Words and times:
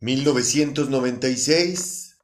1996 0.00 2.18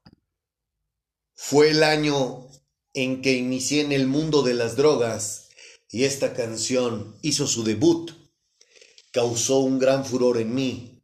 fue 1.35 1.71
el 1.71 1.83
año 1.83 2.47
en 2.93 3.21
que 3.21 3.33
inicié 3.33 3.81
en 3.81 3.91
el 3.91 4.07
mundo 4.07 4.43
de 4.43 4.55
las 4.55 4.77
drogas 4.77 5.49
y 5.91 6.05
esta 6.05 6.35
canción 6.35 7.19
hizo 7.23 7.49
su 7.49 7.65
debut. 7.65 8.13
Causó 9.11 9.59
un 9.59 9.81
gran 9.81 10.05
furor 10.05 10.39
en 10.39 10.55
mí 10.55 11.03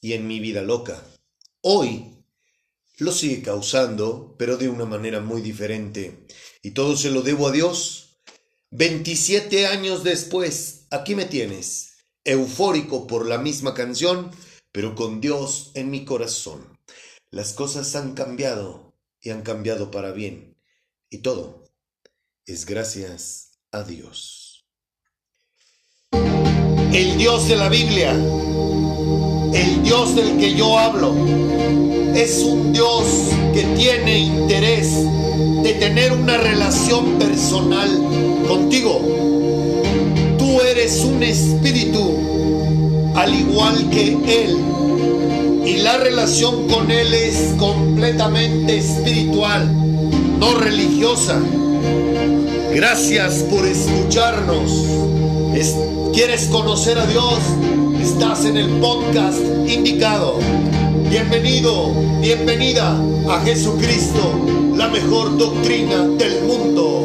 y 0.00 0.14
en 0.14 0.26
mi 0.26 0.40
vida 0.40 0.62
loca. 0.62 1.04
Hoy 1.60 2.24
lo 2.96 3.12
sigue 3.12 3.42
causando, 3.42 4.36
pero 4.38 4.56
de 4.56 4.70
una 4.70 4.86
manera 4.86 5.20
muy 5.20 5.42
diferente. 5.42 6.26
Y 6.62 6.70
todo 6.70 6.96
se 6.96 7.10
lo 7.10 7.20
debo 7.20 7.48
a 7.48 7.52
Dios. 7.52 8.22
27 8.70 9.66
años 9.66 10.02
después, 10.02 10.86
aquí 10.90 11.14
me 11.14 11.26
tienes, 11.26 11.96
eufórico 12.24 13.06
por 13.06 13.26
la 13.26 13.38
misma 13.38 13.74
canción, 13.74 14.30
pero 14.72 14.94
con 14.94 15.20
Dios 15.20 15.70
en 15.74 15.90
mi 15.90 16.04
corazón. 16.04 16.78
Las 17.30 17.52
cosas 17.52 17.94
han 17.96 18.14
cambiado 18.14 18.94
y 19.20 19.30
han 19.30 19.42
cambiado 19.42 19.90
para 19.90 20.12
bien. 20.12 20.56
Y 21.08 21.18
todo 21.18 21.64
es 22.46 22.66
gracias 22.66 23.58
a 23.72 23.82
Dios. 23.82 24.64
El 26.12 27.18
Dios 27.18 27.48
de 27.48 27.56
la 27.56 27.68
Biblia, 27.68 28.12
el 28.12 29.82
Dios 29.82 30.16
del 30.16 30.38
que 30.38 30.54
yo 30.54 30.78
hablo, 30.78 31.14
es 32.14 32.42
un 32.42 32.72
Dios 32.72 33.04
que 33.54 33.62
tiene 33.76 34.18
interés 34.18 34.92
de 35.62 35.74
tener 35.78 36.12
una 36.12 36.36
relación 36.36 37.18
personal 37.18 37.88
contigo. 38.48 39.00
Tú 40.36 40.60
eres 40.62 41.04
un 41.04 41.22
espíritu 41.22 42.39
al 43.20 43.34
igual 43.34 43.90
que 43.90 44.12
Él. 44.12 44.56
Y 45.66 45.76
la 45.82 45.98
relación 45.98 46.66
con 46.68 46.90
Él 46.90 47.12
es 47.12 47.54
completamente 47.58 48.78
espiritual, 48.78 49.70
no 50.38 50.54
religiosa. 50.54 51.38
Gracias 52.74 53.44
por 53.50 53.66
escucharnos. 53.66 54.86
¿Quieres 56.14 56.46
conocer 56.46 56.98
a 56.98 57.06
Dios? 57.06 57.38
Estás 58.00 58.46
en 58.46 58.56
el 58.56 58.68
podcast 58.80 59.38
indicado. 59.66 60.38
Bienvenido, 61.10 61.92
bienvenida 62.22 62.96
a 63.28 63.40
Jesucristo, 63.44 64.72
la 64.76 64.88
mejor 64.88 65.36
doctrina 65.36 66.06
del 66.16 66.42
mundo. 66.44 66.99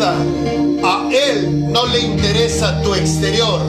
A 0.00 1.08
Él 1.12 1.70
no 1.70 1.84
le 1.86 2.00
interesa 2.00 2.80
tu 2.80 2.94
exterior, 2.94 3.60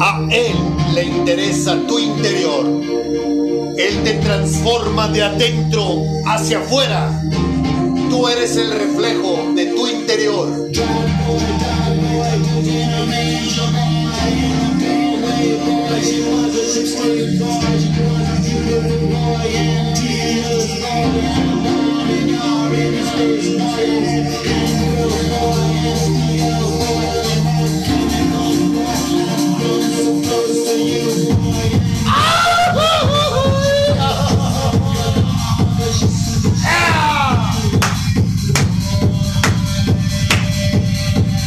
a 0.00 0.20
Él 0.30 0.54
le 0.94 1.04
interesa 1.04 1.76
tu 1.88 1.98
interior. 1.98 2.64
Él 3.76 4.04
te 4.04 4.14
transforma 4.14 5.08
de 5.08 5.24
adentro 5.24 6.04
hacia 6.26 6.60
afuera. 6.60 7.10
Tú 8.08 8.28
eres 8.28 8.56
el 8.56 8.70
reflejo 8.70 9.52
de 9.56 9.66
tu 9.66 9.88
interior. 9.88 10.70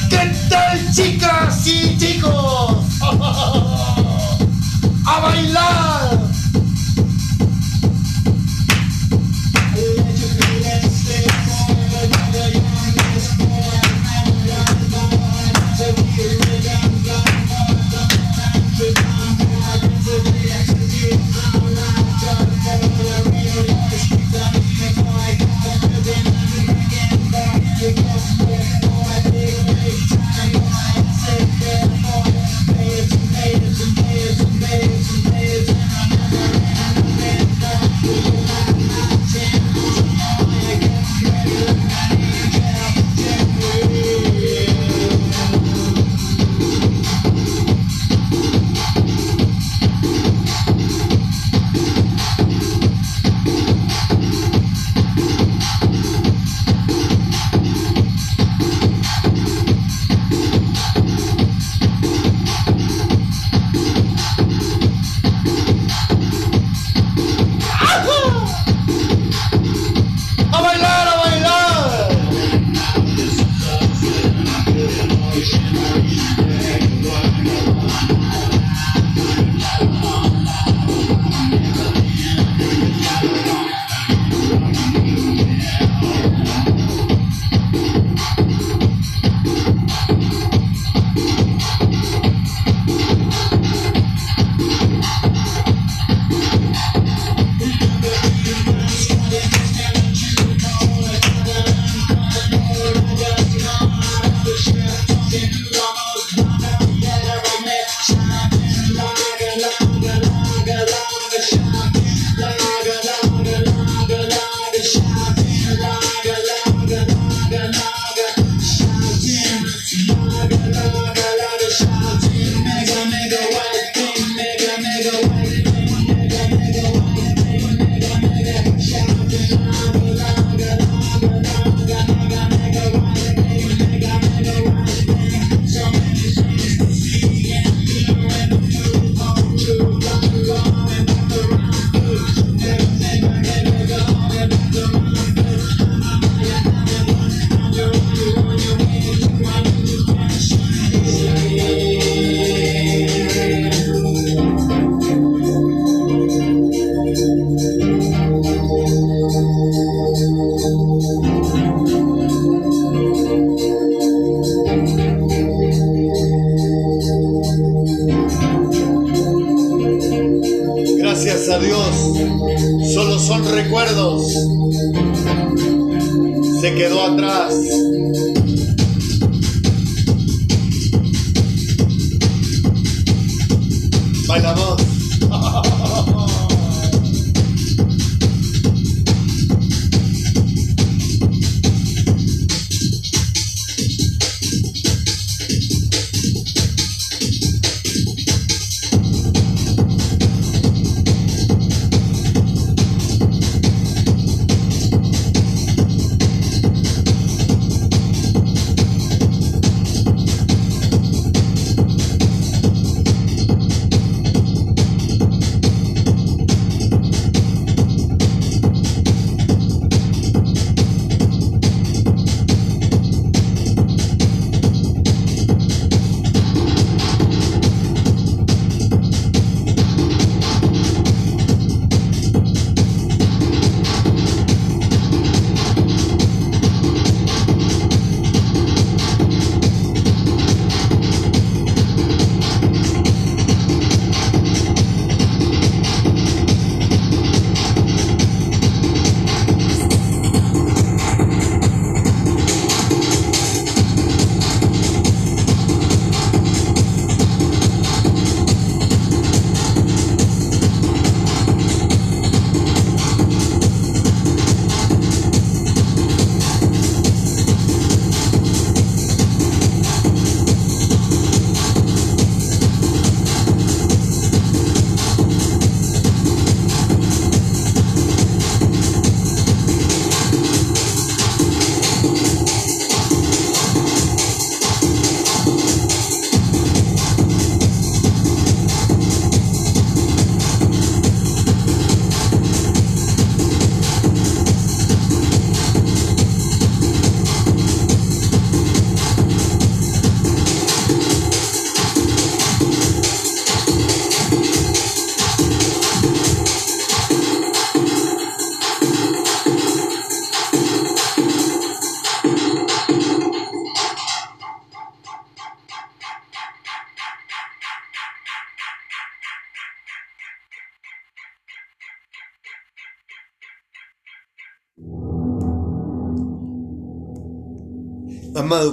¿Qué 0.09 0.31
tal 0.49 0.91
chicas 0.93 1.67
y 1.67 1.97
chicos? 1.97 3.01
¡A 5.05 5.19
bailar! 5.19 6.02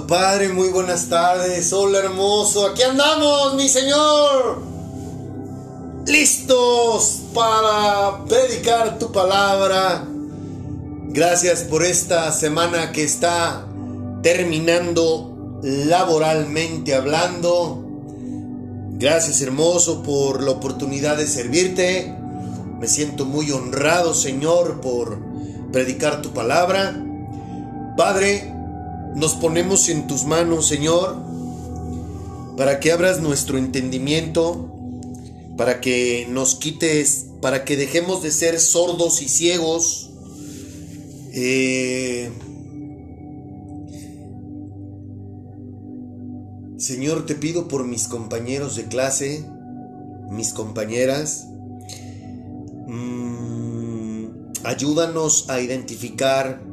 Padre, 0.07 0.49
muy 0.49 0.69
buenas 0.69 1.09
tardes. 1.09 1.73
Hola 1.73 1.99
hermoso, 1.99 2.67
aquí 2.67 2.83
andamos, 2.83 3.55
mi 3.55 3.67
Señor. 3.67 4.61
Listos 6.05 7.21
para 7.33 8.23
predicar 8.25 8.99
tu 8.99 9.11
palabra. 9.11 10.05
Gracias 11.07 11.63
por 11.63 11.83
esta 11.83 12.31
semana 12.31 12.91
que 12.91 13.03
está 13.03 13.65
terminando 14.21 15.59
laboralmente 15.63 16.93
hablando. 16.93 17.83
Gracias 18.99 19.41
hermoso 19.41 20.03
por 20.03 20.43
la 20.43 20.51
oportunidad 20.51 21.17
de 21.17 21.25
servirte. 21.25 22.15
Me 22.79 22.87
siento 22.87 23.25
muy 23.25 23.49
honrado, 23.49 24.13
Señor, 24.13 24.79
por 24.79 25.17
predicar 25.71 26.21
tu 26.21 26.33
palabra. 26.33 27.03
Padre, 27.97 28.60
nos 29.15 29.33
ponemos 29.35 29.89
en 29.89 30.07
tus 30.07 30.25
manos, 30.25 30.67
Señor, 30.67 31.15
para 32.57 32.79
que 32.79 32.91
abras 32.91 33.19
nuestro 33.21 33.57
entendimiento, 33.57 34.71
para 35.57 35.81
que 35.81 36.27
nos 36.29 36.55
quites, 36.55 37.27
para 37.41 37.65
que 37.65 37.75
dejemos 37.75 38.23
de 38.23 38.31
ser 38.31 38.59
sordos 38.59 39.21
y 39.21 39.29
ciegos. 39.29 40.11
Eh, 41.33 42.31
Señor, 46.77 47.25
te 47.25 47.35
pido 47.35 47.67
por 47.67 47.85
mis 47.85 48.07
compañeros 48.07 48.75
de 48.75 48.85
clase, 48.85 49.45
mis 50.31 50.51
compañeras, 50.53 51.47
mm, 52.87 54.25
ayúdanos 54.63 55.49
a 55.49 55.61
identificar 55.61 56.70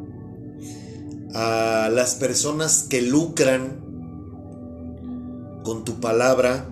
a 1.35 1.91
las 1.93 2.15
personas 2.15 2.87
que 2.89 3.03
lucran 3.03 3.81
con 5.63 5.85
tu 5.85 6.01
palabra, 6.01 6.67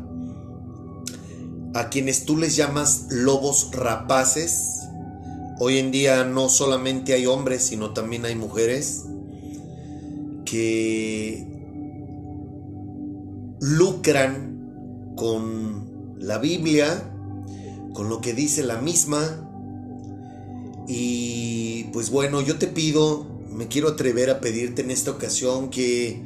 a 1.74 1.90
quienes 1.90 2.24
tú 2.24 2.38
les 2.38 2.56
llamas 2.56 3.06
lobos 3.10 3.70
rapaces. 3.72 4.80
Hoy 5.58 5.78
en 5.78 5.90
día 5.90 6.24
no 6.24 6.48
solamente 6.48 7.12
hay 7.12 7.26
hombres, 7.26 7.62
sino 7.62 7.92
también 7.92 8.24
hay 8.24 8.34
mujeres 8.34 9.04
que 10.44 11.46
lucran 13.60 15.14
con 15.16 16.14
la 16.18 16.38
Biblia, 16.38 17.10
con 17.92 18.08
lo 18.08 18.20
que 18.20 18.32
dice 18.32 18.62
la 18.62 18.78
misma. 18.78 19.20
Y 20.88 21.84
pues 21.92 22.10
bueno, 22.10 22.40
yo 22.40 22.58
te 22.58 22.68
pido 22.68 23.35
me 23.56 23.68
quiero 23.68 23.88
atrever 23.88 24.28
a 24.28 24.40
pedirte 24.40 24.82
en 24.82 24.90
esta 24.90 25.10
ocasión 25.10 25.70
que 25.70 26.22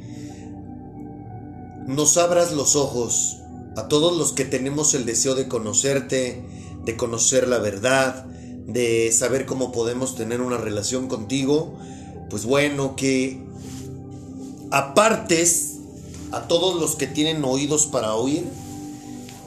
nos 1.87 2.17
abras 2.17 2.51
los 2.51 2.75
ojos 2.75 3.37
a 3.77 3.87
todos 3.87 4.17
los 4.17 4.33
que 4.33 4.43
tenemos 4.43 4.93
el 4.95 5.05
deseo 5.05 5.33
de 5.33 5.47
conocerte, 5.47 6.43
de 6.83 6.97
conocer 6.97 7.47
la 7.47 7.59
verdad, 7.59 8.25
de 8.25 9.11
saber 9.13 9.45
cómo 9.45 9.71
podemos 9.71 10.15
tener 10.15 10.41
una 10.41 10.57
relación 10.57 11.07
contigo, 11.07 11.77
pues 12.29 12.45
bueno, 12.45 12.97
que 12.97 13.41
apartes 14.69 15.77
a 16.31 16.47
todos 16.47 16.79
los 16.79 16.95
que 16.95 17.07
tienen 17.07 17.43
oídos 17.45 17.85
para 17.85 18.13
oír 18.13 18.43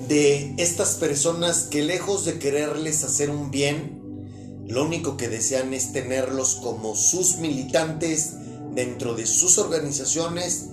de 0.09 0.55
estas 0.57 0.95
personas 0.95 1.65
que 1.71 1.83
lejos 1.83 2.25
de 2.25 2.39
quererles 2.39 3.05
hacer 3.05 3.29
un 3.29 3.51
bien, 3.51 4.04
lo 4.69 4.85
único 4.85 5.17
que 5.17 5.29
desean 5.29 5.75
es 5.75 5.93
tenerlos 5.93 6.61
como 6.63 6.97
sus 6.97 7.37
militantes 7.37 8.35
dentro 8.75 9.15
de 9.15 9.27
sus 9.27 9.59
organizaciones, 9.59 10.67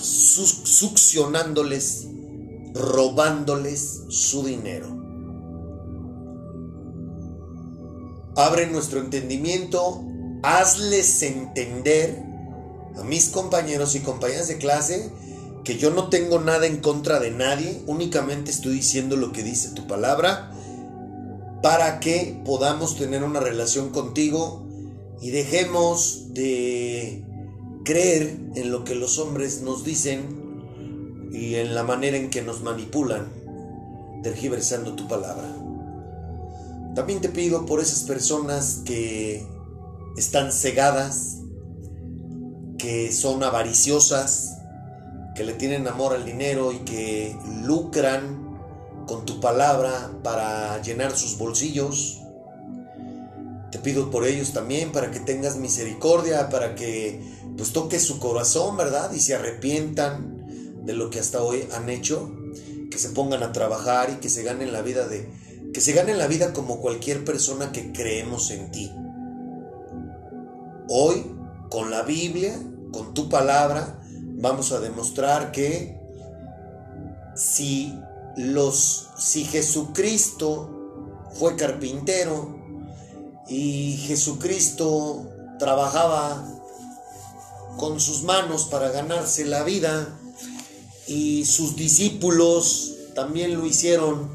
succionándoles, 0.00 2.06
robándoles 2.74 4.02
su 4.08 4.44
dinero. 4.44 4.96
Abre 8.36 8.66
nuestro 8.68 9.00
entendimiento, 9.00 10.04
hazles 10.42 11.22
entender 11.22 12.22
a 12.96 13.04
mis 13.04 13.28
compañeros 13.28 13.94
y 13.94 14.00
compañeras 14.00 14.48
de 14.48 14.58
clase 14.58 15.10
que 15.64 15.76
yo 15.76 15.90
no 15.90 16.08
tengo 16.08 16.40
nada 16.40 16.66
en 16.66 16.78
contra 16.78 17.20
de 17.20 17.30
nadie, 17.30 17.82
únicamente 17.86 18.50
estoy 18.50 18.74
diciendo 18.74 19.16
lo 19.16 19.32
que 19.32 19.42
dice 19.42 19.70
tu 19.70 19.86
palabra 19.86 20.52
para 21.62 22.00
que 22.00 22.40
podamos 22.44 22.96
tener 22.96 23.24
una 23.24 23.40
relación 23.40 23.90
contigo 23.90 24.66
y 25.20 25.30
dejemos 25.30 26.32
de 26.34 27.24
creer 27.84 28.38
en 28.54 28.70
lo 28.70 28.84
que 28.84 28.94
los 28.94 29.18
hombres 29.18 29.62
nos 29.62 29.84
dicen 29.84 31.28
y 31.32 31.56
en 31.56 31.74
la 31.74 31.82
manera 31.82 32.16
en 32.16 32.30
que 32.30 32.42
nos 32.42 32.62
manipulan, 32.62 33.28
tergiversando 34.22 34.94
tu 34.94 35.08
palabra. 35.08 35.54
También 36.94 37.20
te 37.20 37.28
pido 37.28 37.66
por 37.66 37.80
esas 37.80 38.04
personas 38.04 38.82
que 38.84 39.46
están 40.16 40.52
cegadas, 40.52 41.38
que 42.78 43.12
son 43.12 43.42
avariciosas, 43.42 44.58
que 45.34 45.44
le 45.44 45.52
tienen 45.52 45.86
amor 45.86 46.14
al 46.14 46.24
dinero 46.24 46.72
y 46.72 46.78
que 46.78 47.36
lucran 47.62 48.47
con 49.08 49.24
tu 49.24 49.40
palabra 49.40 50.12
para 50.22 50.80
llenar 50.82 51.16
sus 51.16 51.38
bolsillos. 51.38 52.20
Te 53.72 53.78
pido 53.78 54.10
por 54.10 54.24
ellos 54.24 54.52
también 54.52 54.92
para 54.92 55.10
que 55.10 55.18
tengas 55.18 55.56
misericordia, 55.56 56.48
para 56.50 56.76
que 56.76 57.20
pues 57.56 57.72
toques 57.72 58.04
su 58.04 58.20
corazón, 58.20 58.76
¿verdad? 58.76 59.10
Y 59.12 59.18
se 59.18 59.34
arrepientan 59.34 60.84
de 60.84 60.92
lo 60.92 61.10
que 61.10 61.18
hasta 61.18 61.42
hoy 61.42 61.66
han 61.74 61.88
hecho, 61.88 62.30
que 62.90 62.98
se 62.98 63.08
pongan 63.08 63.42
a 63.42 63.52
trabajar 63.52 64.10
y 64.10 64.20
que 64.20 64.28
se 64.28 64.44
ganen 64.44 64.72
la 64.72 64.82
vida 64.82 65.08
de 65.08 65.28
que 65.72 65.80
se 65.80 65.92
ganen 65.92 66.18
la 66.18 66.26
vida 66.26 66.52
como 66.52 66.80
cualquier 66.80 67.24
persona 67.24 67.72
que 67.72 67.92
creemos 67.92 68.50
en 68.50 68.70
ti. 68.70 68.90
Hoy 70.88 71.26
con 71.68 71.90
la 71.90 72.02
Biblia, 72.02 72.58
con 72.92 73.12
tu 73.12 73.28
palabra, 73.28 74.00
vamos 74.40 74.72
a 74.72 74.80
demostrar 74.80 75.52
que 75.52 76.00
si 77.36 77.94
los 78.38 79.08
si 79.18 79.44
Jesucristo 79.44 80.70
fue 81.34 81.56
carpintero 81.56 82.56
y 83.48 83.96
Jesucristo 84.06 85.28
trabajaba 85.58 86.46
con 87.76 87.98
sus 87.98 88.22
manos 88.22 88.66
para 88.66 88.90
ganarse 88.90 89.44
la 89.44 89.64
vida 89.64 90.16
y 91.08 91.44
sus 91.46 91.74
discípulos 91.74 92.94
también 93.14 93.54
lo 93.54 93.66
hicieron 93.66 94.30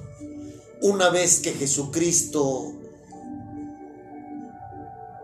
una 0.81 1.09
vez 1.09 1.39
que 1.39 1.53
Jesucristo 1.53 2.73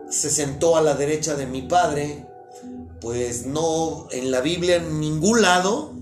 se 0.08 0.30
sentó 0.30 0.76
a 0.76 0.82
la 0.82 0.94
derecha 0.94 1.34
de 1.36 1.46
mi 1.46 1.62
Padre, 1.62 2.26
pues 3.00 3.44
no, 3.44 4.08
en 4.10 4.30
la 4.30 4.40
Biblia 4.40 4.76
en 4.76 5.00
ningún 5.00 5.42
lado 5.42 5.99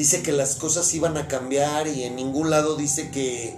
dice 0.00 0.22
que 0.22 0.32
las 0.32 0.56
cosas 0.56 0.94
iban 0.94 1.18
a 1.18 1.28
cambiar 1.28 1.86
y 1.86 2.04
en 2.04 2.16
ningún 2.16 2.48
lado 2.48 2.74
dice 2.74 3.10
que, 3.10 3.54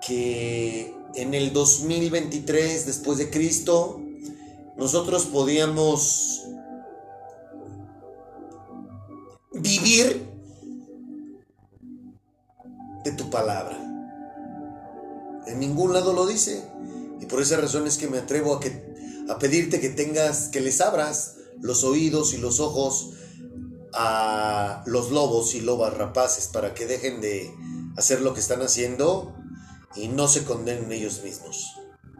que 0.00 0.94
en 1.16 1.34
el 1.34 1.52
2023 1.52 2.86
después 2.86 3.18
de 3.18 3.30
Cristo 3.30 4.00
nosotros 4.76 5.24
podíamos 5.24 6.44
vivir 9.52 10.24
de 13.02 13.10
tu 13.10 13.28
palabra. 13.28 13.76
En 15.48 15.58
ningún 15.58 15.92
lado 15.92 16.12
lo 16.12 16.28
dice. 16.28 16.62
Y 17.20 17.26
por 17.26 17.42
esa 17.42 17.56
razón 17.56 17.88
es 17.88 17.98
que 17.98 18.06
me 18.06 18.18
atrevo 18.18 18.54
a, 18.54 18.60
que, 18.60 19.24
a 19.28 19.40
pedirte 19.40 19.80
que 19.80 19.88
tengas, 19.88 20.46
que 20.46 20.60
les 20.60 20.80
abras 20.80 21.38
los 21.60 21.82
oídos 21.82 22.34
y 22.34 22.36
los 22.36 22.60
ojos 22.60 23.14
a 23.92 24.82
los 24.86 25.10
lobos 25.10 25.54
y 25.54 25.60
lobas 25.60 25.94
rapaces 25.94 26.48
para 26.48 26.74
que 26.74 26.86
dejen 26.86 27.20
de 27.20 27.54
hacer 27.96 28.20
lo 28.20 28.34
que 28.34 28.40
están 28.40 28.62
haciendo 28.62 29.34
y 29.96 30.08
no 30.08 30.28
se 30.28 30.44
condenen 30.44 30.92
ellos 30.92 31.22
mismos. 31.22 31.76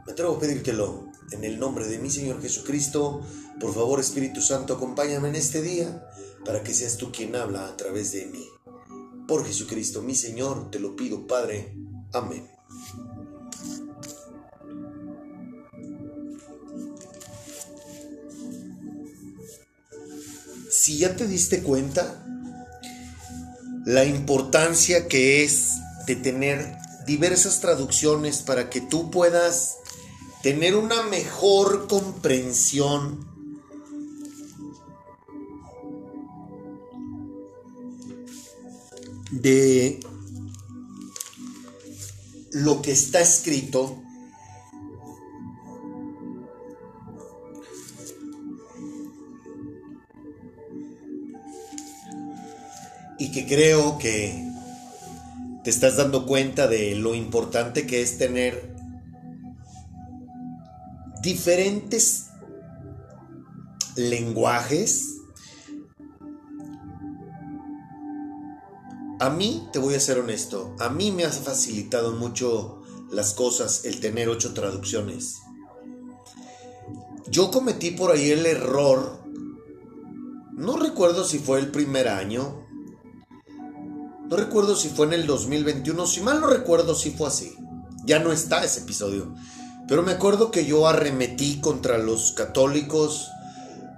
Me 0.07 0.13
atrevo 0.13 0.37
a 0.37 0.41
pedírtelo 0.41 1.05
en 1.31 1.45
el 1.45 1.59
nombre 1.59 1.87
de 1.87 1.99
mi 1.99 2.11
Señor 2.11 2.43
Jesucristo. 2.43 3.21
Por 3.61 3.75
favor, 3.75 4.01
Espíritu 4.01 4.41
Santo, 4.41 4.75
acompáñame 4.75 5.29
en 5.29 5.37
este 5.37 5.63
día 5.63 6.09
para 6.45 6.63
que 6.63 6.75
seas 6.75 6.97
tú 6.97 7.13
quien 7.13 7.37
habla 7.37 7.67
a 7.67 7.77
través 7.77 8.13
de 8.13 8.27
mí. 8.27 8.47
Por 9.29 9.45
Jesucristo, 9.47 10.03
mi 10.03 10.15
Señor, 10.15 10.71
te 10.71 10.81
lo 10.81 10.97
pido, 10.97 11.27
Padre. 11.27 11.77
Amén. 12.13 12.51
Si 20.81 20.97
ya 20.97 21.15
te 21.15 21.27
diste 21.27 21.63
cuenta 21.63 22.25
la 23.85 24.07
importancia 24.07 25.09
que 25.09 25.45
es 25.45 25.73
de 26.07 26.17
tener 26.17 26.75
diversas 27.07 27.61
traducciones 27.61 28.39
para 28.39 28.71
que 28.71 28.81
tú 28.81 29.11
puedas 29.11 29.77
tener 30.43 30.77
una 30.77 31.03
mejor 31.03 31.87
comprensión 31.87 33.29
de 39.33 40.01
lo 42.53 42.81
que 42.81 42.93
está 42.93 43.21
escrito 43.21 44.03
y 53.21 53.31
que 53.31 53.47
creo 53.47 53.99
que 53.99 54.51
te 55.63 55.69
estás 55.69 55.99
dando 55.99 56.25
cuenta 56.25 56.67
de 56.69 56.95
lo 56.95 57.15
importante 57.15 57.87
que 57.87 58.01
es 58.01 58.17
tener 58.17 58.75
diferentes 61.21 62.31
lenguajes. 63.95 65.19
A 69.19 69.29
mí, 69.29 69.69
te 69.71 69.79
voy 69.79 69.97
a 69.97 70.01
ser 70.01 70.19
honesto, 70.19 70.75
a 70.79 70.89
mí 70.89 71.13
me 71.13 71.25
ha 71.25 71.31
facilitado 71.31 72.13
mucho 72.13 72.81
las 73.11 73.35
cosas 73.35 73.85
el 73.85 74.01
tener 74.01 74.31
ocho 74.31 74.55
traducciones. 74.55 75.41
Yo 77.29 77.51
cometí 77.51 77.91
por 77.91 78.13
ahí 78.13 78.31
el 78.31 78.47
error, 78.47 79.23
no 80.53 80.79
recuerdo 80.79 81.27
si 81.27 81.39
fue 81.39 81.59
el 81.59 81.71
primer 81.71 82.09
año 82.09 82.70
no 84.31 84.37
recuerdo 84.37 84.77
si 84.77 84.89
fue 84.89 85.07
en 85.07 85.15
el 85.15 85.27
2021, 85.27 86.07
si 86.07 86.21
mal 86.21 86.41
no 86.41 86.47
recuerdo 86.47 86.95
si 86.95 87.11
fue 87.11 87.27
así. 87.27 87.53
Ya 88.05 88.21
no 88.21 88.33
está 88.33 88.65
ese 88.65 88.83
episodio. 88.83 89.35
Pero 89.89 90.05
me 90.05 90.13
acuerdo 90.13 90.53
que 90.53 90.65
yo 90.65 90.87
arremetí 90.87 91.61
contra 91.61 91.99
los 91.99 92.31
católicos 92.31 93.29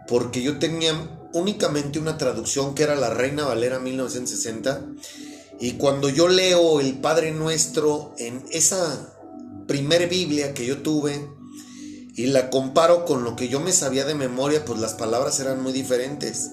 porque 0.09 0.43
yo 0.43 0.59
tenía 0.59 0.95
únicamente 1.35 1.99
una 1.99 2.17
traducción 2.17 2.75
que 2.75 2.83
era 2.83 2.97
la 2.97 3.11
Reina 3.11 3.45
Valera 3.45 3.79
1960. 3.79 4.87
Y 5.61 5.73
cuando 5.73 6.09
yo 6.09 6.29
leo 6.29 6.81
el 6.81 6.95
Padre 6.95 7.33
Nuestro 7.33 8.15
en 8.17 8.43
esa 8.51 9.13
primer 9.67 10.09
Biblia 10.09 10.55
que 10.55 10.65
yo 10.65 10.81
tuve 10.81 11.29
y 12.17 12.29
la 12.29 12.49
comparo 12.49 13.05
con 13.05 13.23
lo 13.23 13.37
que 13.37 13.49
yo 13.49 13.61
me 13.61 13.73
sabía 13.73 14.07
de 14.07 14.15
memoria, 14.15 14.65
pues 14.65 14.81
las 14.81 14.95
palabras 14.95 15.39
eran 15.41 15.63
muy 15.63 15.75
diferentes. 15.75 16.53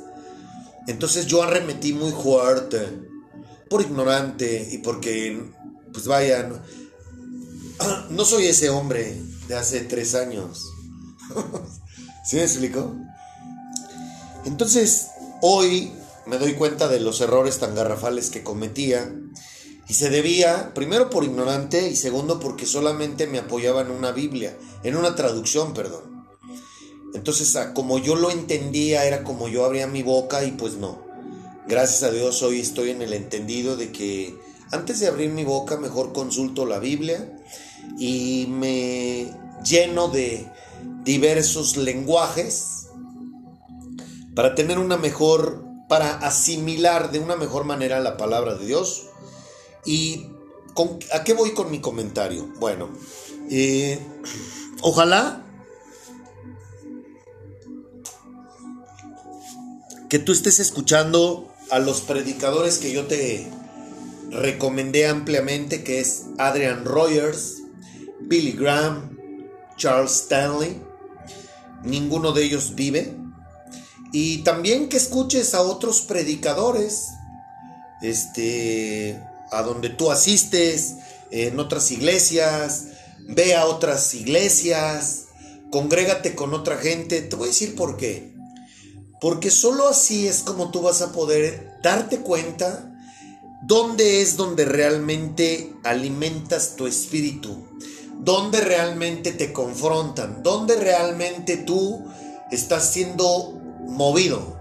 Entonces 0.85 1.27
yo 1.27 1.43
arremetí 1.43 1.93
muy 1.93 2.11
fuerte 2.11 3.07
por 3.69 3.81
ignorante 3.81 4.67
y 4.71 4.79
porque, 4.79 5.43
pues 5.93 6.07
vaya, 6.07 6.49
no, 8.09 8.25
soy 8.25 8.47
ese 8.47 8.69
hombre 8.69 9.21
de 9.47 9.55
hace 9.55 9.81
tres 9.81 10.15
años. 10.15 10.65
¿Sí 12.25 12.35
me 12.35 12.43
explico? 12.43 12.95
Entonces, 14.45 15.07
hoy 15.41 15.91
me 16.25 16.37
doy 16.37 16.53
cuenta 16.53 16.87
de 16.87 16.99
los 16.99 17.21
errores 17.21 17.59
tan 17.59 17.75
garrafales 17.75 18.29
que 18.29 18.43
cometía. 18.43 19.13
Y 19.87 19.95
se 19.95 20.11
debía, 20.11 20.73
primero 20.75 21.09
por 21.09 21.23
ignorante 21.23 21.89
y 21.89 21.95
segundo 21.95 22.39
porque 22.39 22.67
solamente 22.67 23.25
me 23.25 23.39
apoyaba 23.39 23.81
en 23.81 23.89
una 23.89 24.11
Biblia, 24.11 24.55
en 24.83 24.95
una 24.95 25.15
traducción, 25.15 25.73
perdón. 25.73 26.27
Entonces, 27.15 27.57
como 27.73 27.97
yo 27.97 28.15
lo 28.15 28.29
entendía, 28.29 29.05
era 29.05 29.23
como 29.23 29.47
yo 29.47 29.65
abría 29.65 29.87
mi 29.87 30.03
boca 30.03 30.43
y 30.43 30.51
pues 30.51 30.75
no. 30.75 31.08
Gracias 31.67 32.03
a 32.03 32.11
Dios 32.11 32.41
hoy 32.41 32.59
estoy 32.59 32.89
en 32.91 33.01
el 33.01 33.13
entendido 33.13 33.75
de 33.75 33.91
que 33.91 34.35
antes 34.71 34.99
de 34.99 35.07
abrir 35.07 35.29
mi 35.29 35.43
boca 35.43 35.77
mejor 35.77 36.13
consulto 36.13 36.65
la 36.65 36.79
Biblia 36.79 37.37
y 37.97 38.47
me 38.49 39.33
lleno 39.63 40.07
de 40.07 40.47
diversos 41.03 41.77
lenguajes 41.77 42.87
para 44.35 44.55
tener 44.55 44.79
una 44.79 44.97
mejor, 44.97 45.63
para 45.87 46.17
asimilar 46.19 47.11
de 47.11 47.19
una 47.19 47.35
mejor 47.35 47.65
manera 47.65 47.99
la 47.99 48.17
palabra 48.17 48.55
de 48.55 48.65
Dios. 48.65 49.07
¿Y 49.85 50.27
a 51.13 51.23
qué 51.23 51.33
voy 51.33 51.53
con 51.53 51.71
mi 51.71 51.81
comentario? 51.81 52.51
Bueno, 52.59 52.89
eh, 53.49 53.99
ojalá 54.81 55.45
que 60.09 60.19
tú 60.19 60.31
estés 60.31 60.59
escuchando 60.59 61.48
a 61.71 61.79
los 61.79 62.01
predicadores 62.01 62.77
que 62.77 62.91
yo 62.91 63.05
te 63.05 63.47
recomendé 64.31 65.07
ampliamente, 65.07 65.83
que 65.83 65.99
es 65.99 66.25
Adrian 66.37 66.85
Rogers 66.85 67.59
Billy 68.21 68.51
Graham, 68.51 69.17
Charles 69.77 70.11
Stanley. 70.11 70.79
Ninguno 71.83 72.31
de 72.31 72.43
ellos 72.43 72.75
vive. 72.75 73.15
Y 74.11 74.39
también 74.39 74.89
que 74.89 74.97
escuches 74.97 75.53
a 75.53 75.61
otros 75.61 76.01
predicadores, 76.01 77.07
este, 78.01 79.19
a 79.51 79.61
donde 79.61 79.89
tú 79.89 80.11
asistes, 80.11 80.95
en 81.31 81.59
otras 81.59 81.91
iglesias, 81.91 82.87
ve 83.19 83.55
a 83.55 83.65
otras 83.65 84.13
iglesias, 84.15 85.25
congrégate 85.71 86.35
con 86.35 86.53
otra 86.53 86.77
gente. 86.77 87.21
Te 87.21 87.35
voy 87.35 87.45
a 87.45 87.51
decir 87.51 87.75
por 87.75 87.97
qué. 87.97 88.28
Porque 89.19 89.51
solo 89.51 89.87
así 89.87 90.27
es 90.27 90.41
como 90.41 90.71
tú 90.71 90.81
vas 90.81 91.01
a 91.01 91.11
poder 91.11 91.77
darte 91.83 92.19
cuenta 92.19 92.89
dónde 93.61 94.21
es 94.21 94.37
donde 94.37 94.65
realmente 94.65 95.73
alimentas 95.83 96.75
tu 96.75 96.87
espíritu, 96.87 97.67
dónde 98.19 98.61
realmente 98.61 99.31
te 99.31 99.51
confrontan, 99.51 100.41
dónde 100.43 100.75
realmente 100.77 101.57
tú 101.57 102.05
estás 102.51 102.91
siendo 102.91 103.59
movido. 103.87 104.57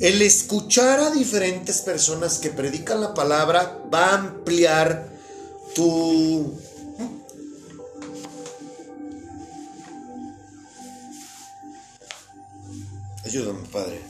El 0.00 0.22
escuchar 0.22 0.98
a 1.00 1.10
diferentes 1.10 1.82
personas 1.82 2.38
que 2.38 2.48
predican 2.48 3.02
la 3.02 3.12
palabra 3.12 3.78
va 3.92 4.06
a 4.06 4.14
ampliar 4.14 5.10
tu... 5.74 6.54
Ayúdame, 13.24 13.60
Padre. 13.72 14.00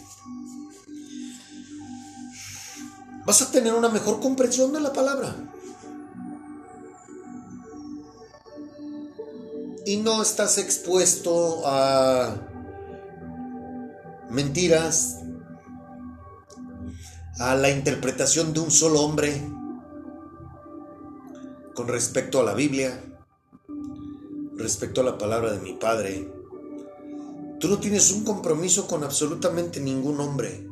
Vas 3.27 3.43
a 3.43 3.51
tener 3.51 3.75
una 3.75 3.89
mejor 3.89 4.21
comprensión 4.21 4.73
de 4.73 4.81
la 4.81 4.93
palabra. 4.93 5.35
Y 9.87 9.97
no 9.99 10.23
estás 10.23 10.59
expuesto 10.59 11.63
a 11.67 12.37
mentiras, 14.31 15.19
a 17.39 17.55
la 17.55 17.71
interpretación 17.71 18.53
de 18.53 18.61
un 18.61 18.71
solo 18.71 19.01
hombre 19.01 19.41
con 21.75 21.89
respecto 21.89 22.41
a 22.41 22.45
la 22.45 22.55
Biblia, 22.55 23.03
respecto 24.57 25.01
a 25.01 25.05
la 25.05 25.19
palabra 25.19 25.53
de 25.53 25.61
mi 25.61 25.73
Padre. 25.73 26.40
Tú 27.61 27.69
no 27.69 27.79
tienes 27.79 28.11
un 28.11 28.25
compromiso 28.25 28.87
con 28.87 29.05
absolutamente 29.05 29.81
ningún 29.81 30.19
hombre. 30.19 30.67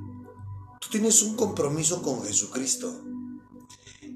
Tú 0.81 0.89
tienes 0.91 1.23
un 1.23 1.37
compromiso 1.37 2.03
con 2.03 2.25
Jesucristo. 2.25 3.03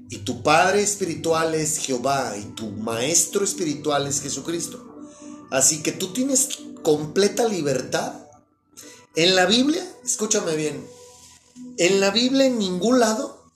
Y 0.09 0.17
tu 0.19 0.41
Padre 0.41 0.81
espiritual 0.81 1.53
es 1.53 1.77
Jehová 1.77 2.35
y 2.35 2.45
tu 2.55 2.71
Maestro 2.71 3.43
espiritual 3.43 4.07
es 4.07 4.21
Jesucristo. 4.21 5.07
Así 5.51 5.83
que 5.83 5.91
tú 5.91 6.13
tienes 6.13 6.49
completa 6.81 7.47
libertad. 7.47 8.27
En 9.15 9.35
la 9.35 9.45
Biblia, 9.45 9.87
escúchame 10.03 10.55
bien, 10.55 10.83
en 11.77 11.99
la 11.99 12.09
Biblia 12.09 12.45
en 12.45 12.57
ningún 12.57 12.99
lado 12.99 13.51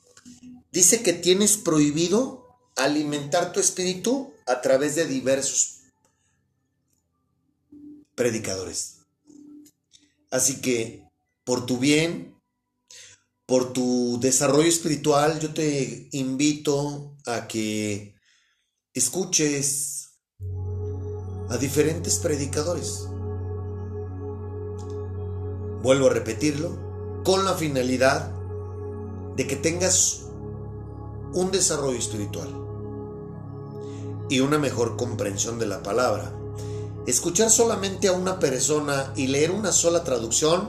dice 0.71 1.01
que 1.01 1.13
tienes 1.13 1.57
prohibido 1.57 2.45
alimentar 2.75 3.51
tu 3.51 3.59
espíritu 3.59 4.31
a 4.45 4.61
través 4.61 4.95
de 4.95 5.07
diversos 5.07 5.79
predicadores. 8.13 8.96
Así 10.37 10.61
que 10.61 11.03
por 11.43 11.65
tu 11.65 11.79
bien, 11.79 12.39
por 13.47 13.73
tu 13.73 14.19
desarrollo 14.21 14.69
espiritual, 14.69 15.39
yo 15.39 15.51
te 15.51 16.09
invito 16.11 17.17
a 17.25 17.47
que 17.47 18.13
escuches 18.93 20.19
a 21.49 21.57
diferentes 21.57 22.19
predicadores. 22.19 23.07
Vuelvo 25.81 26.05
a 26.05 26.13
repetirlo, 26.13 27.23
con 27.23 27.43
la 27.43 27.55
finalidad 27.55 28.31
de 29.35 29.47
que 29.47 29.55
tengas 29.55 30.21
un 31.33 31.49
desarrollo 31.51 31.97
espiritual 31.97 32.53
y 34.29 34.41
una 34.41 34.59
mejor 34.59 34.97
comprensión 34.97 35.57
de 35.57 35.65
la 35.65 35.81
palabra. 35.81 36.31
Escuchar 37.07 37.49
solamente 37.49 38.09
a 38.09 38.11
una 38.11 38.37
persona 38.37 39.13
y 39.15 39.27
leer 39.27 39.51
una 39.51 39.71
sola 39.71 40.03
traducción, 40.03 40.67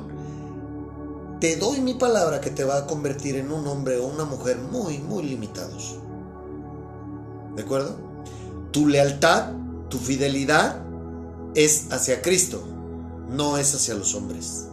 te 1.40 1.57
doy 1.57 1.81
mi 1.81 1.94
palabra 1.94 2.40
que 2.40 2.51
te 2.51 2.62
va 2.62 2.77
a 2.77 2.87
convertir 2.87 3.35
en 3.35 3.51
un 3.51 3.66
hombre 3.66 3.98
o 3.98 4.07
una 4.07 4.24
mujer 4.24 4.59
muy, 4.59 4.98
muy 4.98 5.24
limitados. 5.24 5.96
¿De 7.57 7.62
acuerdo? 7.62 7.96
Tu 8.70 8.87
lealtad, 8.87 9.51
tu 9.88 9.98
fidelidad 9.98 10.81
es 11.57 11.90
hacia 11.90 12.22
Cristo, 12.22 12.62
no 13.29 13.59
es 13.59 13.74
hacia 13.74 13.94
los 13.94 14.14
hombres. 14.14 14.68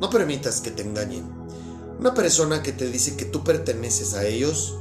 No 0.00 0.08
permitas 0.08 0.62
que 0.62 0.70
te 0.70 0.82
engañen. 0.82 1.30
Una 1.98 2.14
persona 2.14 2.62
que 2.62 2.72
te 2.72 2.86
dice 2.90 3.16
que 3.16 3.26
tú 3.26 3.44
perteneces 3.44 4.14
a 4.14 4.24
ellos 4.24 4.78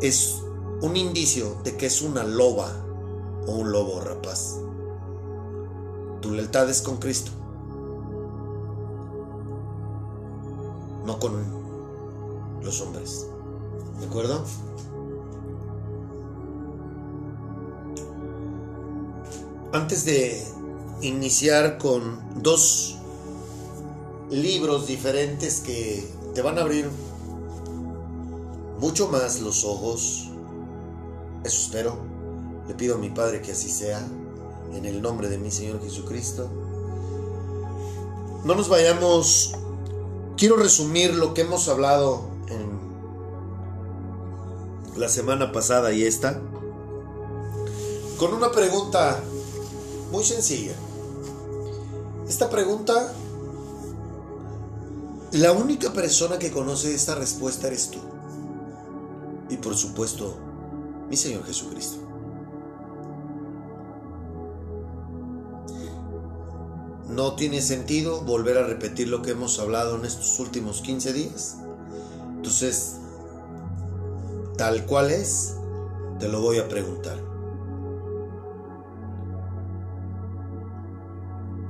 es 0.00 0.36
un 0.80 0.96
indicio 0.96 1.60
de 1.64 1.76
que 1.76 1.84
es 1.84 2.00
una 2.00 2.24
loba 2.24 2.72
o 3.46 3.52
un 3.52 3.72
lobo 3.72 4.00
rapaz. 4.00 4.56
Tu 6.22 6.30
lealtad 6.30 6.70
es 6.70 6.80
con 6.82 6.98
Cristo, 6.98 7.32
no 11.04 11.18
con 11.18 11.32
los 12.62 12.80
hombres. 12.80 13.26
¿De 13.98 14.06
acuerdo? 14.06 14.44
Antes 19.72 20.04
de 20.04 20.46
iniciar 21.00 21.78
con 21.78 22.20
dos 22.40 22.98
libros 24.30 24.86
diferentes 24.86 25.58
que 25.58 26.08
te 26.34 26.42
van 26.42 26.58
a 26.58 26.60
abrir 26.60 26.88
mucho 28.78 29.08
más 29.08 29.40
los 29.40 29.64
ojos. 29.64 30.30
Eso 31.42 31.62
espero. 31.62 31.96
Le 32.68 32.74
pido 32.74 32.94
a 32.94 32.98
mi 32.98 33.10
Padre 33.10 33.42
que 33.42 33.50
así 33.50 33.68
sea. 33.68 34.06
En 34.72 34.84
el 34.84 35.02
nombre 35.02 35.28
de 35.28 35.38
mi 35.38 35.50
Señor 35.50 35.82
Jesucristo. 35.82 36.48
No 38.44 38.54
nos 38.54 38.68
vayamos. 38.68 39.54
Quiero 40.36 40.56
resumir 40.56 41.14
lo 41.14 41.34
que 41.34 41.42
hemos 41.42 41.68
hablado 41.68 42.22
en 42.48 42.80
la 44.96 45.08
semana 45.08 45.52
pasada 45.52 45.92
y 45.92 46.04
esta. 46.04 46.40
Con 48.18 48.34
una 48.34 48.50
pregunta 48.50 49.20
muy 50.10 50.24
sencilla. 50.24 50.74
Esta 52.28 52.48
pregunta 52.50 53.12
la 55.32 55.52
única 55.52 55.90
persona 55.94 56.38
que 56.38 56.50
conoce 56.50 56.94
esta 56.94 57.14
respuesta 57.14 57.66
eres 57.66 57.90
tú. 57.90 57.98
Y 59.48 59.56
por 59.56 59.74
supuesto, 59.74 60.36
mi 61.08 61.16
Señor 61.16 61.46
Jesucristo. 61.46 62.01
No 67.12 67.34
tiene 67.34 67.60
sentido 67.60 68.22
volver 68.22 68.58
a 68.58 68.66
repetir 68.66 69.08
lo 69.08 69.22
que 69.22 69.32
hemos 69.32 69.58
hablado 69.58 69.96
en 69.96 70.04
estos 70.04 70.38
últimos 70.38 70.80
15 70.80 71.12
días. 71.12 71.58
Entonces, 72.36 72.96
tal 74.56 74.86
cual 74.86 75.10
es, 75.10 75.54
te 76.18 76.28
lo 76.28 76.40
voy 76.40 76.58
a 76.58 76.68
preguntar. 76.68 77.18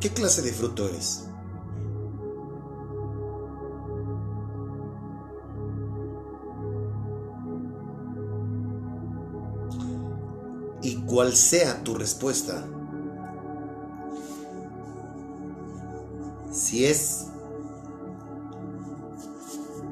¿Qué 0.01 0.11
clase 0.11 0.43
de 0.43 0.53
fruto 0.53 0.89
eres? 0.89 1.27
cual 11.13 11.37
sea 11.37 11.85
tu 11.85 11.95
respuesta, 11.95 12.65
si 16.63 16.87
es 16.87 17.27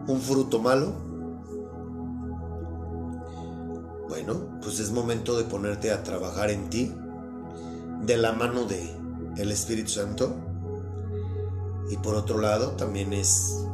un 0.06 0.20
fruto 0.20 0.60
malo, 0.60 0.92
bueno, 4.08 4.58
pues 4.62 4.80
es 4.80 4.90
momento 4.90 5.36
de 5.36 5.44
ponerte 5.44 5.92
a 5.92 6.02
trabajar 6.02 6.50
en 6.50 6.70
ti 6.70 6.94
de 8.02 8.16
la 8.16 8.32
mano 8.32 8.64
de 8.64 8.88
el 9.36 9.50
Espíritu 9.52 9.90
Santo. 9.90 10.34
Y 11.90 11.96
por 11.96 12.14
otro 12.14 12.40
lado, 12.40 12.72
también 12.76 13.12
es 13.12 13.64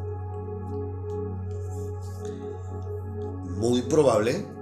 muy 3.59 3.83
probable 3.83 4.57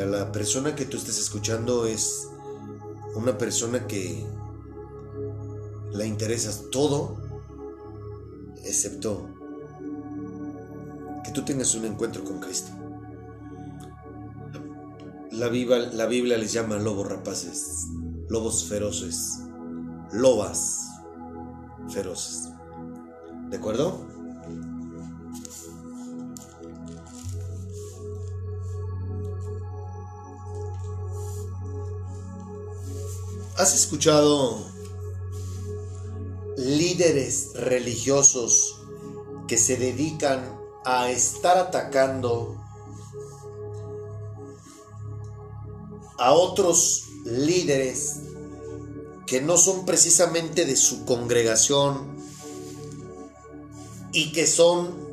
a 0.00 0.04
la 0.04 0.32
persona 0.32 0.74
que 0.74 0.84
tú 0.84 0.96
estés 0.96 1.18
escuchando 1.18 1.86
es 1.86 2.28
una 3.14 3.38
persona 3.38 3.86
que 3.86 4.24
le 5.92 6.06
interesas 6.06 6.64
todo 6.70 7.16
excepto 8.64 9.28
que 11.24 11.30
que 11.30 11.34
tú 11.34 11.44
tengas 11.44 11.76
un 11.76 11.84
encuentro 11.84 12.24
con 12.24 12.40
Cristo. 12.40 12.72
La 15.30 15.48
Biblia, 15.48 15.78
la 15.92 16.06
Biblia 16.06 16.36
les 16.36 16.52
llama 16.52 16.76
lobos 16.76 17.08
rapaces, 17.08 17.86
lobos 18.28 18.64
feroces, 18.64 19.38
lobas 20.12 20.88
feroces. 21.88 22.48
¿De 23.48 23.56
acuerdo? 23.56 24.08
¿Has 33.56 33.74
escuchado 33.74 34.69
líderes 36.56 37.52
religiosos 37.54 38.80
que 39.46 39.58
se 39.58 39.76
dedican 39.76 40.58
a 40.84 41.10
estar 41.10 41.58
atacando 41.58 42.60
a 46.18 46.32
otros 46.32 47.04
líderes 47.24 48.20
que 49.26 49.40
no 49.40 49.56
son 49.56 49.86
precisamente 49.86 50.66
de 50.66 50.76
su 50.76 51.04
congregación 51.04 52.16
y 54.12 54.32
que 54.32 54.46
son 54.46 55.10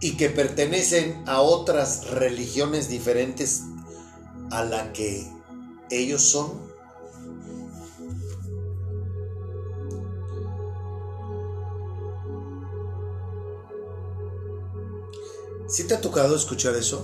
y 0.00 0.16
que 0.16 0.28
pertenecen 0.28 1.22
a 1.26 1.40
otras 1.40 2.10
religiones 2.10 2.88
diferentes 2.88 3.62
a 4.50 4.62
la 4.64 4.92
que 4.92 5.26
ellos 5.90 6.22
son. 6.22 6.63
¿Sí 15.68 15.84
te 15.84 15.94
ha 15.94 16.00
tocado 16.00 16.36
escuchar 16.36 16.74
eso? 16.76 17.02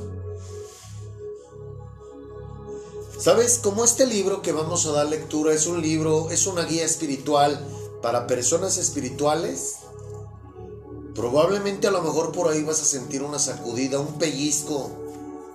¿Sabes? 3.19 3.59
Como 3.59 3.85
este 3.85 4.07
libro 4.07 4.41
que 4.43 4.53
vamos 4.53 4.87
a 4.87 4.93
dar 4.93 5.07
lectura 5.07 5.53
es 5.53 5.67
un 5.67 5.83
libro, 5.83 6.31
es 6.31 6.47
una 6.47 6.65
guía 6.65 6.85
espiritual 6.85 7.61
para 8.01 8.27
personas 8.27 8.79
espirituales, 8.79 9.77
probablemente 11.15 11.87
a 11.87 11.91
lo 11.91 12.03
mejor 12.03 12.33
por 12.33 12.51
ahí 12.51 12.63
vas 12.63 12.81
a 12.81 12.87
sentir 12.87 13.23
una 13.23 13.39
sacudida, 13.39 14.01
un 14.01 14.19
pellizco 14.19 14.91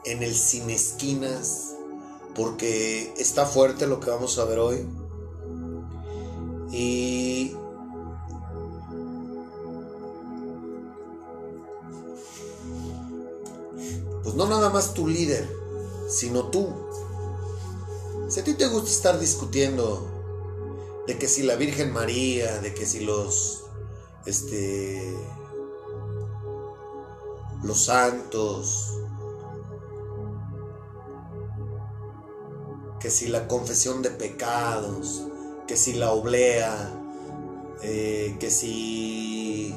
en 0.03 0.21
el 0.21 0.35
sin 0.35 0.69
esquinas, 0.69 1.73
porque 2.35 3.13
está 3.17 3.45
fuerte 3.47 3.87
lo 3.87 3.99
que 3.99 4.11
vamos 4.11 4.37
a 4.37 4.45
ver 4.45 4.59
hoy. 4.59 4.85
Y 6.71 7.55
pues 14.25 14.35
no 14.35 14.47
nada 14.47 14.71
más 14.71 14.95
tu 14.95 15.07
líder, 15.07 15.47
sino 16.09 16.47
tú. 16.47 16.67
Si 18.27 18.39
a 18.39 18.43
ti 18.43 18.55
te 18.55 18.67
gusta 18.67 18.89
estar 18.89 19.19
discutiendo 19.19 20.03
de 21.05 21.19
que 21.19 21.27
si 21.27 21.43
la 21.43 21.55
Virgen 21.55 21.93
María, 21.93 22.59
de 22.59 22.73
que 22.73 22.87
si 22.87 23.01
los 23.01 23.65
este 24.25 25.15
los 27.61 27.85
santos, 27.85 28.97
que 32.99 33.11
si 33.11 33.27
la 33.27 33.47
confesión 33.47 34.01
de 34.01 34.09
pecados, 34.09 35.27
que 35.67 35.77
si 35.77 35.93
la 35.93 36.11
oblea, 36.11 36.99
eh, 37.83 38.37
que 38.39 38.49
si 38.49 39.75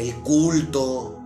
el 0.00 0.14
culto, 0.22 1.18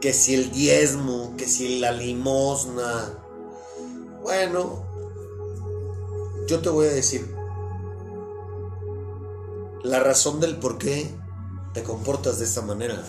que 0.00 0.12
si 0.12 0.34
el 0.34 0.50
diezmo, 0.50 1.34
que 1.36 1.46
si 1.46 1.78
la 1.78 1.92
limosna. 1.92 3.18
Bueno, 4.22 4.84
yo 6.46 6.60
te 6.60 6.68
voy 6.68 6.86
a 6.86 6.90
decir 6.90 7.34
la 9.82 10.00
razón 10.00 10.40
del 10.40 10.58
por 10.58 10.78
qué 10.78 11.14
te 11.72 11.82
comportas 11.82 12.38
de 12.38 12.44
esta 12.44 12.62
manera. 12.62 13.02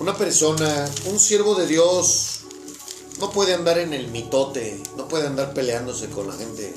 Una 0.00 0.16
persona, 0.18 0.84
un 1.10 1.18
siervo 1.18 1.54
de 1.54 1.66
Dios, 1.66 2.33
no 3.20 3.30
puede 3.30 3.54
andar 3.54 3.78
en 3.78 3.92
el 3.92 4.08
mitote, 4.08 4.82
no 4.96 5.08
puede 5.08 5.26
andar 5.26 5.54
peleándose 5.54 6.08
con 6.10 6.26
la 6.26 6.32
gente. 6.34 6.74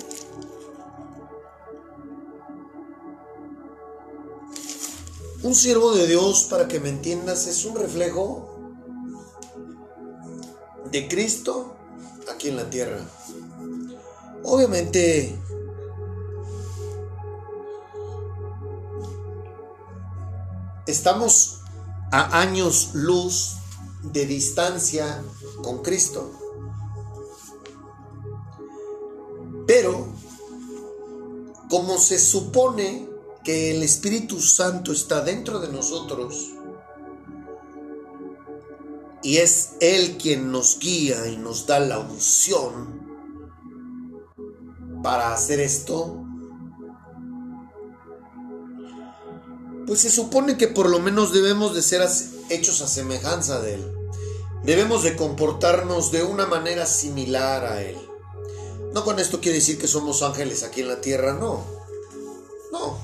Un 5.43 5.55
siervo 5.55 5.93
de 5.93 6.07
Dios, 6.07 6.45
para 6.49 6.67
que 6.67 6.79
me 6.79 6.89
entiendas, 6.89 7.47
es 7.47 7.63
un 7.65 7.75
reflejo 7.75 8.49
de 10.91 11.07
Cristo 11.07 11.75
aquí 12.31 12.49
en 12.49 12.57
la 12.57 12.69
tierra. 12.69 12.99
Obviamente, 14.43 15.37
estamos 20.85 21.59
a 22.11 22.39
años 22.39 22.91
luz 22.93 23.56
de 24.11 24.25
distancia 24.25 25.23
con 25.63 25.81
Cristo. 25.81 26.31
Pero, 29.65 30.07
como 31.69 31.97
se 31.97 32.19
supone 32.19 33.09
que 33.43 33.75
el 33.75 33.83
Espíritu 33.83 34.39
Santo 34.39 34.91
está 34.91 35.21
dentro 35.21 35.59
de 35.59 35.69
nosotros, 35.69 36.53
y 39.23 39.37
es 39.37 39.71
Él 39.81 40.17
quien 40.17 40.51
nos 40.51 40.79
guía 40.79 41.27
y 41.27 41.37
nos 41.37 41.65
da 41.65 41.79
la 41.79 41.99
unción 41.99 43.05
para 45.03 45.33
hacer 45.33 45.59
esto, 45.59 46.23
pues 49.85 50.01
se 50.01 50.09
supone 50.09 50.57
que 50.57 50.67
por 50.67 50.89
lo 50.89 50.99
menos 50.99 51.33
debemos 51.33 51.73
de 51.73 51.81
ser 51.81 52.07
hechos 52.49 52.81
a 52.81 52.87
semejanza 52.87 53.61
de 53.61 53.75
Él. 53.75 53.96
Debemos 54.67 55.01
de 55.01 55.15
comportarnos 55.15 56.11
de 56.11 56.23
una 56.23 56.45
manera 56.45 56.85
similar 56.85 57.63
a 57.63 57.81
Él. 57.81 57.97
No 58.91 59.05
con 59.05 59.17
esto 59.17 59.39
quiere 59.39 59.59
decir 59.59 59.79
que 59.79 59.87
somos 59.87 60.21
ángeles 60.23 60.63
aquí 60.63 60.81
en 60.81 60.89
la 60.89 60.99
tierra, 60.99 61.31
no. 61.31 61.63
No, 62.73 62.99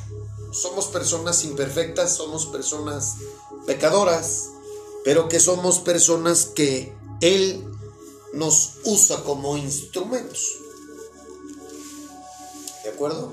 somos 0.51 0.87
personas 0.87 1.45
imperfectas, 1.45 2.17
somos 2.17 2.47
personas 2.47 3.13
pecadoras, 3.65 4.49
pero 5.05 5.29
que 5.29 5.39
somos 5.39 5.79
personas 5.79 6.47
que 6.47 6.93
Él 7.21 7.65
nos 8.33 8.73
usa 8.83 9.23
como 9.23 9.55
instrumentos. 9.55 10.57
¿De 12.83 12.89
acuerdo? 12.89 13.31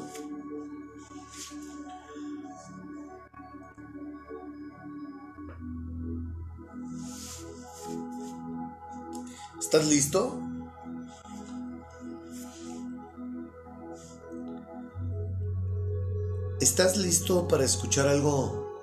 ¿Estás 9.60 9.86
listo? 9.86 10.40
¿Estás 16.60 16.96
listo 16.96 17.46
para 17.46 17.64
escuchar 17.64 18.08
algo 18.08 18.80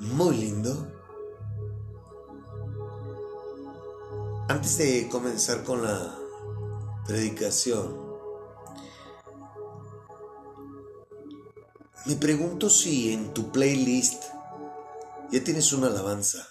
muy 0.00 0.36
lindo? 0.36 0.86
Antes 4.50 4.76
de 4.76 5.08
comenzar 5.08 5.64
con 5.64 5.82
la 5.82 6.14
predicación, 7.06 7.96
me 12.04 12.14
pregunto 12.16 12.68
si 12.68 13.14
en 13.14 13.32
tu 13.32 13.50
playlist 13.50 14.39
ya 15.32 15.44
tienes 15.44 15.72
una 15.72 15.86
alabanza. 15.86 16.46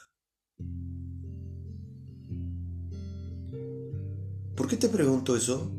¿Por 4.56 4.68
qué 4.68 4.78
te 4.78 4.89
pregunto 4.89 5.36
eso? 5.36 5.72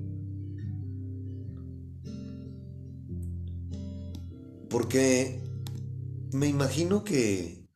Porque 4.69 5.43
me 6.33 6.47
imagino 6.47 7.05
que 7.05 7.69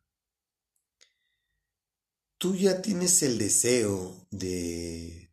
tú 2.39 2.55
ya 2.55 2.81
tienes 2.83 3.23
el 3.23 3.39
deseo 3.39 4.27
de 4.31 5.25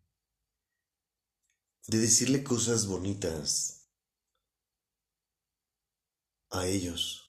de 1.91 1.97
decirle 1.97 2.41
cosas 2.41 2.87
bonitas 2.87 3.89
a 6.49 6.65
ellos. 6.65 7.20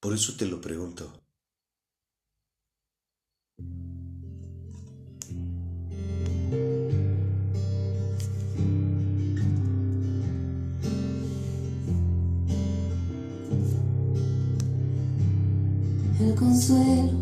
Por 0.00 0.14
eso 0.14 0.32
te 0.34 0.46
lo 0.46 0.62
pregunto. 0.62 1.12
El 16.18 16.34
consuelo 16.34 17.12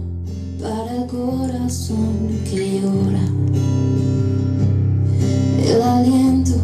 para 0.61 1.03
el 1.03 1.07
corazón 1.09 2.29
que 2.49 2.81
llora. 2.81 3.25
El 5.67 5.83
aliento 5.83 6.55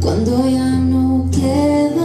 cuando 0.00 0.50
ya 0.50 0.76
no 0.76 1.30
queda. 1.30 2.01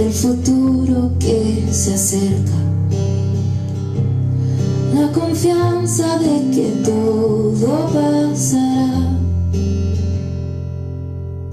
del 0.00 0.12
futuro 0.14 1.12
que 1.18 1.68
se 1.70 1.92
acerca. 1.92 2.58
La 4.94 5.12
confianza 5.12 6.18
de 6.18 6.50
que 6.50 6.68
todo 6.82 7.86
pasará. 7.92 9.18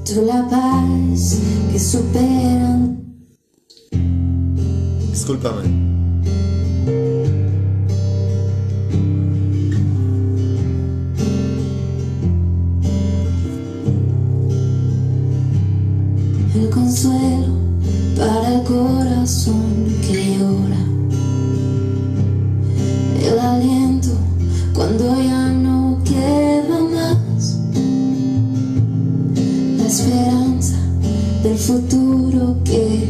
Tú 0.06 0.26
la 0.26 0.48
paz 0.50 1.40
que 1.74 1.78
superan. 1.78 3.04
Discúlpame. 5.12 5.97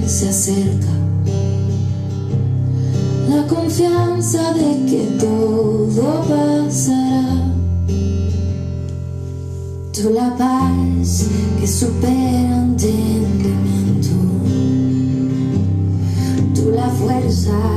se 0.07 0.29
acerca. 0.29 0.87
La 3.29 3.45
confianza 3.47 4.53
de 4.53 4.85
que 4.85 5.17
todo 5.19 6.21
pasará. 6.21 7.53
Tú 9.91 10.09
la 10.13 10.35
paz 10.37 11.25
que 11.59 11.67
supera 11.67 12.63
entendimiento. 12.63 14.15
Tú 16.55 16.71
la 16.71 16.87
fuerza 16.89 17.76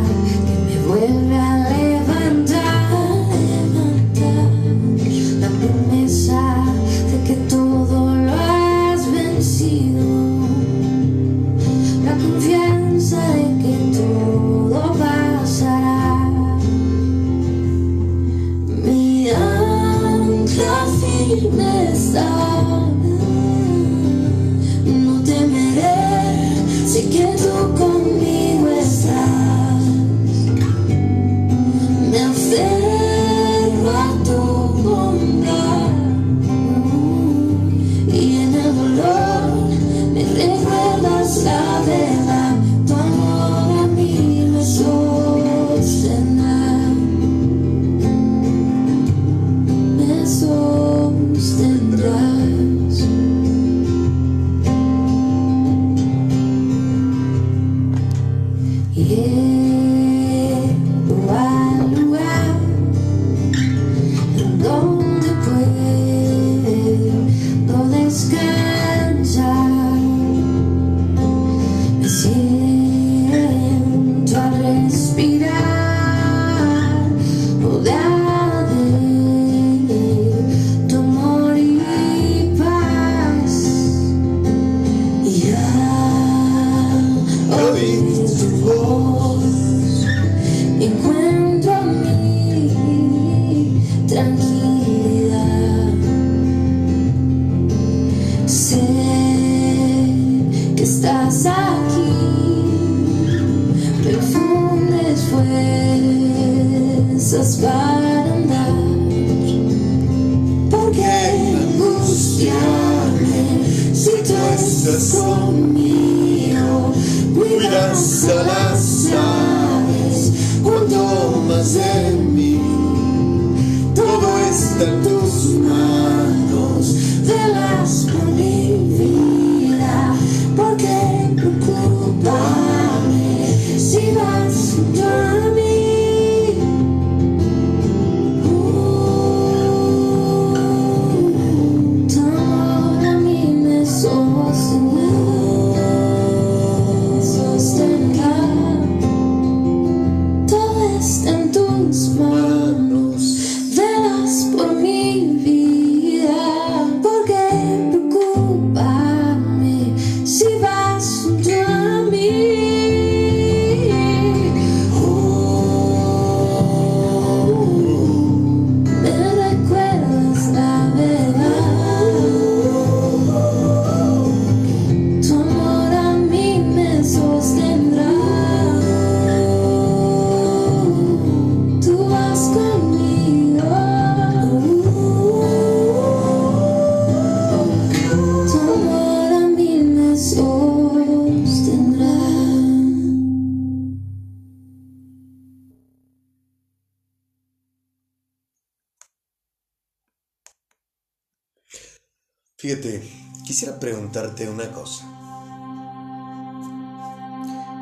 una 204.49 204.73
cosa. 204.73 205.05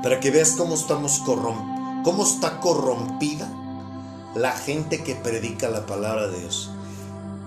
Para 0.03 0.21
que 0.21 0.31
veas 0.31 0.53
cómo 0.53 0.75
estamos 0.75 1.21
cómo 2.05 2.25
está 2.25 2.61
corrompida 2.61 3.51
la 4.35 4.53
gente 4.53 5.03
que 5.03 5.15
predica 5.15 5.69
la 5.69 5.87
palabra 5.87 6.29
de 6.29 6.41
Dios. 6.41 6.71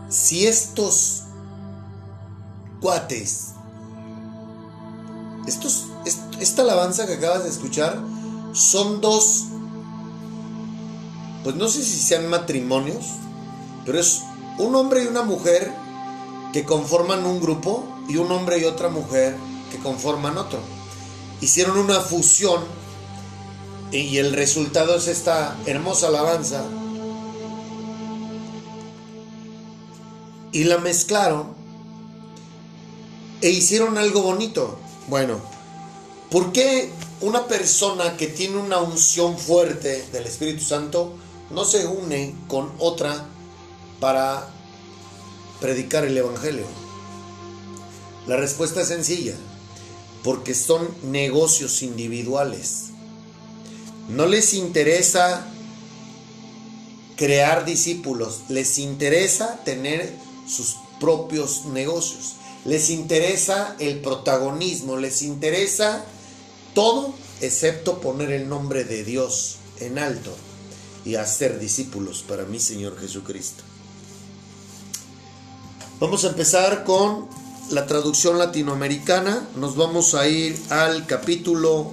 Si 0.10 0.48
estos 0.48 1.24
cuates, 2.82 3.54
estos, 5.48 5.88
esta 6.40 6.64
alabanza 6.64 7.06
que 7.06 7.14
acabas 7.14 7.44
de 7.44 7.50
escuchar, 7.50 8.02
son 8.52 9.00
dos, 9.00 9.46
pues 11.44 11.56
no 11.56 11.68
sé 11.68 11.84
si 11.84 11.98
sean 11.98 12.28
matrimonios, 12.28 13.06
pero 13.86 14.00
es 14.00 14.24
un 14.58 14.76
hombre 14.76 15.04
y 15.04 15.08
una 15.08 15.22
mujer 15.22 15.72
que 16.52 16.66
conforman 16.66 17.26
un 17.26 17.40
grupo 17.40 17.91
y 18.12 18.18
un 18.18 18.30
hombre 18.30 18.60
y 18.60 18.66
otra 18.66 18.90
mujer 18.90 19.38
que 19.72 19.78
conforman 19.78 20.38
otro. 20.38 20.60
Hicieron 21.40 21.78
una 21.78 22.02
fusión 22.02 22.62
y 23.90 24.18
el 24.18 24.34
resultado 24.34 24.96
es 24.96 25.08
esta 25.08 25.58
hermosa 25.66 26.08
alabanza. 26.08 26.66
Y 30.52 30.66
la 30.66 30.78
mezclaron 30.80 31.54
e 33.42 33.50
hicieron 33.50 33.98
algo 33.98 34.24
bonito. 34.24 34.78
Bueno, 35.08 35.40
¿por 36.30 36.52
qué 36.52 36.92
una 37.22 37.48
persona 37.48 38.18
que 38.18 38.28
tiene 38.28 38.58
una 38.58 38.80
unción 38.80 39.38
fuerte 39.38 40.06
del 40.12 40.26
Espíritu 40.26 40.66
Santo 40.66 41.14
no 41.50 41.64
se 41.64 41.88
une 41.88 42.36
con 42.50 42.74
otra 42.78 43.26
para 44.02 44.50
predicar 45.62 46.04
el 46.04 46.18
Evangelio? 46.18 46.81
La 48.28 48.38
respuesta 48.38 48.82
es 48.82 48.88
sencilla, 48.88 49.34
porque 50.24 50.54
son 50.54 50.88
negocios 51.04 51.82
individuales. 51.82 52.88
No 54.10 54.26
les 54.26 54.54
interesa 54.54 55.46
crear 57.16 57.66
discípulos, 57.66 58.42
les 58.50 58.78
interesa 58.78 59.64
tener 59.64 60.12
sus 60.48 60.76
propios 61.00 61.66
negocios, 61.66 62.36
les 62.66 62.90
interesa 62.90 63.76
el 63.80 64.02
protagonismo, 64.02 64.98
les 64.98 65.22
interesa 65.22 66.04
todo 66.74 67.14
excepto 67.42 68.00
poner 68.00 68.32
el 68.32 68.48
nombre 68.48 68.84
de 68.84 69.04
Dios 69.04 69.58
en 69.80 69.98
alto 69.98 70.36
y 71.06 71.16
hacer 71.16 71.60
discípulos 71.60 72.24
para 72.28 72.46
mi 72.46 72.60
Señor 72.60 73.00
Jesucristo. 73.00 73.64
Vamos 76.00 76.24
a 76.26 76.30
empezar 76.30 76.84
con 76.84 77.28
la 77.72 77.88
traducción 77.88 78.38
latinoamericana. 78.38 79.48
Nos 79.56 79.76
vamos 79.76 80.14
a 80.14 80.28
ir 80.28 80.62
al 80.70 81.06
capítulo 81.06 81.92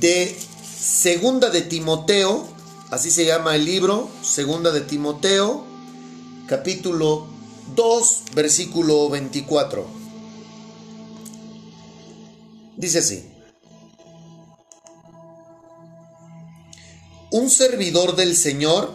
de 0.00 0.36
Segunda 0.62 1.50
de 1.50 1.62
Timoteo, 1.62 2.46
así 2.90 3.10
se 3.10 3.24
llama 3.24 3.56
el 3.56 3.64
libro, 3.64 4.10
Segunda 4.22 4.70
de 4.70 4.82
Timoteo, 4.82 5.64
capítulo 6.46 7.26
2, 7.74 8.22
versículo 8.34 9.08
24. 9.08 9.86
Dice 12.76 12.98
así. 12.98 13.28
Un 17.30 17.48
servidor 17.48 18.14
del 18.14 18.36
Señor 18.36 18.94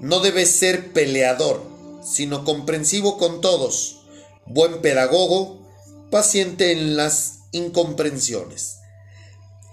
no 0.00 0.18
debe 0.18 0.46
ser 0.46 0.92
peleador, 0.92 1.75
sino 2.06 2.44
comprensivo 2.44 3.18
con 3.18 3.40
todos, 3.40 4.02
buen 4.46 4.80
pedagogo, 4.80 5.66
paciente 6.10 6.72
en 6.72 6.96
las 6.96 7.40
incomprensiones. 7.52 8.76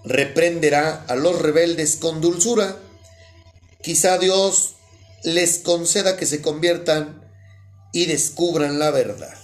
Reprenderá 0.04 1.06
a 1.08 1.16
los 1.16 1.42
rebeldes 1.42 1.96
con 1.96 2.20
dulzura. 2.20 2.78
Quizá 3.82 4.18
Dios 4.18 4.74
les 5.24 5.60
conceda 5.60 6.18
que 6.18 6.26
se 6.26 6.42
conviertan 6.42 7.22
y 7.94 8.08
descubran 8.08 8.80
la 8.80 8.92
verdad 8.92 9.44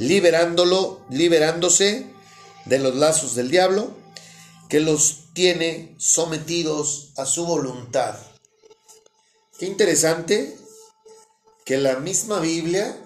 liberándolo, 0.00 1.04
liberándose 1.10 2.06
de 2.64 2.78
los 2.78 2.96
lazos 2.96 3.34
del 3.34 3.50
diablo 3.50 3.94
que 4.68 4.80
los 4.80 5.24
tiene 5.34 5.94
sometidos 5.98 7.12
a 7.16 7.26
su 7.26 7.44
voluntad. 7.44 8.16
Qué 9.58 9.66
interesante 9.66 10.56
que 11.64 11.78
la 11.78 11.96
misma 11.96 12.40
Biblia 12.40 12.96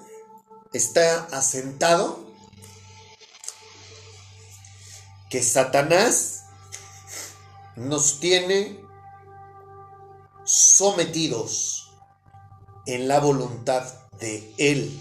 está 0.73 1.25
asentado 1.27 2.25
que 5.31 5.43
Satanás 5.43 6.45
nos 7.77 8.21
tiene 8.21 8.79
sometidos 10.45 11.90
en 12.87 13.09
la 13.09 13.21
voluntad 13.21 13.83
de 14.21 14.55
Él. 14.59 15.01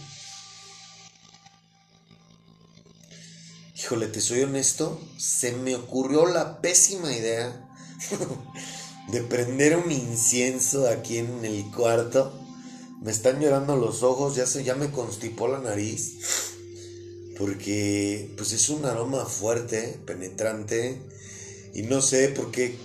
Híjole, 3.76 4.08
te 4.08 4.22
soy 4.22 4.42
honesto, 4.42 5.00
se 5.18 5.52
me 5.52 5.76
ocurrió 5.76 6.26
la 6.26 6.62
pésima 6.62 7.12
idea 7.12 7.70
de 9.10 9.22
prender 9.22 9.78
un 9.78 9.92
incienso 9.92 10.88
aquí 10.90 11.18
en 11.18 11.44
el 11.44 11.70
cuarto. 11.70 12.43
Me 13.04 13.12
están 13.12 13.42
llorando 13.42 13.76
los 13.76 14.02
ojos, 14.02 14.38
ya, 14.38 14.46
se, 14.46 14.64
ya 14.64 14.76
me 14.76 14.90
constipó 14.90 15.50
la 15.50 15.60
nariz. 15.60 16.14
Porque 17.38 18.34
pues 18.38 18.54
es 18.54 18.70
un 18.70 18.86
aroma 18.86 19.26
fuerte, 19.26 20.00
penetrante. 20.06 21.02
Y 21.74 21.82
no 21.82 22.02
sé 22.02 22.30
por 22.30 22.50
qué 22.52 22.78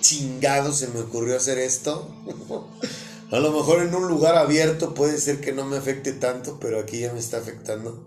chingado 0.00 0.72
se 0.72 0.88
me 0.88 1.00
ocurrió 1.00 1.36
hacer 1.36 1.58
esto. 1.58 2.10
A 3.30 3.38
lo 3.38 3.52
mejor 3.52 3.82
en 3.82 3.94
un 3.94 4.08
lugar 4.08 4.36
abierto 4.36 4.94
puede 4.94 5.20
ser 5.20 5.42
que 5.42 5.52
no 5.52 5.66
me 5.66 5.76
afecte 5.76 6.12
tanto, 6.12 6.58
pero 6.58 6.80
aquí 6.80 7.00
ya 7.00 7.12
me 7.12 7.18
está 7.18 7.36
afectando. 7.36 8.02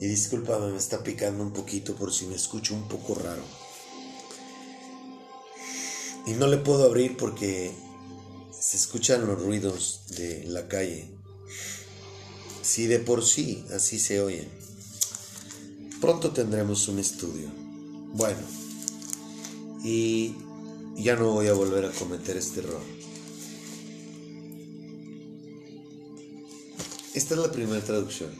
Y 0.00 0.06
discúlpame, 0.06 0.70
me 0.70 0.78
está 0.78 1.02
picando 1.02 1.42
un 1.42 1.52
poquito 1.52 1.96
por 1.96 2.12
si 2.12 2.26
me 2.26 2.36
escucho 2.36 2.74
un 2.74 2.86
poco 2.86 3.16
raro. 3.16 3.42
Y 6.26 6.34
no 6.34 6.46
le 6.46 6.58
puedo 6.58 6.84
abrir 6.84 7.16
porque 7.16 7.72
se 8.64 8.78
escuchan 8.78 9.26
los 9.26 9.38
ruidos 9.38 10.00
de 10.16 10.44
la 10.46 10.68
calle. 10.68 11.10
Si 12.62 12.86
de 12.86 12.98
por 12.98 13.22
sí 13.22 13.62
así 13.74 13.98
se 13.98 14.22
oyen. 14.22 14.48
Pronto 16.00 16.30
tendremos 16.30 16.88
un 16.88 16.98
estudio. 16.98 17.50
Bueno, 18.14 18.40
y 19.84 20.34
ya 20.96 21.14
no 21.14 21.32
voy 21.32 21.48
a 21.48 21.52
volver 21.52 21.84
a 21.84 21.90
cometer 21.90 22.38
este 22.38 22.60
error. 22.60 22.80
Esta 27.12 27.34
es 27.34 27.40
la 27.40 27.52
primera 27.52 27.84
traducción. 27.84 28.30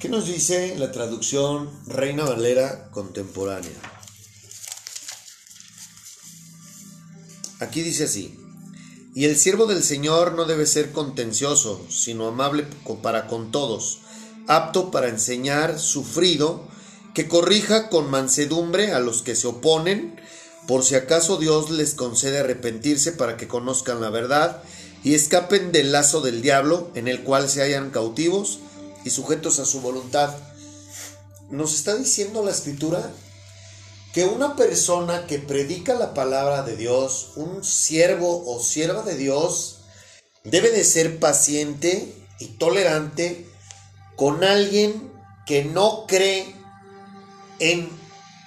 ¿Qué 0.00 0.08
nos 0.08 0.26
dice 0.26 0.76
la 0.76 0.90
traducción 0.90 1.70
Reina 1.86 2.24
Valera 2.24 2.90
contemporánea? 2.90 3.95
Aquí 7.58 7.82
dice 7.82 8.04
así, 8.04 8.38
y 9.14 9.24
el 9.24 9.38
siervo 9.38 9.64
del 9.64 9.82
Señor 9.82 10.34
no 10.34 10.44
debe 10.44 10.66
ser 10.66 10.92
contencioso, 10.92 11.80
sino 11.88 12.28
amable 12.28 12.66
para 13.02 13.26
con 13.28 13.50
todos, 13.50 14.00
apto 14.46 14.90
para 14.90 15.08
enseñar, 15.08 15.78
sufrido, 15.78 16.68
que 17.14 17.28
corrija 17.28 17.88
con 17.88 18.10
mansedumbre 18.10 18.92
a 18.92 19.00
los 19.00 19.22
que 19.22 19.34
se 19.34 19.46
oponen, 19.46 20.20
por 20.68 20.84
si 20.84 20.96
acaso 20.96 21.38
Dios 21.38 21.70
les 21.70 21.94
concede 21.94 22.40
arrepentirse 22.40 23.12
para 23.12 23.38
que 23.38 23.48
conozcan 23.48 24.02
la 24.02 24.10
verdad 24.10 24.62
y 25.02 25.14
escapen 25.14 25.72
del 25.72 25.92
lazo 25.92 26.20
del 26.20 26.42
diablo 26.42 26.90
en 26.94 27.08
el 27.08 27.22
cual 27.22 27.48
se 27.48 27.62
hallan 27.62 27.90
cautivos 27.90 28.58
y 29.04 29.10
sujetos 29.10 29.60
a 29.60 29.64
su 29.64 29.80
voluntad. 29.80 30.36
Nos 31.48 31.74
está 31.74 31.96
diciendo 31.96 32.44
la 32.44 32.50
escritura 32.50 33.10
que 34.16 34.24
una 34.24 34.56
persona 34.56 35.26
que 35.26 35.38
predica 35.38 35.92
la 35.92 36.14
palabra 36.14 36.62
de 36.62 36.74
Dios, 36.74 37.32
un 37.36 37.62
siervo 37.62 38.50
o 38.50 38.62
sierva 38.62 39.02
de 39.02 39.14
Dios, 39.14 39.80
debe 40.42 40.70
de 40.70 40.84
ser 40.84 41.20
paciente 41.20 42.14
y 42.40 42.46
tolerante 42.56 43.46
con 44.16 44.42
alguien 44.42 45.12
que 45.44 45.66
no 45.66 46.06
cree 46.06 46.46
en 47.58 47.90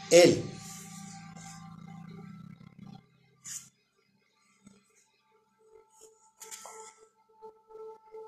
él. 0.10 0.44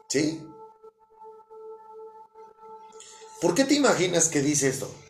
¿Sí? 0.10 0.44
¿Por 3.42 3.56
qué 3.56 3.66
te 3.66 3.74
imaginas 3.74 4.28
que 4.28 4.44
dice 4.44 4.68
esto? 4.70 5.01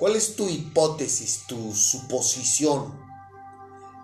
¿Cuál 0.00 0.16
es 0.16 0.34
tu 0.34 0.48
hipótesis, 0.48 1.42
tu 1.46 1.74
suposición 1.74 2.98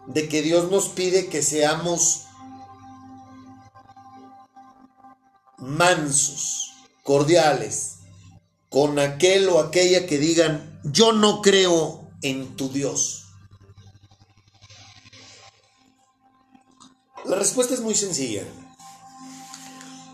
de 0.06 0.28
que 0.28 0.42
Dios 0.42 0.70
nos 0.70 0.90
pide 0.90 1.28
que 1.28 1.42
seamos 1.42 2.26
mansos, 5.56 6.74
cordiales, 7.02 7.94
con 8.68 8.98
aquel 8.98 9.48
o 9.48 9.58
aquella 9.58 10.06
que 10.06 10.18
digan, 10.18 10.80
yo 10.84 11.12
no 11.12 11.40
creo 11.40 12.10
en 12.20 12.56
tu 12.56 12.68
Dios. 12.68 13.24
La 17.24 17.36
respuesta 17.36 17.72
es 17.72 17.80
muy 17.80 17.94
sencilla. 17.94 18.44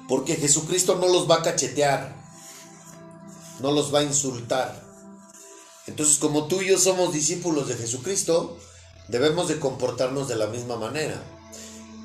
Porque 0.07 0.37
Jesucristo 0.37 0.95
no 0.95 1.09
los 1.09 1.29
va 1.29 1.39
a 1.39 1.43
cachetear, 1.43 2.15
no 3.59 3.73
los 3.73 3.93
va 3.93 3.99
a 3.99 4.05
insultar. 4.05 4.82
Entonces, 5.93 6.17
como 6.17 6.47
tú 6.47 6.63
y 6.63 6.69
yo 6.69 6.79
somos 6.79 7.13
discípulos 7.13 7.69
de 7.69 7.75
Jesucristo, 7.75 8.57
debemos 9.09 9.49
de 9.49 9.61
comportarnos 9.61 10.27
de 10.27 10.37
la 10.37 10.47
misma 10.47 10.77
manera. 10.77 11.23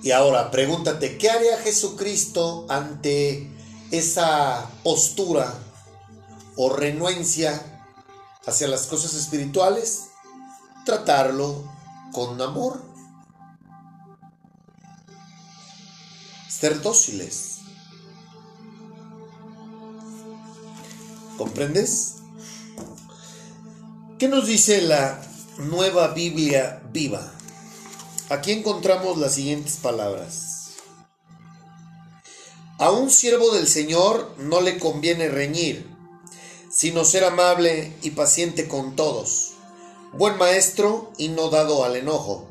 Y 0.04 0.12
ahora, 0.12 0.52
pregúntate, 0.52 1.18
¿qué 1.18 1.30
haría 1.30 1.58
Jesucristo 1.60 2.66
ante 2.68 3.50
esa 3.92 4.70
postura 4.84 5.58
o 6.58 6.76
renuencia 6.76 7.88
hacia 8.46 8.68
las 8.68 8.88
cosas 8.88 9.14
espirituales? 9.14 10.08
Tratarlo 10.86 11.64
con 12.12 12.42
amor. 12.42 12.82
Ser 16.50 16.82
dóciles. 16.82 17.60
¿Comprendes? 21.38 22.17
¿Qué 24.20 24.28
nos 24.28 24.48
dice 24.48 24.82
la 24.82 25.22
nueva 25.60 26.08
Biblia 26.08 26.82
viva? 26.92 27.32
Aquí 28.30 28.52
encontramos 28.52 29.20
las 29.20 29.36
siguientes 29.36 29.76
palabras. 29.76 30.72
A 32.80 32.90
un 32.90 33.12
siervo 33.12 33.54
del 33.54 33.68
Señor 33.68 34.34
no 34.40 34.62
le 34.62 34.80
conviene 34.80 35.30
reñir, 35.30 35.88
sino 36.72 37.06
ser 37.06 37.26
amable 37.26 37.94
y 38.02 38.10
paciente 38.12 38.68
con 38.68 38.96
todos, 38.96 39.54
buen 40.14 40.36
maestro 40.40 41.14
y 41.20 41.28
no 41.28 41.52
dado 41.52 41.86
al 41.86 41.96
enojo. 41.96 42.50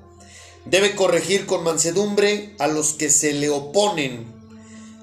Debe 0.66 0.94
corregir 0.94 1.46
con 1.46 1.64
mansedumbre 1.64 2.54
a 2.60 2.68
los 2.68 2.92
que 2.92 3.10
se 3.10 3.32
le 3.32 3.50
oponen, 3.50 4.32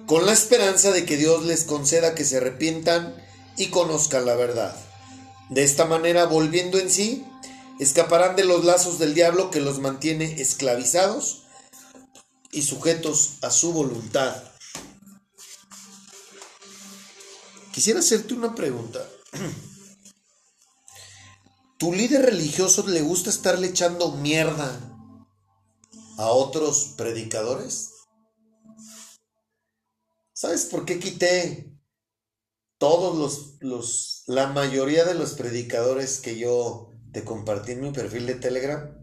con 0.05 0.25
la 0.25 0.31
esperanza 0.31 0.91
de 0.91 1.03
que 1.03 1.17
Dios 1.17 1.43
les 1.43 1.65
conceda 1.65 2.15
que 2.15 2.23
se 2.23 2.37
arrepientan 2.37 3.21
y 3.57 3.67
conozcan 3.67 4.25
la 4.25 4.35
verdad. 4.35 4.82
De 5.53 5.63
esta 5.63 5.85
manera, 5.85 6.25
volviendo 6.25 6.79
en 6.79 6.89
sí, 6.89 7.23
escaparán 7.79 8.35
de 8.35 8.43
los 8.43 8.65
lazos 8.65 8.97
del 8.97 9.13
diablo 9.13 9.51
que 9.51 9.61
los 9.61 9.77
mantiene 9.77 10.41
esclavizados 10.41 11.43
y 12.51 12.63
sujetos 12.63 13.35
a 13.43 13.51
su 13.51 13.71
voluntad. 13.71 14.35
Quisiera 17.71 17.99
hacerte 17.99 18.33
una 18.33 18.55
pregunta. 18.55 19.07
¿Tu 21.77 21.93
líder 21.93 22.25
religioso 22.25 22.87
le 22.87 23.03
gusta 23.03 23.29
estarle 23.29 23.67
echando 23.67 24.13
mierda 24.13 24.79
a 26.17 26.31
otros 26.31 26.95
predicadores? 26.97 27.91
¿Sabes 30.33 30.65
por 30.65 30.85
qué 30.85 30.99
quité 30.99 31.72
todos 32.77 33.17
los, 33.17 33.57
los, 33.61 34.23
la 34.27 34.47
mayoría 34.47 35.05
de 35.05 35.13
los 35.13 35.33
predicadores 35.33 36.19
que 36.19 36.37
yo 36.37 36.91
te 37.11 37.23
compartí 37.23 37.73
en 37.73 37.81
mi 37.81 37.91
perfil 37.91 38.25
de 38.25 38.35
Telegram, 38.35 38.97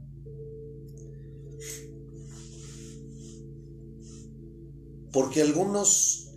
porque 5.12 5.42
algunos 5.42 6.28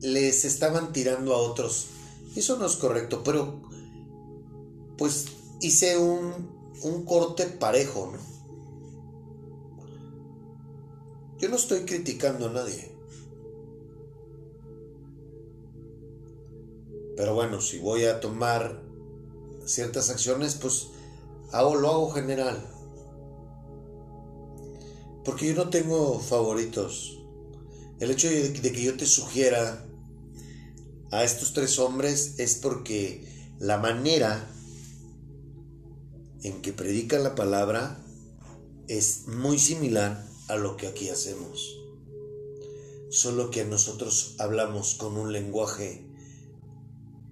les 0.00 0.44
estaban 0.44 0.92
tirando 0.92 1.34
a 1.34 1.38
otros. 1.38 1.86
Eso 2.36 2.58
no 2.58 2.66
es 2.66 2.76
correcto, 2.76 3.22
pero 3.24 3.62
pues 4.98 5.26
hice 5.60 5.98
un, 5.98 6.72
un 6.82 7.04
corte 7.04 7.46
parejo, 7.46 8.12
¿no? 8.12 8.36
Yo 11.38 11.48
no 11.50 11.56
estoy 11.56 11.80
criticando 11.80 12.48
a 12.48 12.52
nadie. 12.52 12.95
Pero 17.16 17.34
bueno, 17.34 17.60
si 17.60 17.78
voy 17.78 18.04
a 18.04 18.20
tomar 18.20 18.82
ciertas 19.64 20.10
acciones, 20.10 20.54
pues 20.54 20.88
hago, 21.52 21.76
lo 21.76 21.90
hago 21.90 22.10
general. 22.10 22.62
Porque 25.24 25.48
yo 25.48 25.54
no 25.54 25.70
tengo 25.70 26.20
favoritos. 26.20 27.18
El 27.98 28.10
hecho 28.10 28.28
de, 28.28 28.52
que 28.52 28.82
yo 28.82 28.96
te 28.96 29.06
sugiera 29.06 29.84
a 31.10 31.24
estos 31.24 31.52
tres 31.52 31.78
hombres 31.78 32.34
es 32.38 32.56
porque 32.56 33.26
la 33.58 33.78
manera 33.78 34.48
en 36.42 36.60
que 36.60 36.72
predican 36.72 37.24
la 37.24 37.34
palabra 37.34 37.98
es 38.86 39.26
muy 39.26 39.58
similar 39.58 40.28
a 40.48 40.56
lo 40.56 40.76
que 40.76 40.86
aquí 40.86 41.08
hacemos. 41.08 41.76
Solo 43.10 43.50
que 43.50 43.64
nosotros 43.64 44.34
hablamos 44.38 44.94
con 44.94 45.16
un 45.16 45.32
lenguaje 45.32 46.05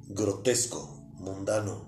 grotesco, 0.09 0.89
mundano. 1.19 1.85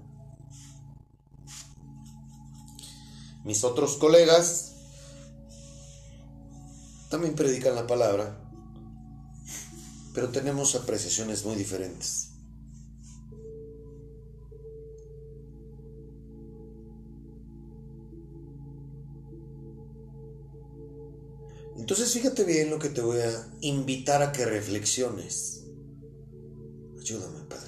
Mis 3.45 3.63
otros 3.63 3.97
colegas 3.97 4.73
también 7.11 7.35
predican 7.35 7.75
la 7.75 7.87
palabra, 7.87 8.37
pero 10.13 10.31
tenemos 10.31 10.75
apreciaciones 10.75 11.45
muy 11.45 11.55
diferentes. 11.55 12.31
Entonces 21.77 22.13
fíjate 22.13 22.43
bien 22.43 22.71
lo 22.71 22.81
que 22.81 22.89
te 22.89 23.01
voy 23.01 23.21
a 23.21 23.49
invitar 23.61 24.21
a 24.21 24.33
que 24.33 24.45
reflexiones. 24.45 25.63
Ayúdame, 26.99 27.45
Padre. 27.49 27.66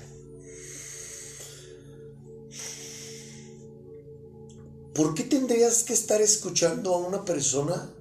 ¿Por 4.98 5.14
qué 5.14 5.22
tendrías 5.22 5.84
que 5.84 5.92
estar 5.92 6.20
escuchando 6.20 6.92
a 6.92 6.98
una 6.98 7.24
persona 7.24 7.94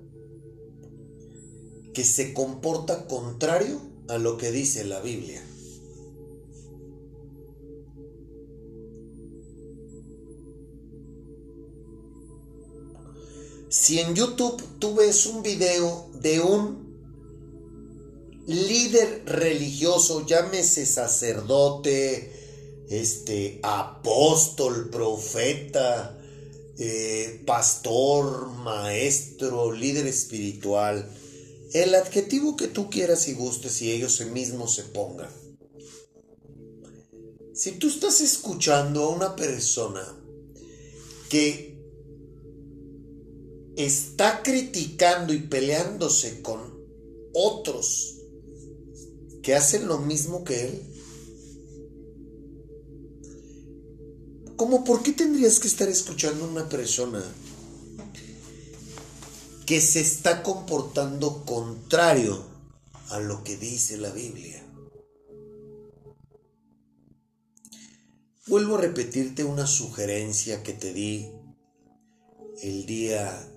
que 1.94 2.04
se 2.04 2.34
comporta 2.34 3.06
contrario 3.06 3.80
a 4.08 4.18
lo 4.18 4.40
que 4.40 4.50
dice 4.50 4.84
la 4.84 5.00
Biblia? 5.02 5.46
Si 13.70 14.00
en 14.00 14.16
YouTube 14.16 14.60
tú 14.80 14.96
ves 14.96 15.28
un 15.28 15.44
video 15.44 16.10
de 16.20 16.40
un 16.40 16.98
líder 18.48 19.22
religioso, 19.28 20.26
llámese 20.26 20.88
sacerdote, 20.88 22.32
este 22.90 23.60
apóstol, 23.62 24.90
profeta, 24.90 26.17
eh, 26.80 27.42
pastor, 27.46 28.50
maestro, 28.50 29.72
líder 29.72 30.08
espiritual, 30.08 31.10
el 31.74 31.96
adjetivo 31.96 32.56
que 32.56 32.68
tú 32.68 32.90
quieras 32.90 33.28
y 33.28 33.34
gustes 33.34 33.82
y 33.82 33.92
ellos 33.92 34.22
mismos 34.28 34.76
se 34.76 34.84
pongan. 34.84 35.30
Si 37.54 37.72
tú 37.74 37.88
estás 37.88 38.22
escuchando 38.22 39.04
a 39.04 39.10
una 39.10 39.36
persona 39.36 40.04
que 41.30 41.76
está 43.76 44.44
criticando 44.44 45.34
y 45.34 45.40
peleándose 45.40 46.42
con 46.42 46.78
otros 47.34 48.16
que 49.42 49.56
hacen 49.56 49.88
lo 49.88 50.00
mismo 50.00 50.44
que 50.44 50.66
él, 50.66 50.97
¿Cómo 54.58 54.84
por 54.84 55.04
qué 55.04 55.14
tendrías 55.14 55.60
que 55.60 55.68
estar 55.68 55.88
escuchando 55.88 56.44
a 56.44 56.48
una 56.48 56.68
persona 56.68 57.24
que 59.68 59.80
se 59.80 60.00
está 60.00 60.42
comportando 60.42 61.46
contrario 61.46 62.44
a 63.10 63.20
lo 63.20 63.44
que 63.44 63.56
dice 63.56 63.98
la 63.98 64.10
Biblia? 64.10 64.66
Vuelvo 68.48 68.78
a 68.78 68.82
repetirte 68.82 69.44
una 69.44 69.68
sugerencia 69.68 70.64
que 70.64 70.74
te 70.74 70.92
di 70.92 71.30
el 72.64 72.88
día, 72.88 73.48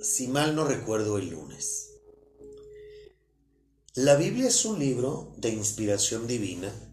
si 0.00 0.26
mal 0.26 0.56
no 0.56 0.64
recuerdo, 0.64 1.18
el 1.18 1.30
lunes. 1.30 1.90
La 3.94 4.16
Biblia 4.16 4.48
es 4.48 4.64
un 4.64 4.80
libro 4.80 5.34
de 5.36 5.50
inspiración 5.50 6.26
divina 6.26 6.91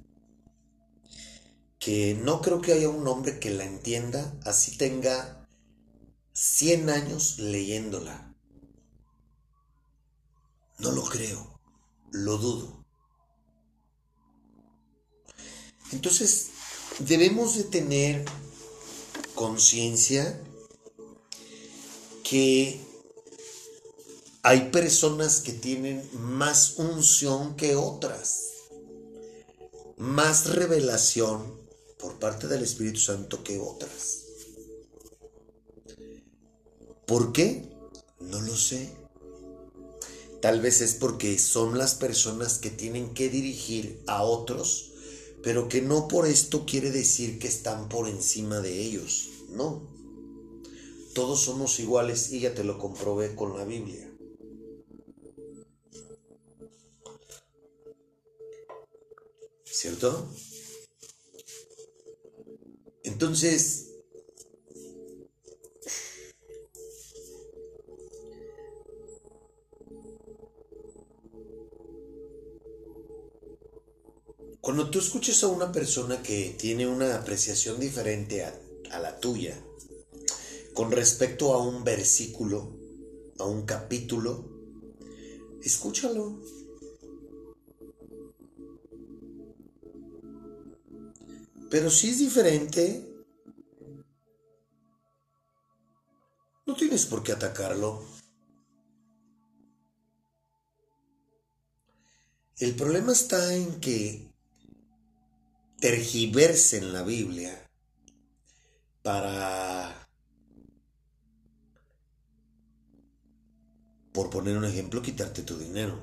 no 2.21 2.41
creo 2.41 2.61
que 2.61 2.73
haya 2.73 2.89
un 2.89 3.07
hombre 3.07 3.39
que 3.39 3.49
la 3.49 3.63
entienda 3.63 4.37
así 4.45 4.77
tenga 4.77 5.47
100 6.33 6.89
años 6.89 7.39
leyéndola. 7.39 8.35
No 10.77 10.91
lo 10.91 11.03
creo, 11.03 11.59
lo 12.11 12.37
dudo. 12.37 12.85
Entonces, 15.91 16.49
debemos 16.99 17.55
de 17.55 17.63
tener 17.63 18.25
conciencia 19.33 20.41
que 22.23 22.79
hay 24.43 24.69
personas 24.69 25.41
que 25.41 25.53
tienen 25.53 26.07
más 26.13 26.77
unción 26.77 27.55
que 27.55 27.75
otras, 27.75 28.51
más 29.97 30.45
revelación 30.45 31.58
por 31.99 32.17
parte 32.17 32.47
del 32.47 32.63
Espíritu 32.63 32.99
Santo 32.99 33.43
que 33.43 33.59
otras. 33.59 34.23
¿Por 37.05 37.33
qué? 37.33 37.69
No 38.21 38.39
lo 38.41 38.55
sé. 38.55 38.89
Tal 40.41 40.61
vez 40.61 40.79
es 40.79 40.93
porque 40.93 41.37
son 41.37 41.77
las 41.77 41.95
personas 41.95 42.57
que 42.57 42.69
tienen 42.69 43.13
que 43.13 43.29
dirigir 43.29 44.01
a 44.07 44.23
otros, 44.23 44.93
pero 45.43 45.67
que 45.67 45.81
no 45.81 46.07
por 46.07 46.25
esto 46.25 46.65
quiere 46.65 46.91
decir 46.91 47.37
que 47.37 47.49
están 47.49 47.89
por 47.89 48.07
encima 48.07 48.61
de 48.61 48.79
ellos. 48.79 49.29
No. 49.49 49.81
Todos 51.13 51.41
somos 51.41 51.79
iguales 51.79 52.31
y 52.31 52.39
ya 52.39 52.53
te 52.53 52.63
lo 52.63 52.77
comprobé 52.79 53.35
con 53.35 53.57
la 53.57 53.65
Biblia. 53.65 54.09
¿Cierto? 59.65 60.29
Entonces, 63.21 63.87
Cuando 74.61 74.89
tú 74.89 74.99
escuchas 74.99 75.43
a 75.43 75.47
una 75.47 75.71
persona 75.73 76.21
que 76.21 76.55
tiene 76.57 76.87
una 76.87 77.15
apreciación 77.15 77.79
diferente 77.79 78.45
a, 78.45 78.99
la 78.99 79.19
tuya 79.19 79.59
con 80.73 80.91
respecto 80.91 81.53
a 81.53 81.61
un 81.61 81.83
versículo, 81.83 82.77
a 83.37 83.45
un 83.45 83.65
capítulo, 83.65 84.45
escúchalo. 85.61 86.39
Pero 91.69 91.89
si 91.89 92.09
es 92.09 92.19
diferente, 92.19 93.08
no 96.69 96.75
tienes 96.75 97.07
por 97.07 97.23
qué 97.23 97.31
atacarlo. 97.31 98.05
El 102.57 102.75
problema 102.75 103.11
está 103.11 103.55
en 103.55 103.79
que 103.79 104.31
tergiversen 105.79 106.93
la 106.93 107.01
Biblia 107.01 107.67
para, 109.01 110.07
por 114.13 114.29
poner 114.29 114.55
un 114.55 114.65
ejemplo, 114.65 115.01
quitarte 115.01 115.41
tu 115.41 115.57
dinero. 115.57 115.99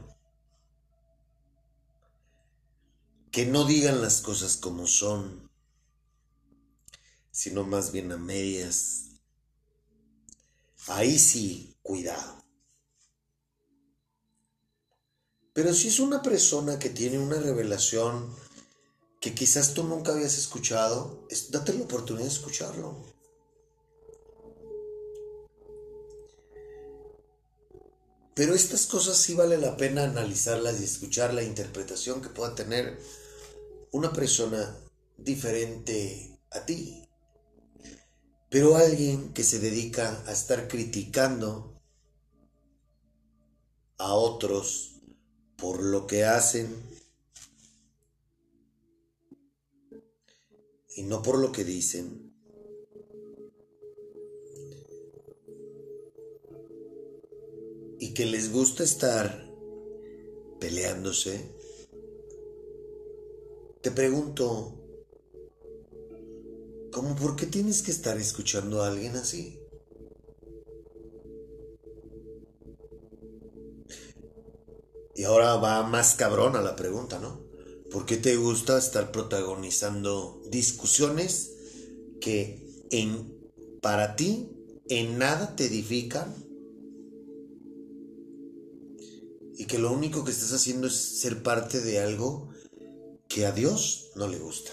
Que 3.31 3.47
no 3.47 3.65
digan 3.67 4.01
las 4.01 4.21
cosas 4.21 4.57
como 4.57 4.89
son, 4.89 5.49
sino 7.31 7.63
más 7.63 7.93
bien 7.93 8.11
a 8.11 8.17
medias. 8.17 9.06
Ahí 10.89 11.19
sí, 11.19 11.77
cuidado. 11.83 12.45
Pero 15.53 15.73
si 15.73 15.89
es 15.89 16.01
una 16.01 16.23
persona 16.23 16.79
que 16.79 16.91
tiene 16.91 17.19
una 17.19 17.41
revelación 17.41 18.35
que 19.21 19.35
quizás 19.35 19.75
tú 19.75 19.85
nunca 19.85 20.13
habías 20.13 20.39
escuchado, 20.39 21.27
date 21.51 21.73
la 21.73 21.85
oportunidad 21.85 22.27
de 22.27 22.33
escucharlo. 22.33 23.03
Pero 28.35 28.55
estas 28.55 28.87
cosas 28.87 29.17
sí 29.17 29.35
vale 29.35 29.57
la 29.57 29.79
pena 29.79 30.05
analizarlas 30.05 30.79
y 30.81 30.85
escuchar 30.85 31.33
la 31.33 31.43
interpretación 31.43 32.21
que 32.21 32.29
pueda 32.29 32.55
tener 32.55 32.99
una 33.93 34.13
persona 34.13 34.77
diferente 35.17 36.39
a 36.51 36.67
ti. 36.67 37.06
Pero 38.49 38.77
alguien 38.77 39.33
que 39.33 39.43
se 39.43 39.59
dedica 39.59 40.23
a 40.27 40.33
estar 40.33 40.69
criticando 40.69 41.81
a 43.99 44.15
otros 44.15 45.01
por 45.57 45.83
lo 45.83 46.07
que 46.07 46.25
hacen, 46.25 46.69
y 50.97 51.03
no 51.03 51.23
por 51.23 51.39
lo 51.39 51.53
que 51.53 51.63
dicen. 51.63 52.33
Y 57.99 58.15
que 58.15 58.25
les 58.25 58.51
gusta 58.51 58.83
estar 58.83 59.47
peleándose. 60.59 61.55
Te 63.83 63.91
pregunto, 63.91 64.76
¿cómo 66.93 67.17
por 67.17 67.37
qué 67.37 67.47
tienes 67.47 67.83
que 67.83 67.91
estar 67.91 68.17
escuchando 68.19 68.83
a 68.83 68.89
alguien 68.89 69.17
así? 69.17 69.61
Y 75.15 75.25
ahora 75.25 75.57
va 75.57 75.83
más 75.83 76.15
cabrona 76.15 76.61
la 76.61 76.77
pregunta, 76.77 77.19
¿no? 77.19 77.41
¿Por 77.91 78.05
qué 78.05 78.19
te 78.19 78.37
gusta 78.37 78.77
estar 78.77 79.13
protagonizando 79.13 80.43
discusiones 80.51 81.53
que 82.21 82.67
en, 82.91 83.35
para 83.81 84.17
ti 84.17 84.51
en 84.89 85.19
nada 85.19 85.57
te 85.57 85.67
edifican? 85.67 86.35
Y 89.59 89.65
que 89.65 89.79
lo 89.79 89.91
único 89.91 90.23
que 90.23 90.33
estás 90.33 90.53
haciendo 90.53 90.87
es 90.87 90.95
ser 90.95 91.43
parte 91.43 91.81
de 91.81 92.01
algo 92.01 92.51
que 93.27 93.47
a 93.47 93.53
Dios 93.53 94.11
no 94.17 94.29
le 94.29 94.39
gusta. 94.39 94.73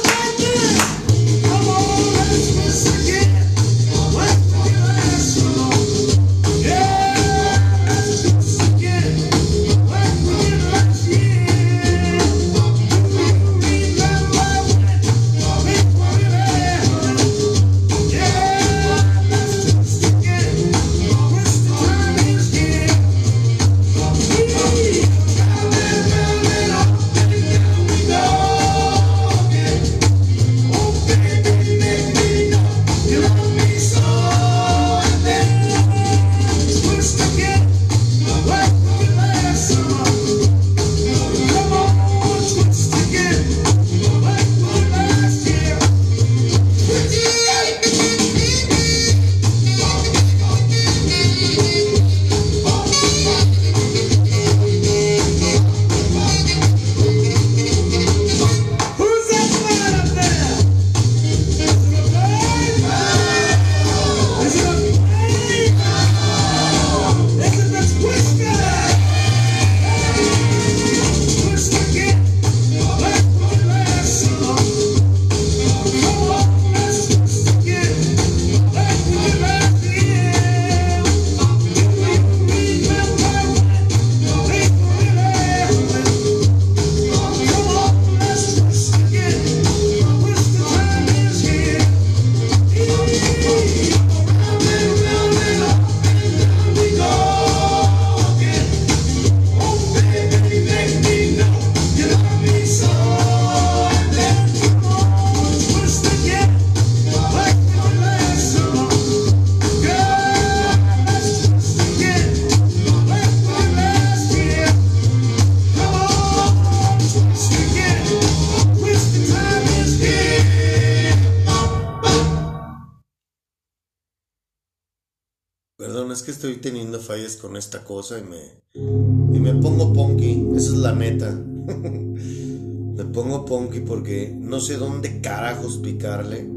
y 127.99 128.23
me, 128.23 128.39
y 128.73 129.39
me 129.39 129.53
pongo 129.55 129.91
punky, 129.91 130.47
esa 130.55 130.69
es 130.69 130.77
la 130.77 130.93
neta. 130.93 131.29
me 131.67 133.03
pongo 133.05 133.43
punky 133.43 133.81
porque 133.81 134.33
no 134.39 134.61
sé 134.61 134.77
dónde 134.77 135.19
carajos 135.19 135.77
picarle. 135.79 136.49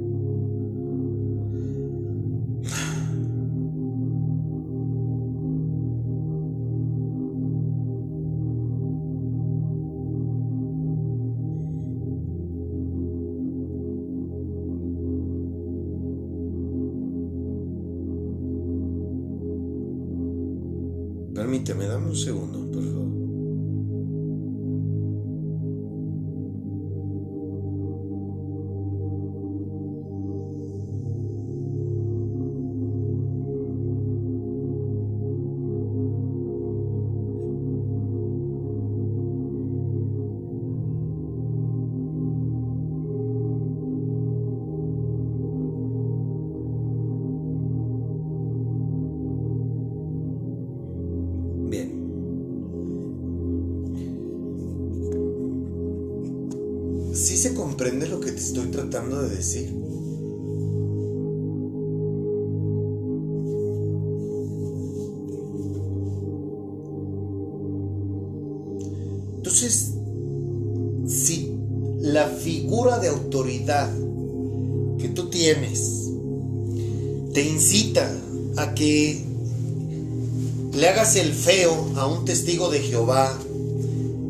A 82.04 82.06
un 82.06 82.24
testigo 82.26 82.68
de 82.68 82.80
Jehová, 82.80 83.32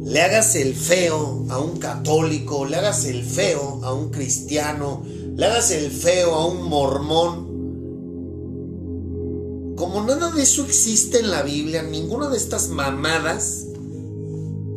le 0.05 0.23
hagas 0.23 0.55
el 0.55 0.77
feo 0.77 1.45
a 1.49 1.59
un 1.59 1.79
católico, 1.79 2.65
le 2.67 2.77
hagas 2.77 3.05
el 3.05 3.25
feo 3.25 3.81
a 3.83 3.93
un 3.93 4.11
cristiano, 4.11 5.03
le 5.37 5.45
hagas 5.45 5.73
el 5.73 5.91
feo 5.91 6.35
a 6.35 6.47
un 6.47 6.69
mormón. 6.69 7.53
Como 9.77 10.05
nada 10.05 10.31
de 10.31 10.43
eso 10.43 10.65
existe 10.65 11.19
en 11.19 11.33
la 11.33 11.43
Biblia, 11.43 11.83
ninguna 11.83 12.29
de 12.29 12.37
estas 12.37 12.69
mamadas 12.69 13.67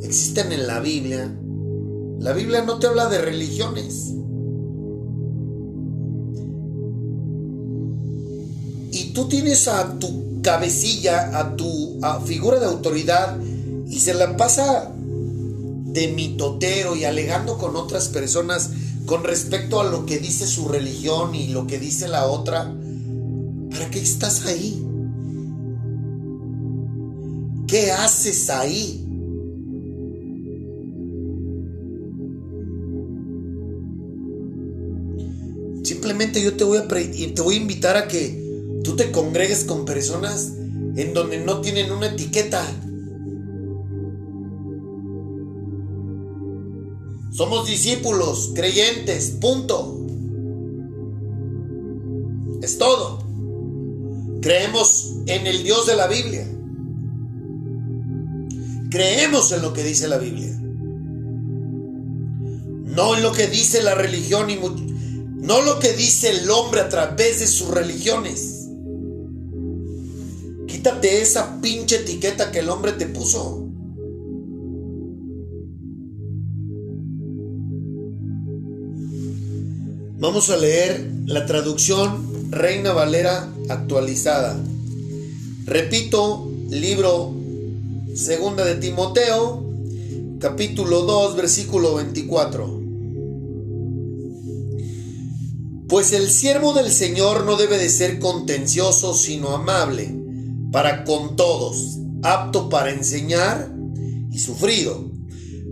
existen 0.01 0.51
en 0.51 0.65
la 0.65 0.79
Biblia. 0.79 1.37
La 2.19 2.33
Biblia 2.33 2.63
no 2.63 2.79
te 2.79 2.87
habla 2.87 3.09
de 3.09 3.19
religiones. 3.19 4.11
Y 8.91 9.13
tú 9.13 9.27
tienes 9.27 9.67
a 9.67 9.99
tu 9.99 10.36
cabecilla, 10.47 11.37
a 11.37 11.57
tu 11.57 11.99
figura 12.25 12.57
de 12.57 12.67
autoridad 12.67 13.37
y 13.85 13.99
se 13.99 14.13
la 14.13 14.37
pasa 14.37 14.89
de 14.95 16.07
mitotero 16.07 16.95
y 16.95 17.03
alegando 17.03 17.57
con 17.57 17.75
otras 17.75 18.07
personas 18.07 18.69
con 19.05 19.25
respecto 19.25 19.81
a 19.81 19.83
lo 19.83 20.05
que 20.05 20.19
dice 20.19 20.47
su 20.47 20.69
religión 20.69 21.35
y 21.35 21.49
lo 21.49 21.67
que 21.67 21.79
dice 21.79 22.07
la 22.07 22.27
otra. 22.27 22.73
¿Para 23.71 23.89
qué 23.89 23.99
estás 23.99 24.45
ahí? 24.45 24.81
¿Qué 27.67 27.91
haces 27.91 28.49
ahí? 28.49 29.03
Simplemente 35.83 36.41
yo 36.41 36.55
te 36.55 36.63
voy 36.63 36.77
a 36.77 36.87
te 36.87 37.41
voy 37.41 37.55
a 37.55 37.57
invitar 37.57 37.97
a 37.97 38.07
que 38.07 38.46
tú 38.87 38.95
te 38.95 39.11
congregues 39.11 39.65
con 39.65 39.83
personas 39.83 40.53
en 40.95 41.13
donde 41.13 41.39
no 41.39 41.59
tienen 41.59 41.91
una 41.91 42.07
etiqueta. 42.07 42.65
Somos 47.33 47.67
discípulos, 47.67 48.53
creyentes, 48.55 49.31
punto. 49.41 50.07
Es 52.61 52.77
todo. 52.77 53.19
Creemos 54.41 55.17
en 55.25 55.47
el 55.47 55.63
Dios 55.63 55.85
de 55.85 55.95
la 55.97 56.07
Biblia. 56.07 56.47
Creemos 58.89 59.51
en 59.51 59.63
lo 59.63 59.73
que 59.73 59.83
dice 59.83 60.07
la 60.07 60.17
Biblia. 60.17 60.57
No 62.85 63.17
en 63.17 63.21
lo 63.21 63.33
que 63.33 63.47
dice 63.47 63.83
la 63.83 63.95
religión 63.95 64.49
y 64.49 64.55
no 64.55 65.61
lo 65.61 65.77
que 65.79 65.91
dice 65.91 66.29
el 66.29 66.49
hombre 66.49 66.79
a 66.79 66.87
través 66.87 67.41
de 67.41 67.47
sus 67.47 67.67
religiones. 67.67 68.56
Quítate 70.87 71.21
esa 71.21 71.59
pinche 71.59 71.97
etiqueta 71.97 72.49
que 72.49 72.59
el 72.59 72.69
hombre 72.69 72.93
te 72.93 73.07
puso. 73.07 73.67
Vamos 80.17 80.49
a 80.49 80.55
leer 80.55 81.11
la 81.25 81.45
traducción 81.45 82.51
Reina 82.51 82.93
Valera 82.93 83.49
actualizada. 83.67 84.57
Repito, 85.65 86.49
libro 86.69 87.33
Segunda 88.15 88.63
de 88.63 88.75
Timoteo, 88.75 89.65
capítulo 90.39 91.01
2, 91.01 91.35
versículo 91.35 91.95
24. 91.95 92.81
Pues 95.89 96.13
el 96.13 96.29
siervo 96.29 96.71
del 96.71 96.89
Señor 96.89 97.43
no 97.43 97.57
debe 97.57 97.77
de 97.77 97.89
ser 97.89 98.19
contencioso, 98.19 99.13
sino 99.13 99.49
amable 99.49 100.26
para 100.71 101.03
con 101.03 101.35
todos, 101.35 101.97
apto 102.23 102.69
para 102.69 102.91
enseñar 102.91 103.73
y 104.31 104.39
sufrido, 104.39 105.11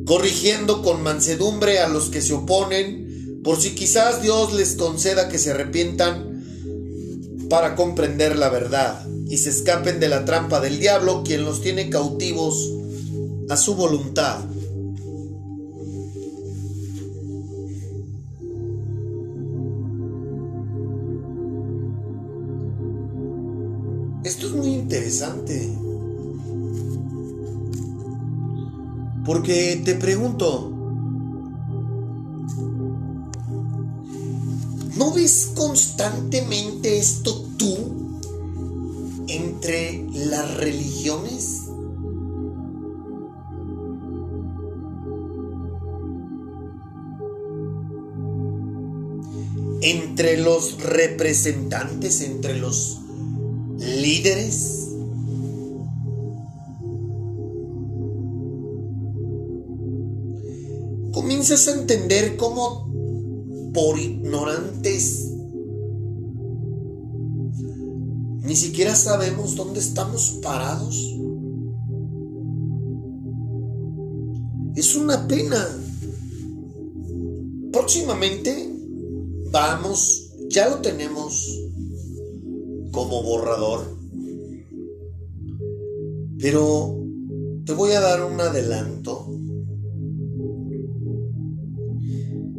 corrigiendo 0.05 0.81
con 0.81 1.03
mansedumbre 1.03 1.79
a 1.79 1.87
los 1.87 2.09
que 2.09 2.21
se 2.21 2.33
oponen, 2.33 3.41
por 3.43 3.59
si 3.61 3.75
quizás 3.75 4.21
Dios 4.21 4.53
les 4.53 4.73
conceda 4.73 5.29
que 5.29 5.37
se 5.37 5.51
arrepientan 5.51 6.43
para 7.49 7.75
comprender 7.75 8.37
la 8.37 8.49
verdad 8.49 9.05
y 9.27 9.37
se 9.37 9.49
escapen 9.49 9.99
de 9.99 10.09
la 10.09 10.25
trampa 10.25 10.59
del 10.59 10.79
diablo, 10.79 11.23
quien 11.23 11.45
los 11.45 11.61
tiene 11.61 11.89
cautivos 11.89 12.71
a 13.49 13.57
su 13.57 13.75
voluntad. 13.75 14.39
Porque 29.25 29.81
te 29.83 29.95
pregunto, 29.95 30.71
¿no 34.97 35.13
ves 35.13 35.51
constantemente 35.55 36.97
esto 36.97 37.45
tú 37.57 37.77
entre 39.27 40.05
las 40.13 40.57
religiones? 40.57 41.61
Entre 49.81 50.37
los 50.37 50.81
representantes, 50.81 52.21
entre 52.21 52.57
los 52.57 52.99
líderes. 53.77 54.84
Comienzas 61.45 61.67
a 61.67 61.79
entender 61.79 62.37
cómo 62.37 62.91
por 63.71 63.99
ignorantes 63.99 65.31
ni 68.41 68.55
siquiera 68.55 68.95
sabemos 68.95 69.55
dónde 69.55 69.79
estamos 69.79 70.39
parados. 70.41 70.95
Es 74.75 74.95
una 74.95 75.27
pena. 75.27 75.63
Próximamente 77.71 78.75
vamos, 79.51 80.31
ya 80.49 80.67
lo 80.67 80.81
tenemos 80.81 81.61
como 82.91 83.21
borrador. 83.21 83.95
Pero 86.39 87.05
te 87.65 87.73
voy 87.73 87.91
a 87.91 87.99
dar 87.99 88.23
un 88.23 88.41
adelanto. 88.41 89.34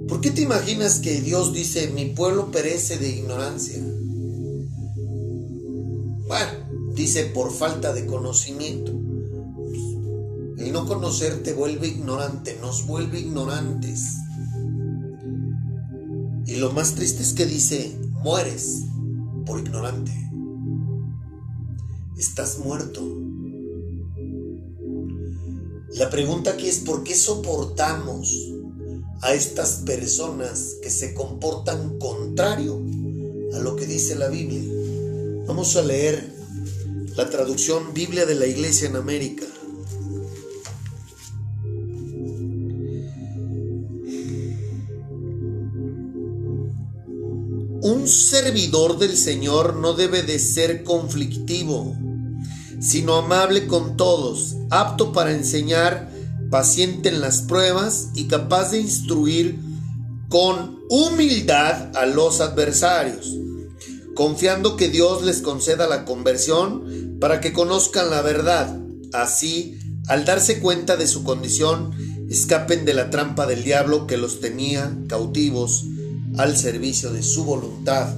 ¿Por 0.08 0.20
qué 0.20 0.30
te 0.30 0.42
imaginas 0.42 1.00
que 1.00 1.20
Dios 1.20 1.52
dice, 1.52 1.88
mi 1.88 2.06
pueblo 2.06 2.52
perece 2.52 2.96
de 2.98 3.08
ignorancia? 3.08 3.82
Bueno, 6.28 6.92
dice 6.94 7.24
por 7.26 7.52
falta 7.52 7.92
de 7.92 8.06
conocimiento. 8.06 8.92
El 10.58 10.72
no 10.72 10.86
conocer 10.86 11.42
te 11.42 11.52
vuelve 11.54 11.88
ignorante, 11.88 12.56
nos 12.60 12.86
vuelve 12.86 13.18
ignorantes. 13.18 14.16
Y 16.46 16.56
lo 16.56 16.72
más 16.72 16.94
triste 16.94 17.22
es 17.22 17.32
que 17.32 17.46
dice, 17.46 17.98
mueres 18.22 18.84
por 19.44 19.58
ignorante. 19.58 20.12
Estás 22.16 22.60
muerto. 22.60 23.02
La 25.94 26.10
pregunta 26.10 26.52
aquí 26.52 26.68
es, 26.68 26.78
¿por 26.78 27.02
qué 27.02 27.14
soportamos 27.14 28.55
a 29.22 29.34
estas 29.34 29.82
personas 29.84 30.76
que 30.82 30.90
se 30.90 31.14
comportan 31.14 31.98
contrario 31.98 32.82
a 33.54 33.58
lo 33.58 33.76
que 33.76 33.86
dice 33.86 34.14
la 34.16 34.28
Biblia? 34.28 34.62
Vamos 35.46 35.76
a 35.76 35.82
leer 35.82 36.32
la 37.16 37.30
traducción 37.30 37.94
Biblia 37.94 38.26
de 38.26 38.34
la 38.34 38.46
Iglesia 38.46 38.88
en 38.88 38.96
América. 38.96 39.44
Un 47.82 48.08
servidor 48.08 48.98
del 48.98 49.16
Señor 49.16 49.76
no 49.76 49.94
debe 49.94 50.22
de 50.22 50.38
ser 50.38 50.82
conflictivo 50.82 51.96
sino 52.80 53.16
amable 53.16 53.66
con 53.66 53.96
todos, 53.96 54.56
apto 54.70 55.12
para 55.12 55.32
enseñar, 55.32 56.10
paciente 56.56 57.10
en 57.10 57.20
las 57.20 57.42
pruebas 57.42 58.08
y 58.14 58.28
capaz 58.28 58.70
de 58.70 58.80
instruir 58.80 59.58
con 60.30 60.78
humildad 60.88 61.94
a 61.94 62.06
los 62.06 62.40
adversarios, 62.40 63.30
confiando 64.14 64.74
que 64.74 64.88
Dios 64.88 65.22
les 65.22 65.42
conceda 65.42 65.86
la 65.86 66.06
conversión 66.06 67.18
para 67.20 67.42
que 67.42 67.52
conozcan 67.52 68.08
la 68.08 68.22
verdad. 68.22 68.74
Así, 69.12 69.78
al 70.08 70.24
darse 70.24 70.60
cuenta 70.60 70.96
de 70.96 71.06
su 71.06 71.24
condición, 71.24 71.90
escapen 72.30 72.86
de 72.86 72.94
la 72.94 73.10
trampa 73.10 73.44
del 73.46 73.62
diablo 73.62 74.06
que 74.06 74.16
los 74.16 74.40
tenía 74.40 74.96
cautivos 75.08 75.84
al 76.38 76.56
servicio 76.56 77.12
de 77.12 77.22
su 77.22 77.44
voluntad. 77.44 78.14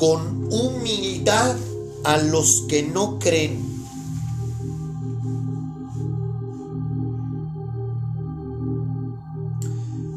Con 0.00 0.48
humildad 0.50 1.56
a 2.04 2.16
los 2.16 2.64
que 2.70 2.82
no 2.82 3.18
creen. 3.18 3.62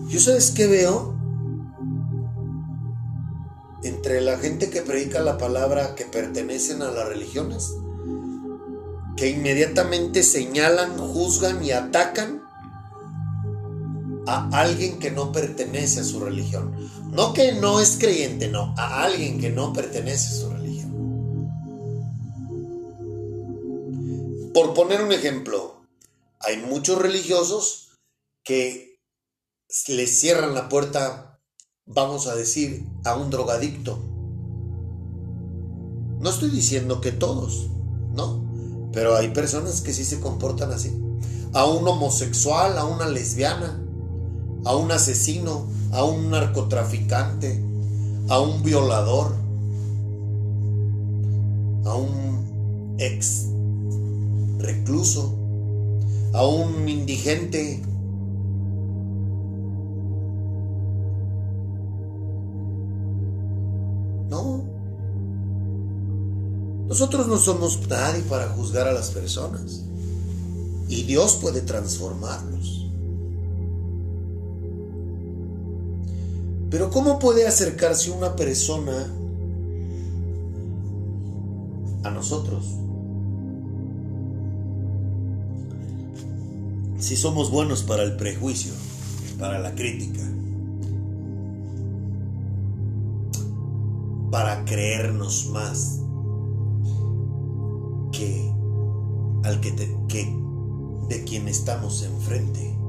¿Yo 0.08 0.22
sabes 0.22 0.52
qué 0.52 0.68
veo? 0.68 1.14
Entre 3.84 4.22
la 4.22 4.38
gente 4.38 4.70
que 4.70 4.84
predica 4.84 5.20
la 5.20 5.38
palabra 5.38 5.96
que 5.96 6.06
pertenecen 6.06 6.82
a 6.82 6.90
las 6.90 7.06
religiones, 7.06 7.74
que 9.18 9.32
inmediatamente 9.32 10.24
señalan, 10.24 10.98
juzgan 10.98 11.62
y 11.62 11.72
atacan 11.72 12.43
a 14.26 14.49
alguien 14.51 14.99
que 14.99 15.11
no 15.11 15.32
pertenece 15.32 16.01
a 16.01 16.03
su 16.03 16.19
religión. 16.19 16.76
No 17.11 17.34
que 17.34 17.53
no 17.53 17.80
es 17.80 17.97
creyente, 17.97 18.47
no, 18.47 18.74
a 18.78 19.03
alguien 19.03 19.39
que 19.39 19.49
no 19.49 19.74
pertenece 19.74 20.28
a 20.28 20.39
su 20.39 20.49
religión. 20.49 20.63
Por 24.53 24.74
poner 24.74 25.01
un 25.01 25.11
ejemplo, 25.11 25.86
hay 26.39 26.57
muchos 26.57 27.01
religiosos 27.01 27.99
que 28.43 28.99
le 29.88 30.07
cierran 30.07 30.53
la 30.53 30.69
puerta, 30.69 31.39
vamos 31.86 32.28
a 32.28 32.36
decir, 32.36 32.86
a 33.03 33.15
un 33.15 33.30
drogadicto. 33.30 33.97
No 36.19 36.30
estoy 36.30 36.49
diciendo 36.49 37.01
que 37.01 37.11
todos, 37.11 37.67
¿no? 38.13 38.89
Pero 38.93 39.15
hay 39.15 39.30
personas 39.30 39.82
que 39.82 39.93
sí 39.93 40.05
se 40.05 40.19
comportan 40.19 40.71
así. 40.71 40.91
A 41.53 41.65
un 41.65 41.88
homosexual, 41.88 42.78
a 42.78 42.86
una 42.86 43.07
lesbiana, 43.07 43.83
a 44.66 44.76
un 44.76 44.91
asesino, 44.91 45.66
a 45.91 46.03
un 46.03 46.30
narcotraficante, 46.30 47.61
a 48.30 48.39
un 48.39 48.64
violador, 48.64 49.36
a 51.86 51.95
un 51.95 52.95
ex 52.97 53.47
recluso, 54.59 55.34
a 56.34 56.45
un 56.45 56.88
indigente. 56.88 57.82
No. 64.30 64.64
Nosotros 66.88 67.28
no 67.28 67.38
somos 67.38 67.88
nadie 67.88 68.22
para 68.24 68.47
juzgar 68.49 68.88
a 68.88 68.93
las 68.93 69.11
personas. 69.11 69.84
Y 70.88 71.03
Dios 71.03 71.38
puede 71.41 71.61
transformarlos. 71.61 72.72
Pero 76.74 76.89
¿cómo 76.89 77.19
puede 77.19 77.45
acercarse 77.45 78.09
una 78.09 78.36
persona 78.36 79.05
a 82.03 82.09
nosotros? 82.09 82.65
Si 86.97 87.15
somos 87.15 87.51
buenos 87.51 87.84
para 87.84 88.01
el 88.01 88.15
prejuicio, 88.15 88.74
para 89.38 89.59
la 89.59 89.76
crítica, 89.76 90.24
para 94.32 94.65
creernos 94.65 95.49
más 95.51 95.99
que 98.11 98.51
al 99.43 99.59
que, 99.61 99.76
que 100.07 100.36
de 101.07 101.24
quien 101.24 101.47
estamos 101.47 102.01
enfrente. 102.01 102.83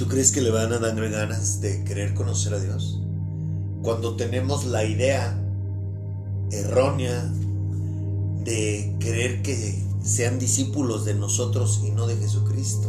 ¿Tú 0.00 0.08
crees 0.08 0.32
que 0.32 0.40
le 0.40 0.50
van 0.50 0.72
a 0.72 0.78
dar 0.78 0.96
ganas 1.10 1.60
de 1.60 1.84
querer 1.84 2.14
conocer 2.14 2.54
a 2.54 2.58
Dios? 2.58 3.02
Cuando 3.82 4.16
tenemos 4.16 4.64
la 4.64 4.82
idea 4.86 5.38
errónea 6.50 7.30
de 8.42 8.96
querer 8.98 9.42
que 9.42 9.84
sean 10.02 10.38
discípulos 10.38 11.04
de 11.04 11.12
nosotros 11.12 11.82
y 11.84 11.90
no 11.90 12.06
de 12.06 12.16
Jesucristo. 12.16 12.88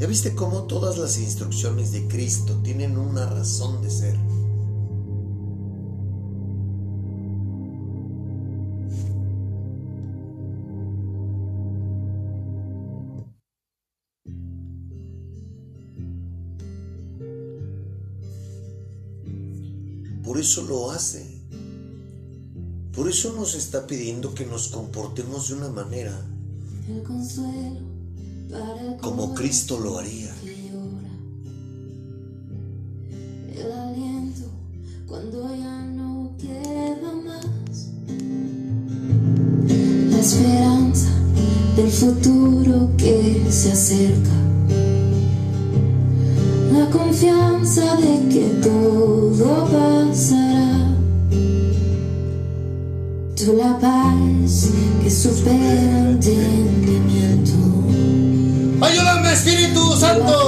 ¿Ya 0.00 0.06
viste 0.06 0.34
cómo 0.34 0.62
todas 0.62 0.96
las 0.96 1.18
instrucciones 1.18 1.92
de 1.92 2.08
Cristo 2.08 2.54
tienen 2.62 2.96
una 2.96 3.26
razón 3.26 3.82
de 3.82 3.90
ser? 3.90 4.16
Por 20.28 20.38
eso 20.38 20.62
lo 20.64 20.90
hace. 20.90 21.24
Por 22.92 23.08
eso 23.08 23.32
nos 23.32 23.54
está 23.54 23.86
pidiendo 23.86 24.34
que 24.34 24.44
nos 24.44 24.68
comportemos 24.68 25.48
de 25.48 25.54
una 25.54 25.70
manera 25.70 26.12
como 29.00 29.34
Cristo 29.34 29.80
lo 29.80 29.98
haría. 29.98 30.34
El 33.54 33.72
aliento 33.72 34.50
cuando 35.06 35.48
ya 35.56 35.82
no 35.86 36.34
queda 36.36 37.10
más. 37.24 37.88
La 40.10 40.18
esperanza 40.18 41.08
del 41.74 41.90
futuro 41.90 42.90
que 42.98 43.46
se 43.50 43.72
acerca. 43.72 44.36
La 46.70 46.90
confianza 46.90 47.96
de 47.96 48.28
que 48.28 48.60
todo 48.62 49.37
Ayúdame 58.80 59.32
Espíritu 59.32 59.94
Santo 59.96 60.47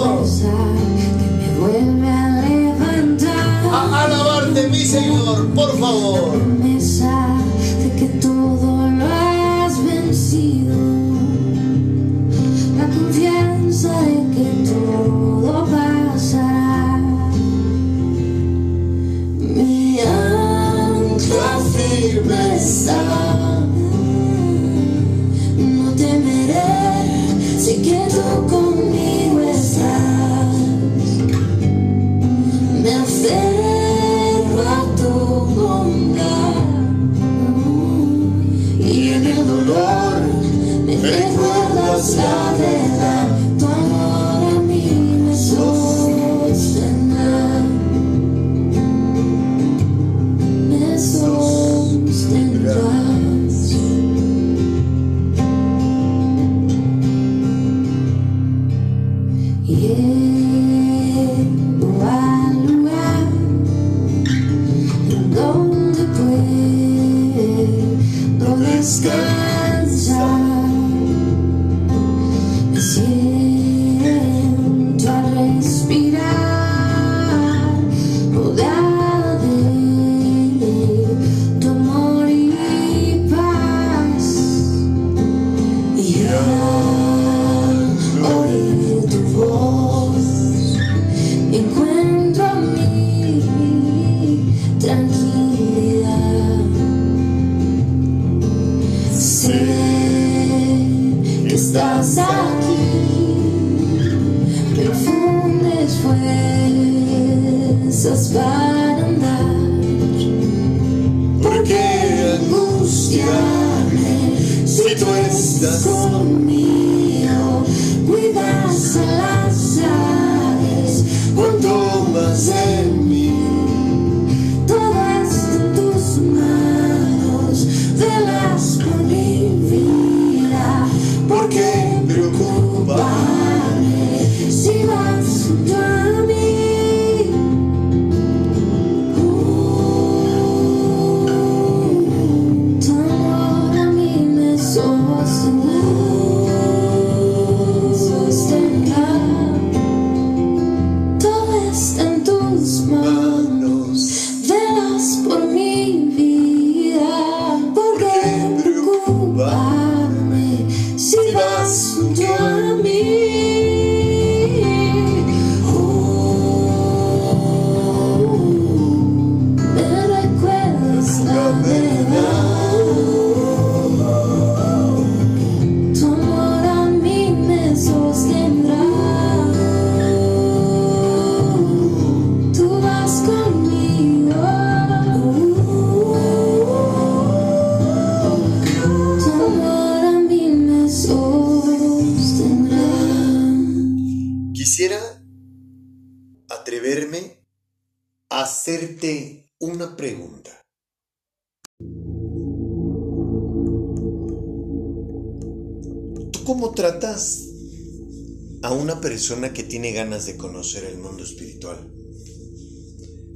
persona 209.31 209.53
que 209.53 209.62
tiene 209.62 209.93
ganas 209.93 210.26
de 210.26 210.37
conocer 210.37 210.83
el 210.83 210.99
mundo 210.99 211.22
espiritual? 211.22 211.78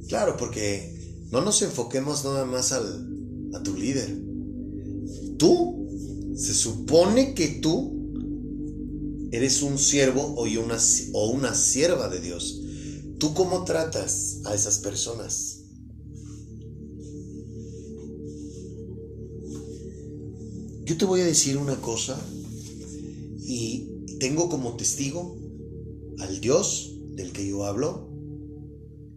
Claro, 0.09 0.35
porque 0.35 1.23
no 1.31 1.39
nos 1.39 1.61
enfoquemos 1.61 2.25
nada 2.25 2.43
más 2.43 2.73
al, 2.73 3.07
a 3.53 3.63
tu 3.63 3.77
líder. 3.77 4.13
Tú, 5.37 5.87
se 6.35 6.53
supone 6.53 7.33
que 7.33 7.47
tú 7.47 9.29
eres 9.31 9.61
un 9.61 9.77
siervo 9.77 10.21
o 10.35 10.43
una, 10.43 10.77
o 11.13 11.29
una 11.29 11.55
sierva 11.55 12.09
de 12.09 12.19
Dios. 12.19 12.61
¿Tú 13.17 13.33
cómo 13.33 13.63
tratas 13.63 14.41
a 14.43 14.53
esas 14.53 14.79
personas? 14.79 15.61
Yo 20.83 20.97
te 20.97 21.05
voy 21.05 21.21
a 21.21 21.25
decir 21.25 21.55
una 21.55 21.77
cosa 21.77 22.19
y 23.47 23.87
tengo 24.19 24.49
como 24.49 24.75
testigo 24.75 25.44
al 26.19 26.41
Dios 26.41 26.93
del 27.15 27.31
que 27.31 27.47
yo 27.47 27.65
hablo 27.65 28.09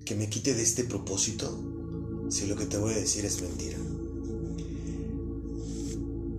que 0.05 0.15
me 0.15 0.29
quite 0.29 0.55
de 0.55 0.63
este 0.63 0.85
propósito 0.85 1.59
si 2.29 2.47
lo 2.47 2.57
que 2.57 2.67
te 2.67 2.79
voy 2.79 2.93
a 2.93 2.97
decir 2.99 3.25
es 3.25 3.41
mentira. 3.43 3.79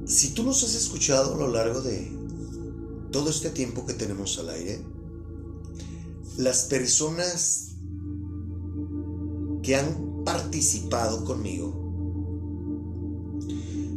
Si 0.05 0.29
tú 0.33 0.43
nos 0.43 0.63
has 0.63 0.75
escuchado 0.75 1.35
a 1.35 1.37
lo 1.37 1.47
largo 1.47 1.81
de 1.81 2.11
todo 3.11 3.29
este 3.29 3.49
tiempo 3.49 3.85
que 3.85 3.93
tenemos 3.93 4.39
al 4.39 4.49
aire, 4.49 4.81
las 6.37 6.63
personas 6.63 7.73
que 9.61 9.75
han 9.75 10.23
participado 10.25 11.25
conmigo 11.25 11.79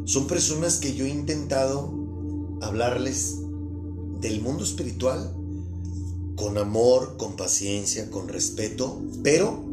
son 0.05 0.27
personas 0.27 0.79
que 0.79 0.95
yo 0.95 1.07
he 1.07 1.11
intentado 1.11 1.93
hablarles 2.61 3.39
del 4.21 4.41
mundo 4.43 4.65
espiritual 4.65 5.35
con 6.37 6.59
amor, 6.59 7.16
con 7.16 7.37
paciencia, 7.37 8.11
con 8.11 8.28
respeto, 8.28 9.01
pero 9.22 9.64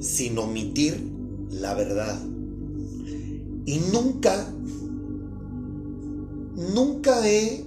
sin 0.00 0.38
omitir 0.38 1.10
la 1.50 1.74
verdad. 1.74 2.20
Y 3.66 3.80
nunca, 3.92 4.52
nunca 6.74 7.28
he 7.28 7.64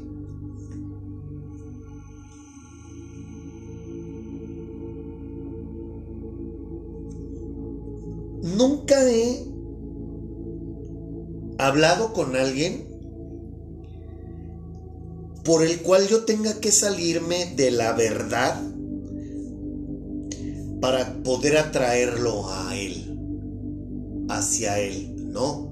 nunca 8.58 9.10
he 9.10 9.46
hablado 11.58 12.14
con 12.14 12.36
alguien 12.36 12.91
por 15.44 15.64
el 15.64 15.82
cual 15.82 16.08
yo 16.08 16.24
tenga 16.26 16.60
que 16.60 16.72
salirme 16.72 17.54
de 17.56 17.72
la 17.72 17.94
verdad 17.94 18.62
para 20.80 21.22
poder 21.24 21.58
atraerlo 21.58 22.50
a 22.50 22.76
él, 22.78 24.28
hacia 24.30 24.80
él, 24.80 25.32
¿no? 25.32 25.72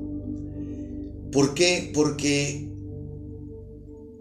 ¿Por 1.32 1.54
qué? 1.54 1.92
Porque 1.94 2.72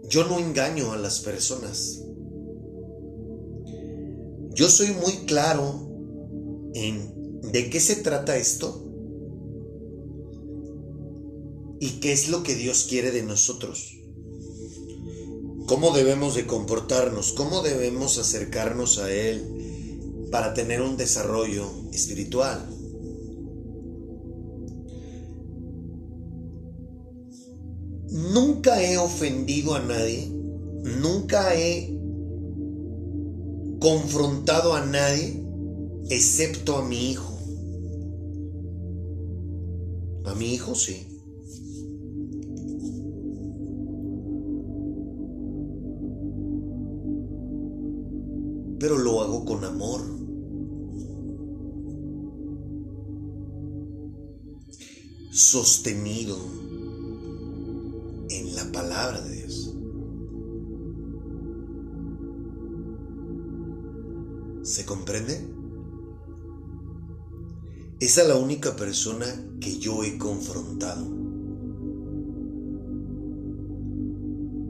yo 0.07 0.25
no 0.25 0.39
engaño 0.39 0.91
a 0.91 0.97
las 0.97 1.19
personas. 1.19 2.03
Yo 4.53 4.69
soy 4.69 4.89
muy 4.93 5.13
claro 5.25 5.87
en 6.73 7.41
de 7.51 7.69
qué 7.69 7.79
se 7.79 7.95
trata 7.95 8.37
esto 8.37 8.89
¿Y 11.81 12.01
qué 12.01 12.11
es 12.11 12.27
lo 12.27 12.43
que 12.43 12.55
Dios 12.55 12.85
quiere 12.89 13.11
de 13.11 13.23
nosotros? 13.23 13.98
¿Cómo 15.69 15.91
debemos 15.91 16.33
de 16.33 16.47
comportarnos? 16.47 17.33
¿Cómo 17.33 17.61
debemos 17.61 18.17
acercarnos 18.17 18.97
a 18.97 19.13
Él 19.13 20.27
para 20.31 20.55
tener 20.55 20.81
un 20.81 20.97
desarrollo 20.97 21.69
espiritual? 21.93 22.67
Nunca 28.09 28.81
he 28.81 28.97
ofendido 28.97 29.75
a 29.75 29.79
nadie, 29.81 30.27
nunca 30.31 31.53
he 31.53 31.95
confrontado 33.79 34.73
a 34.73 34.83
nadie 34.83 35.39
excepto 36.09 36.77
a 36.77 36.83
mi 36.83 37.11
hijo. 37.11 37.37
A 40.25 40.33
mi 40.33 40.51
hijo 40.55 40.73
sí. 40.73 41.08
Pero 48.79 48.97
lo 48.97 49.21
hago 49.21 49.43
con 49.45 49.65
amor. 49.65 50.01
Sostenido 55.31 56.37
en 58.29 58.55
la 58.55 58.71
palabra 58.71 59.21
de 59.21 59.35
Dios. 59.35 59.75
¿Se 64.63 64.85
comprende? 64.85 65.45
Esa 67.99 68.21
es 68.21 68.27
la 68.29 68.35
única 68.35 68.75
persona 68.77 69.25
que 69.59 69.77
yo 69.77 70.03
he 70.03 70.17
confrontado 70.17 71.05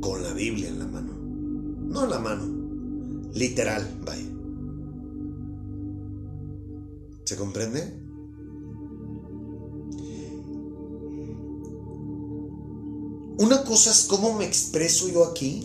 con 0.01 0.23
la 0.23 0.33
Biblia 0.33 0.69
en 0.69 0.79
la 0.79 0.87
mano. 0.87 1.13
No 1.13 2.05
en 2.05 2.09
la 2.09 2.19
mano, 2.19 2.58
literal, 3.33 3.99
vaya. 4.05 4.25
¿Se 7.25 7.35
comprende? 7.35 7.99
Una 13.37 13.63
cosa 13.63 13.91
es 13.91 14.03
cómo 14.03 14.33
me 14.33 14.45
expreso 14.45 15.07
yo 15.07 15.23
aquí, 15.23 15.63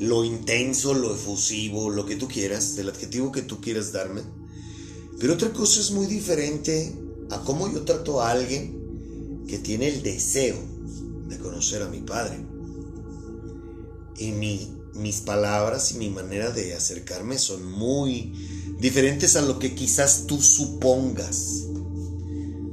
lo 0.00 0.24
intenso, 0.24 0.92
lo 0.92 1.14
efusivo, 1.14 1.90
lo 1.90 2.04
que 2.04 2.16
tú 2.16 2.26
quieras, 2.26 2.76
el 2.78 2.88
adjetivo 2.88 3.30
que 3.30 3.42
tú 3.42 3.60
quieras 3.60 3.92
darme. 3.92 4.22
Pero 5.20 5.34
otra 5.34 5.52
cosa 5.52 5.80
es 5.80 5.92
muy 5.92 6.06
diferente 6.06 6.92
a 7.30 7.40
cómo 7.44 7.72
yo 7.72 7.84
trato 7.84 8.20
a 8.20 8.30
alguien 8.30 9.44
que 9.46 9.58
tiene 9.58 9.88
el 9.88 10.02
deseo 10.02 10.56
de 11.28 11.38
conocer 11.38 11.82
a 11.82 11.88
mi 11.88 12.00
padre. 12.00 12.44
Y 14.18 14.32
mis 14.94 15.20
palabras 15.20 15.92
y 15.92 15.98
mi 15.98 16.10
manera 16.10 16.50
de 16.50 16.74
acercarme 16.74 17.38
son 17.38 17.70
muy 17.70 18.32
diferentes 18.78 19.36
a 19.36 19.42
lo 19.42 19.58
que 19.58 19.74
quizás 19.74 20.26
tú 20.26 20.40
supongas. 20.40 21.64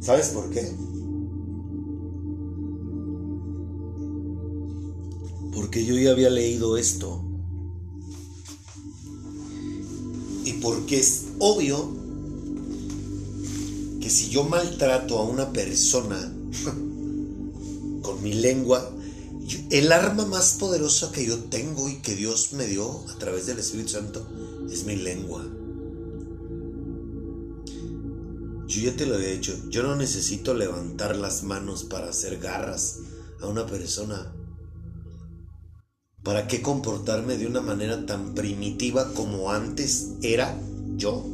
¿Sabes 0.01 0.29
por 0.29 0.49
qué? 0.49 0.71
Porque 5.53 5.85
yo 5.85 5.97
ya 5.97 6.11
había 6.11 6.29
leído 6.29 6.77
esto. 6.77 7.23
Y 10.43 10.53
porque 10.53 10.99
es 10.99 11.25
obvio 11.39 11.91
que 13.99 14.09
si 14.09 14.29
yo 14.29 14.43
maltrato 14.43 15.19
a 15.19 15.23
una 15.23 15.53
persona 15.53 16.17
con 18.01 18.23
mi 18.23 18.33
lengua, 18.33 18.91
el 19.69 19.91
arma 19.91 20.25
más 20.25 20.53
poderosa 20.59 21.11
que 21.11 21.25
yo 21.25 21.37
tengo 21.45 21.89
y 21.89 22.01
que 22.01 22.15
Dios 22.15 22.53
me 22.53 22.67
dio 22.67 23.05
a 23.09 23.17
través 23.17 23.45
del 23.45 23.59
Espíritu 23.59 23.89
Santo 23.89 24.27
es 24.71 24.85
mi 24.85 24.95
lengua. 24.95 25.45
Yo 28.67 28.81
ya 28.81 28.95
te 28.95 29.05
lo 29.05 29.19
he 29.19 29.33
dicho, 29.33 29.53
yo 29.69 29.83
no 29.83 29.95
necesito 29.95 30.53
levantar 30.53 31.15
las 31.15 31.43
manos 31.43 31.83
para 31.83 32.09
hacer 32.09 32.37
garras 32.39 32.99
a 33.41 33.47
una 33.47 33.65
persona. 33.65 34.33
¿Para 36.23 36.47
qué 36.47 36.61
comportarme 36.61 37.37
de 37.37 37.47
una 37.47 37.61
manera 37.61 38.05
tan 38.05 38.33
primitiva 38.33 39.13
como 39.13 39.51
antes 39.51 40.11
era 40.21 40.57
yo? 40.95 41.25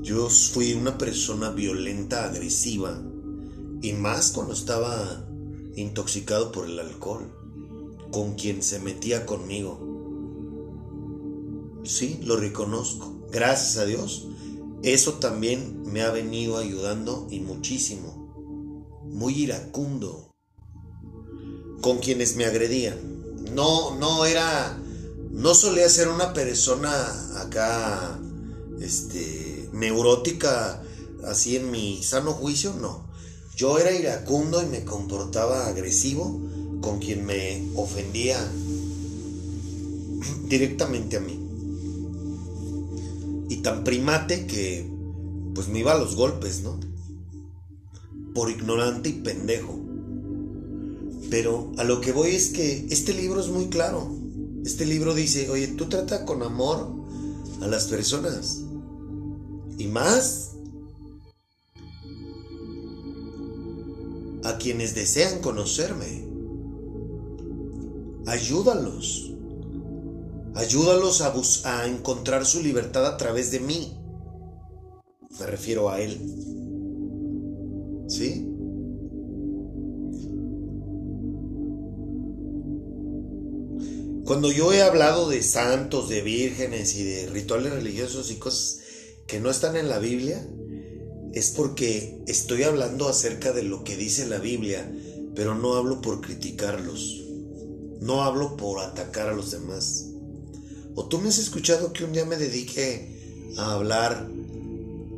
Yo 0.00 0.30
fui 0.30 0.72
una 0.72 0.96
persona 0.96 1.50
violenta, 1.50 2.24
agresiva, 2.24 3.02
y 3.82 3.92
más 3.92 4.30
cuando 4.30 4.54
estaba 4.54 5.26
intoxicado 5.80 6.52
por 6.52 6.66
el 6.66 6.78
alcohol, 6.78 7.30
con 8.10 8.34
quien 8.34 8.62
se 8.62 8.78
metía 8.78 9.26
conmigo. 9.26 9.80
Sí, 11.84 12.20
lo 12.22 12.36
reconozco. 12.36 13.26
Gracias 13.30 13.76
a 13.78 13.84
Dios, 13.84 14.28
eso 14.82 15.14
también 15.14 15.82
me 15.84 16.02
ha 16.02 16.10
venido 16.10 16.58
ayudando 16.58 17.26
y 17.30 17.40
muchísimo. 17.40 19.02
Muy 19.04 19.34
iracundo 19.42 20.30
con 21.80 21.98
quienes 21.98 22.36
me 22.36 22.44
agredían. 22.44 22.98
No, 23.54 23.96
no 23.96 24.24
era, 24.24 24.78
no 25.30 25.54
solía 25.54 25.88
ser 25.88 26.08
una 26.08 26.32
persona 26.32 26.90
acá, 27.40 28.18
este, 28.80 29.68
neurótica, 29.72 30.82
así 31.24 31.56
en 31.56 31.70
mi 31.70 32.02
sano 32.02 32.32
juicio, 32.32 32.74
no. 32.74 33.09
Yo 33.60 33.78
era 33.78 33.92
iracundo 33.92 34.62
y 34.62 34.66
me 34.70 34.86
comportaba 34.86 35.66
agresivo 35.66 36.40
con 36.80 36.98
quien 36.98 37.26
me 37.26 37.62
ofendía 37.74 38.38
directamente 40.48 41.18
a 41.18 41.20
mí. 41.20 41.38
Y 43.50 43.56
tan 43.58 43.84
primate 43.84 44.46
que 44.46 44.90
pues 45.54 45.68
me 45.68 45.80
iba 45.80 45.92
a 45.92 45.98
los 45.98 46.16
golpes, 46.16 46.62
¿no? 46.62 46.80
Por 48.34 48.50
ignorante 48.50 49.10
y 49.10 49.20
pendejo. 49.20 49.78
Pero 51.28 51.70
a 51.76 51.84
lo 51.84 52.00
que 52.00 52.12
voy 52.12 52.30
es 52.30 52.48
que 52.48 52.86
este 52.88 53.12
libro 53.12 53.42
es 53.42 53.48
muy 53.48 53.66
claro. 53.66 54.10
Este 54.64 54.86
libro 54.86 55.14
dice, 55.14 55.50
oye, 55.50 55.68
tú 55.68 55.86
trata 55.86 56.24
con 56.24 56.42
amor 56.42 56.90
a 57.60 57.66
las 57.66 57.88
personas. 57.88 58.62
Y 59.76 59.86
más 59.88 60.49
a 64.44 64.58
quienes 64.58 64.94
desean 64.94 65.40
conocerme. 65.40 66.28
Ayúdalos. 68.26 69.32
Ayúdalos 70.54 71.22
a, 71.22 71.32
a 71.64 71.86
encontrar 71.86 72.44
su 72.44 72.62
libertad 72.62 73.06
a 73.06 73.16
través 73.16 73.50
de 73.50 73.60
mí. 73.60 73.96
Me 75.38 75.46
refiero 75.46 75.90
a 75.90 76.00
Él. 76.00 76.18
¿Sí? 78.08 78.46
Cuando 84.30 84.52
yo 84.52 84.72
he 84.72 84.80
hablado 84.80 85.28
de 85.28 85.42
santos, 85.42 86.08
de 86.08 86.22
vírgenes 86.22 86.94
y 86.94 87.02
de 87.02 87.26
rituales 87.30 87.72
religiosos 87.72 88.30
y 88.30 88.36
cosas 88.36 88.78
que 89.26 89.40
no 89.40 89.50
están 89.50 89.76
en 89.76 89.88
la 89.88 89.98
Biblia, 89.98 90.46
es 91.32 91.50
porque 91.50 92.22
estoy 92.26 92.64
hablando 92.64 93.08
acerca 93.08 93.52
de 93.52 93.62
lo 93.62 93.84
que 93.84 93.96
dice 93.96 94.26
la 94.26 94.38
Biblia, 94.38 94.90
pero 95.34 95.54
no 95.54 95.74
hablo 95.74 96.00
por 96.00 96.20
criticarlos, 96.20 97.22
no 98.00 98.22
hablo 98.22 98.56
por 98.56 98.80
atacar 98.80 99.28
a 99.28 99.34
los 99.34 99.52
demás. 99.52 100.06
¿O 100.96 101.06
tú 101.06 101.18
me 101.18 101.28
has 101.28 101.38
escuchado 101.38 101.92
que 101.92 102.04
un 102.04 102.12
día 102.12 102.24
me 102.24 102.36
dedique 102.36 103.52
a 103.56 103.74
hablar 103.74 104.28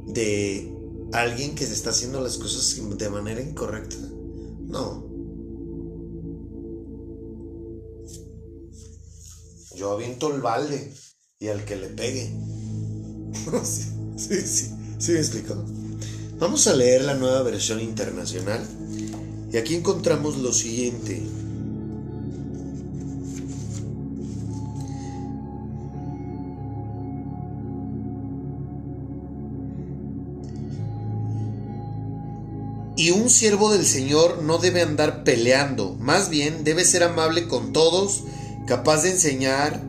de 0.09 0.71
alguien 1.13 1.55
que 1.55 1.67
se 1.67 1.73
está 1.73 1.91
haciendo 1.91 2.21
las 2.21 2.37
cosas 2.37 2.79
de 2.99 3.09
manera 3.09 3.41
incorrecta? 3.41 3.97
No. 3.97 5.11
Yo 9.75 9.93
aviento 9.93 10.35
el 10.35 10.43
balde 10.43 10.93
y 11.39 11.49
al 11.49 11.65
que 11.65 11.77
le 11.77 11.89
pegue. 11.89 12.31
sí, 13.65 13.83
sí, 14.17 14.47
sí, 14.47 14.71
sí 14.99 15.13
me 15.13 15.19
explico. 15.19 15.65
Vamos 16.43 16.67
a 16.67 16.75
leer 16.75 17.05
la 17.05 17.15
nueva 17.15 17.41
versión 17.43 17.81
internacional 17.81 18.61
y 19.53 19.57
aquí 19.57 19.77
encontramos 19.77 20.39
lo 20.39 20.53
siguiente. 20.53 21.23
Y 32.97 33.13
un 33.13 33.31
siervo 33.31 33.71
del 33.71 33.87
Señor 33.87 34.43
no 34.43 34.59
debe 34.59 34.83
andar 34.83 35.23
peleando, 35.23 35.95
más 36.01 36.29
bien 36.29 36.65
debe 36.65 36.85
ser 36.85 37.05
amable 37.05 37.47
con 37.47 37.73
todos 37.73 38.25
capaz 38.67 39.05
de 39.05 39.13
enseñar 39.13 39.81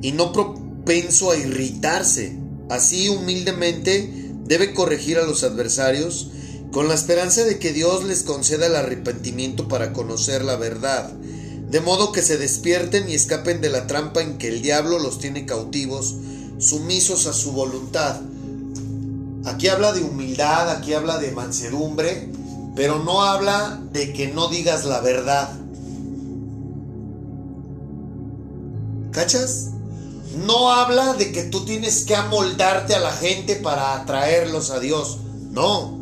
y 0.00 0.12
no 0.12 0.32
propenso 0.32 1.32
a 1.32 1.36
irritarse. 1.36 2.38
Así 2.70 3.08
humildemente 3.08 4.27
debe 4.48 4.72
corregir 4.72 5.18
a 5.18 5.26
los 5.26 5.44
adversarios 5.44 6.30
con 6.72 6.88
la 6.88 6.94
esperanza 6.94 7.44
de 7.44 7.58
que 7.58 7.72
Dios 7.72 8.04
les 8.04 8.22
conceda 8.22 8.66
el 8.66 8.76
arrepentimiento 8.76 9.68
para 9.68 9.92
conocer 9.92 10.44
la 10.44 10.56
verdad, 10.56 11.12
de 11.12 11.80
modo 11.80 12.12
que 12.12 12.22
se 12.22 12.38
despierten 12.38 13.08
y 13.08 13.14
escapen 13.14 13.60
de 13.60 13.68
la 13.68 13.86
trampa 13.86 14.22
en 14.22 14.38
que 14.38 14.48
el 14.48 14.62
diablo 14.62 14.98
los 14.98 15.18
tiene 15.18 15.44
cautivos, 15.46 16.16
sumisos 16.58 17.26
a 17.26 17.34
su 17.34 17.52
voluntad. 17.52 18.20
Aquí 19.44 19.68
habla 19.68 19.92
de 19.92 20.02
humildad, 20.02 20.70
aquí 20.70 20.94
habla 20.94 21.18
de 21.18 21.30
mansedumbre, 21.32 22.28
pero 22.74 23.02
no 23.02 23.22
habla 23.22 23.80
de 23.92 24.12
que 24.12 24.28
no 24.28 24.48
digas 24.48 24.84
la 24.84 25.00
verdad. 25.00 25.50
¿Cachas? 29.10 29.70
No 30.46 30.70
habla 30.70 31.14
de 31.14 31.32
que 31.32 31.44
tú 31.44 31.64
tienes 31.64 32.04
que 32.04 32.14
amoldarte 32.14 32.94
a 32.94 33.00
la 33.00 33.12
gente 33.12 33.56
para 33.56 33.94
atraerlos 33.94 34.70
a 34.70 34.78
Dios. 34.78 35.18
No. 35.50 35.98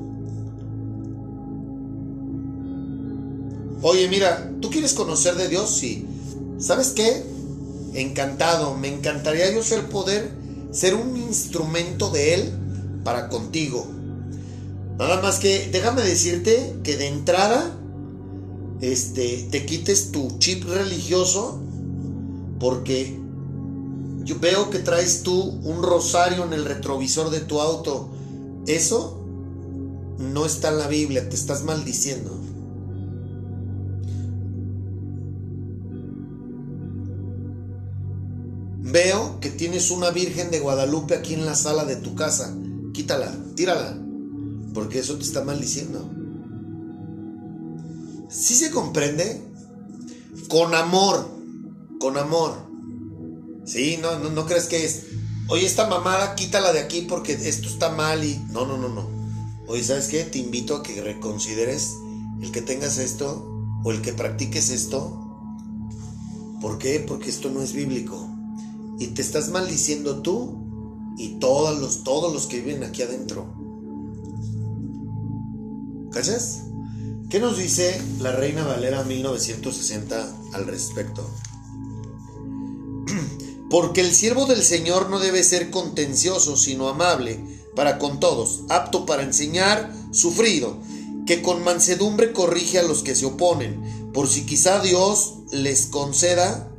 Oye, 3.83 4.09
mira, 4.09 4.53
¿tú 4.61 4.71
quieres 4.71 4.95
conocer 4.95 5.37
de 5.37 5.49
Dios? 5.49 5.71
Sí. 5.71 6.07
¿Sabes 6.59 6.89
qué? 6.91 7.25
Encantado. 7.95 8.77
Me 8.77 8.89
encantaría 8.89 9.53
yo 9.53 9.63
ser 9.63 9.89
poder, 9.89 10.31
ser 10.71 10.95
un 10.95 11.17
instrumento 11.17 12.11
de 12.11 12.35
Él 12.35 12.53
para 13.05 13.29
contigo. 13.29 13.87
Nada 14.99 15.21
más 15.23 15.39
que 15.39 15.69
déjame 15.71 16.03
decirte 16.03 16.77
que 16.83 16.97
de 16.97 17.09
entrada 17.09 17.79
este, 18.81 19.47
te 19.51 19.65
quites 19.65 20.11
tu 20.11 20.39
chip 20.39 20.65
religioso 20.65 21.61
porque 22.59 23.26
yo 24.27 24.41
veo 24.41 24.71
que 24.71 24.81
traes 24.81 25.23
tú 25.23 25.41
un 25.41 25.85
rosario 25.85 26.45
en 26.45 26.53
el 26.53 26.65
retrovisor 26.65 27.31
de 27.31 27.39
tu 27.39 27.61
auto. 27.61 28.11
Eso 28.67 29.25
no 30.19 30.45
está 30.45 30.71
en 30.71 30.79
la 30.79 30.89
Biblia, 30.89 31.29
te 31.29 31.37
estás 31.37 31.63
maldiciendo. 31.63 32.37
Veo 38.81 39.39
que 39.41 39.51
tienes 39.51 39.93
una 39.93 40.11
Virgen 40.11 40.51
de 40.51 40.59
Guadalupe 40.59 41.15
aquí 41.15 41.35
en 41.35 41.47
la 41.47 41.55
sala 41.55 41.85
de 41.85 41.95
tu 41.95 42.17
casa. 42.17 42.53
Quítala, 42.93 43.33
tírala, 43.55 43.97
porque 44.75 44.99
eso 44.99 45.15
te 45.17 45.23
está 45.23 45.45
maldiciendo. 45.45 46.11
¿Sí 48.29 48.57
se 48.57 48.73
comprende? 48.73 49.41
Con 50.49 50.75
amor, 50.75 51.29
con 52.01 52.17
amor. 52.17 52.67
Sí, 53.67 53.99
no, 54.01 54.19
no, 54.21 54.31
no 54.31 54.47
crees 54.47 54.67
que 54.67 54.85
es, 54.85 55.03
oye, 55.49 55.67
esta 55.67 55.89
mamada 55.89 56.37
quítala 56.37 56.73
de 56.73 56.79
aquí 56.79 57.03
porque 57.03 57.33
esto 57.33 57.69
está 57.69 57.91
mal 57.91 58.25
y... 58.25 58.39
No, 58.51 58.65
no, 58.65 58.79
no, 58.79 58.89
no. 58.89 59.09
Oye, 59.67 59.83
¿sabes 59.83 60.07
qué? 60.07 60.23
Te 60.23 60.39
invito 60.39 60.77
a 60.77 60.83
que 60.85 61.03
reconsideres 61.03 61.95
el 62.41 62.53
que 62.53 62.63
tengas 62.63 62.99
esto 62.99 63.81
o 63.83 63.91
el 63.91 64.03
que 64.03 64.13
practiques 64.13 64.71
esto. 64.71 65.21
¿Por 66.61 66.79
qué? 66.79 67.01
Porque 67.01 67.29
esto 67.29 67.51
no 67.51 67.61
es 67.61 67.73
bíblico. 67.73 68.29
Y 69.01 69.09
te 69.09 69.23
estás 69.23 69.49
maldiciendo 69.49 70.23
tú 70.23 71.15
y 71.19 71.41
todos 71.41 71.81
los, 71.81 72.05
todos 72.05 72.33
los 72.33 72.47
que 72.47 72.61
viven 72.61 72.85
aquí 72.85 73.03
adentro. 73.03 73.53
¿Cachas? 76.13 76.63
¿Qué 77.29 77.41
nos 77.41 77.59
dice 77.59 78.01
la 78.21 78.31
Reina 78.31 78.65
Valera 78.65 79.03
1960 79.03 80.37
al 80.53 80.67
respecto? 80.67 81.29
Porque 83.69 84.01
el 84.01 84.15
siervo 84.15 84.47
del 84.47 84.63
Señor 84.63 85.11
no 85.11 85.19
debe 85.19 85.43
ser 85.43 85.71
contencioso, 85.71 86.57
sino 86.57 86.89
amable 86.89 87.41
para 87.75 87.99
con 87.99 88.21
todos, 88.21 88.63
apto 88.69 89.07
para 89.07 89.23
enseñar, 89.23 89.93
sufrido, 90.13 90.79
que 91.27 91.43
con 91.43 91.63
mansedumbre 91.63 92.33
corrige 92.33 92.79
a 92.79 92.83
los 92.83 93.03
que 93.03 93.15
se 93.15 93.27
oponen, 93.27 94.11
por 94.13 94.29
si 94.29 94.47
quizá 94.47 94.81
Dios 94.81 95.35
les 95.51 95.87
conceda 95.87 96.73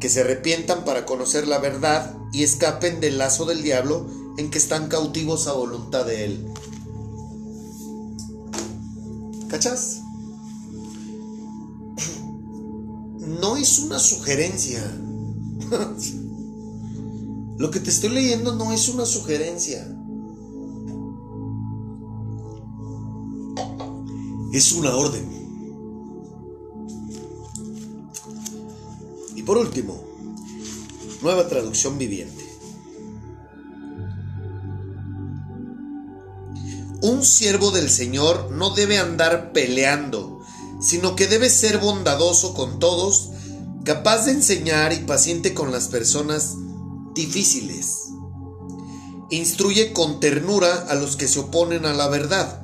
que 0.00 0.08
se 0.08 0.20
arrepientan 0.20 0.84
para 0.84 1.06
conocer 1.06 1.46
la 1.46 1.58
verdad 1.58 2.14
y 2.32 2.42
escapen 2.42 3.00
del 3.00 3.18
lazo 3.18 3.44
del 3.44 3.62
diablo 3.62 4.06
en 4.38 4.50
que 4.50 4.58
están 4.58 4.88
cautivos 4.88 5.46
a 5.46 5.52
voluntad 5.52 6.06
de 6.06 6.24
él. 6.24 6.46
¿Cachas? 9.48 10.00
No 13.20 13.56
es 13.56 13.78
una 13.80 13.98
sugerencia. 13.98 14.80
Lo 17.58 17.70
que 17.70 17.80
te 17.80 17.90
estoy 17.90 18.10
leyendo 18.10 18.54
no 18.54 18.72
es 18.72 18.88
una 18.88 19.04
sugerencia. 19.04 19.86
Es 24.52 24.72
una 24.72 24.94
orden. 24.94 25.30
Y 29.36 29.42
por 29.42 29.58
último, 29.58 30.02
nueva 31.22 31.48
traducción 31.48 31.98
viviente. 31.98 32.44
Un 37.02 37.24
siervo 37.24 37.70
del 37.70 37.88
Señor 37.88 38.50
no 38.50 38.74
debe 38.74 38.98
andar 38.98 39.52
peleando, 39.52 40.40
sino 40.80 41.16
que 41.16 41.26
debe 41.26 41.48
ser 41.48 41.78
bondadoso 41.78 42.52
con 42.52 42.78
todos, 42.78 43.30
capaz 43.90 44.26
de 44.26 44.30
enseñar 44.30 44.92
y 44.92 44.98
paciente 44.98 45.52
con 45.52 45.72
las 45.72 45.88
personas 45.88 46.54
difíciles. 47.12 48.10
Instruye 49.30 49.92
con 49.92 50.20
ternura 50.20 50.86
a 50.88 50.94
los 50.94 51.16
que 51.16 51.26
se 51.26 51.40
oponen 51.40 51.84
a 51.84 51.92
la 51.92 52.06
verdad. 52.06 52.62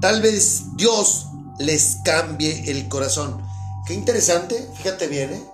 Tal 0.00 0.20
vez 0.22 0.74
Dios 0.74 1.26
les 1.60 1.98
cambie 2.04 2.68
el 2.68 2.88
corazón. 2.88 3.40
Qué 3.86 3.94
interesante, 3.94 4.68
fíjate 4.74 5.06
bien, 5.06 5.34
¿eh? 5.34 5.44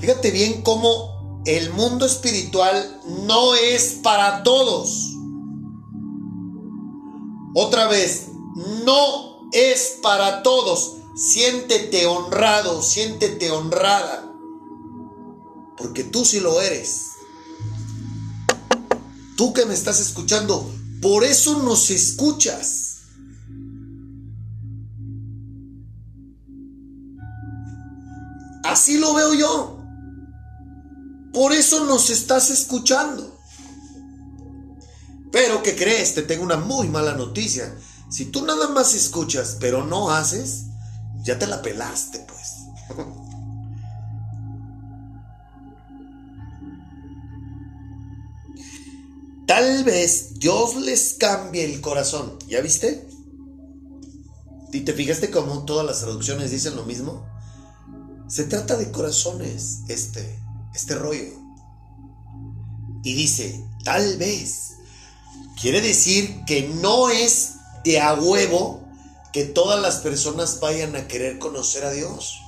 Fíjate 0.00 0.32
bien 0.32 0.62
cómo 0.62 1.40
el 1.46 1.70
mundo 1.70 2.04
espiritual 2.04 3.02
no 3.28 3.54
es 3.54 4.00
para 4.02 4.42
todos. 4.42 5.12
Otra 7.54 7.86
vez, 7.86 8.30
no 8.84 9.48
es 9.52 9.98
para 10.02 10.42
todos. 10.42 10.96
Siéntete 11.16 12.06
honrado, 12.06 12.82
siéntete 12.82 13.50
honrada. 13.50 14.32
Porque 15.76 16.02
tú 16.02 16.24
sí 16.24 16.40
lo 16.40 16.60
eres. 16.60 17.02
Tú 19.36 19.52
que 19.52 19.64
me 19.66 19.74
estás 19.74 20.00
escuchando, 20.00 20.68
por 21.00 21.24
eso 21.24 21.62
nos 21.62 21.90
escuchas. 21.90 22.94
Así 28.64 28.98
lo 28.98 29.14
veo 29.14 29.34
yo. 29.34 29.78
Por 31.32 31.52
eso 31.52 31.84
nos 31.84 32.10
estás 32.10 32.50
escuchando. 32.50 33.38
Pero 35.30 35.62
¿qué 35.62 35.76
crees? 35.76 36.14
Te 36.14 36.22
tengo 36.22 36.42
una 36.42 36.56
muy 36.56 36.88
mala 36.88 37.14
noticia. 37.14 37.76
Si 38.08 38.26
tú 38.26 38.44
nada 38.44 38.68
más 38.68 38.94
escuchas, 38.94 39.56
pero 39.60 39.84
no 39.84 40.10
haces, 40.10 40.64
ya 41.24 41.38
te 41.38 41.46
la 41.46 41.62
pelaste, 41.62 42.20
pues. 42.20 42.54
Tal 49.46 49.84
vez 49.84 50.38
Dios 50.38 50.76
les 50.76 51.14
cambie 51.14 51.64
el 51.64 51.80
corazón. 51.80 52.38
¿Ya 52.48 52.60
viste? 52.60 53.06
¿Y 54.72 54.80
te 54.80 54.92
fijaste 54.92 55.30
cómo 55.30 55.64
todas 55.64 55.86
las 55.86 56.00
traducciones 56.00 56.50
dicen 56.50 56.76
lo 56.76 56.84
mismo? 56.84 57.26
Se 58.28 58.44
trata 58.44 58.76
de 58.76 58.90
corazones, 58.90 59.80
este 59.88 60.44
este 60.74 60.96
rollo. 60.96 61.32
Y 63.02 63.14
dice, 63.14 63.64
tal 63.84 64.18
vez. 64.18 64.72
Quiere 65.60 65.80
decir 65.80 66.44
que 66.46 66.68
no 66.68 67.08
es 67.08 67.52
de 67.84 68.00
a 68.00 68.14
huevo 68.14 68.83
que 69.34 69.44
todas 69.44 69.82
las 69.82 69.96
personas 69.96 70.60
vayan 70.60 70.94
a 70.94 71.08
querer 71.08 71.40
conocer 71.40 71.84
a 71.84 71.90
Dios. 71.90 72.40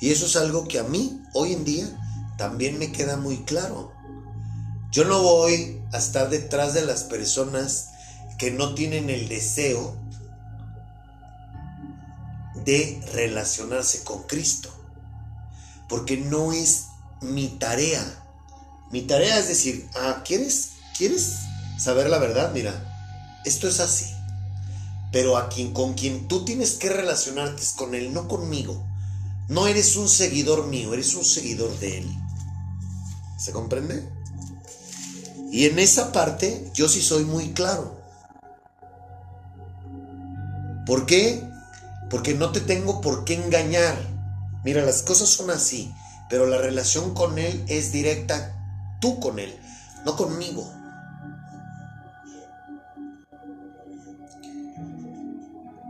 Y 0.00 0.10
eso 0.10 0.26
es 0.26 0.34
algo 0.34 0.66
que 0.66 0.80
a 0.80 0.82
mí, 0.82 1.22
hoy 1.34 1.52
en 1.52 1.64
día, 1.64 1.86
también 2.36 2.80
me 2.80 2.90
queda 2.90 3.16
muy 3.16 3.44
claro. 3.44 3.92
Yo 4.90 5.04
no 5.04 5.22
voy 5.22 5.80
a 5.92 5.98
estar 5.98 6.28
detrás 6.28 6.74
de 6.74 6.84
las 6.84 7.04
personas 7.04 7.90
que 8.38 8.50
no 8.50 8.74
tienen 8.74 9.08
el 9.08 9.28
deseo 9.28 9.96
de 12.64 13.00
relacionarse 13.12 14.02
con 14.02 14.24
Cristo. 14.24 14.68
Porque 15.88 16.16
no 16.16 16.52
es 16.52 16.86
mi 17.20 17.46
tarea. 17.50 18.04
Mi 18.90 19.02
tarea 19.02 19.38
es 19.38 19.46
decir, 19.46 19.88
ah, 19.94 20.24
¿quieres, 20.26 20.70
¿quieres 20.98 21.36
saber 21.78 22.10
la 22.10 22.18
verdad? 22.18 22.50
Mira, 22.52 22.74
esto 23.44 23.68
es 23.68 23.78
así. 23.78 24.19
Pero 25.12 25.36
a 25.36 25.48
quien 25.48 25.72
con 25.72 25.94
quien 25.94 26.28
tú 26.28 26.44
tienes 26.44 26.72
que 26.72 26.88
relacionarte 26.88 27.62
es 27.62 27.72
con 27.72 27.94
él, 27.94 28.12
no 28.12 28.28
conmigo. 28.28 28.84
No 29.48 29.66
eres 29.66 29.96
un 29.96 30.08
seguidor 30.08 30.66
mío, 30.66 30.94
eres 30.94 31.14
un 31.14 31.24
seguidor 31.24 31.76
de 31.80 31.98
él. 31.98 32.16
¿Se 33.38 33.52
comprende? 33.52 34.08
Y 35.50 35.66
en 35.66 35.78
esa 35.78 36.12
parte 36.12 36.70
yo 36.74 36.88
sí 36.88 37.02
soy 37.02 37.24
muy 37.24 37.52
claro. 37.52 37.98
¿Por 40.86 41.06
qué? 41.06 41.42
Porque 42.08 42.34
no 42.34 42.52
te 42.52 42.60
tengo 42.60 43.00
por 43.00 43.24
qué 43.24 43.34
engañar. 43.34 43.96
Mira, 44.64 44.84
las 44.84 45.02
cosas 45.02 45.28
son 45.28 45.50
así, 45.50 45.92
pero 46.28 46.46
la 46.46 46.58
relación 46.58 47.14
con 47.14 47.38
él 47.38 47.64
es 47.68 47.92
directa 47.92 48.56
tú 49.00 49.18
con 49.18 49.38
él, 49.38 49.58
no 50.04 50.16
conmigo. 50.16 50.70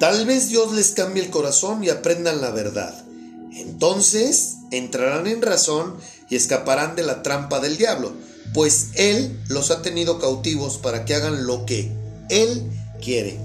Tal 0.00 0.24
vez 0.24 0.48
Dios 0.48 0.72
les 0.72 0.92
cambie 0.92 1.22
el 1.22 1.28
corazón 1.28 1.84
y 1.84 1.90
aprendan 1.90 2.40
la 2.40 2.50
verdad. 2.52 2.94
Entonces 3.52 4.56
entrarán 4.70 5.26
en 5.26 5.42
razón 5.42 5.98
y 6.30 6.36
escaparán 6.36 6.96
de 6.96 7.02
la 7.02 7.22
trampa 7.22 7.60
del 7.60 7.76
diablo, 7.76 8.14
pues 8.54 8.92
Él 8.94 9.38
los 9.48 9.70
ha 9.70 9.82
tenido 9.82 10.18
cautivos 10.18 10.78
para 10.78 11.04
que 11.04 11.14
hagan 11.14 11.46
lo 11.46 11.66
que 11.66 11.92
Él 12.30 12.62
quiere. 13.02 13.38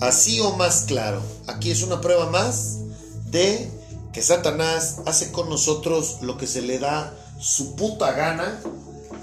Así 0.00 0.40
o 0.40 0.56
más 0.56 0.84
claro, 0.86 1.20
aquí 1.48 1.70
es 1.70 1.82
una 1.82 2.00
prueba 2.00 2.30
más 2.30 2.78
de 3.30 3.68
que 4.14 4.22
Satanás 4.22 5.00
hace 5.04 5.32
con 5.32 5.50
nosotros 5.50 6.20
lo 6.22 6.38
que 6.38 6.46
se 6.46 6.62
le 6.62 6.78
da 6.78 7.14
su 7.38 7.76
puta 7.76 8.12
gana. 8.12 8.58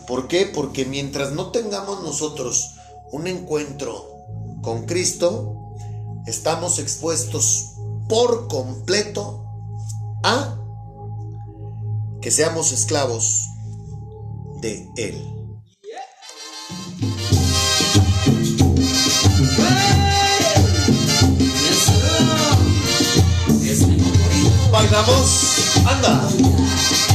¿Por 0.06 0.28
qué? 0.28 0.46
Porque 0.46 0.86
mientras 0.86 1.32
no 1.32 1.50
tengamos 1.50 2.04
nosotros 2.04 2.76
un 3.12 3.26
encuentro 3.26 4.08
con 4.62 4.86
Cristo, 4.86 5.61
estamos 6.28 6.80
expuestos 6.80 7.74
por 8.08 8.48
completo 8.48 9.46
a 10.24 10.58
que 12.22 12.32
seamos 12.32 12.72
esclavos 12.72 13.48
de 14.62 14.88
Él. 14.98 15.32
Anda. 25.86 27.11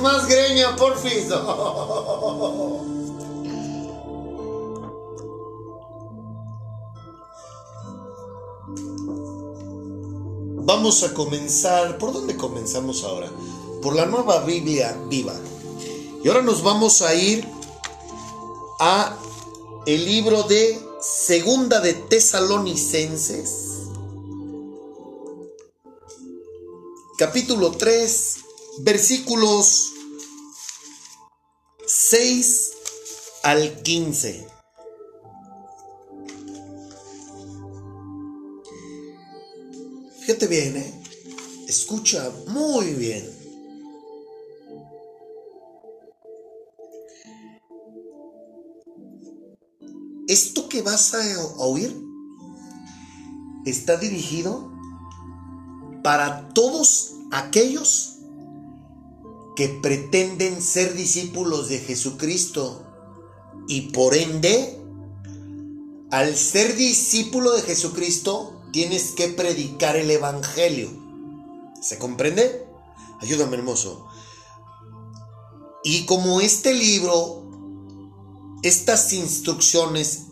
más 0.00 0.26
greña, 0.26 0.76
porfis. 0.76 1.28
No. 1.28 2.90
Vamos 10.72 11.02
a 11.02 11.12
comenzar. 11.14 11.98
¿Por 11.98 12.12
dónde 12.12 12.36
comenzamos 12.36 13.02
ahora? 13.02 13.28
Por 13.82 13.96
la 13.96 14.06
nueva 14.06 14.40
Biblia 14.44 14.96
viva. 15.08 15.34
Y 16.22 16.28
ahora 16.28 16.42
nos 16.42 16.62
vamos 16.62 17.02
a 17.02 17.12
ir 17.14 17.44
a 18.78 19.16
el 19.86 20.04
libro 20.04 20.44
de 20.44 20.78
Segunda 21.00 21.80
de 21.80 21.94
Tesalonicenses, 21.94 23.88
capítulo 27.18 27.72
3, 27.72 28.36
versículos 28.82 29.92
6 31.86 32.70
al 33.42 33.82
15. 33.82 34.46
Fíjate 40.20 40.46
bien, 40.46 40.76
¿eh? 40.76 41.02
escucha 41.68 42.30
muy 42.46 42.94
bien. 42.94 43.28
Esto 50.28 50.68
que 50.68 50.82
vas 50.82 51.14
a 51.14 51.44
oír 51.56 51.96
está 53.66 53.96
dirigido 53.96 54.72
para 56.04 56.48
todos 56.50 57.14
aquellos 57.32 58.19
que 59.60 59.68
pretenden 59.68 60.62
ser 60.62 60.94
discípulos 60.94 61.68
de 61.68 61.80
Jesucristo 61.80 62.82
y 63.68 63.90
por 63.90 64.16
ende, 64.16 64.80
al 66.10 66.34
ser 66.34 66.76
discípulo 66.76 67.52
de 67.52 67.60
Jesucristo, 67.60 68.58
tienes 68.72 69.10
que 69.10 69.28
predicar 69.28 69.96
el 69.96 70.10
Evangelio. 70.10 70.88
¿Se 71.82 71.98
comprende? 71.98 72.66
Ayúdame, 73.20 73.58
hermoso. 73.58 74.08
Y 75.84 76.06
como 76.06 76.40
este 76.40 76.72
libro, 76.72 77.44
estas 78.62 79.12
instrucciones 79.12 80.22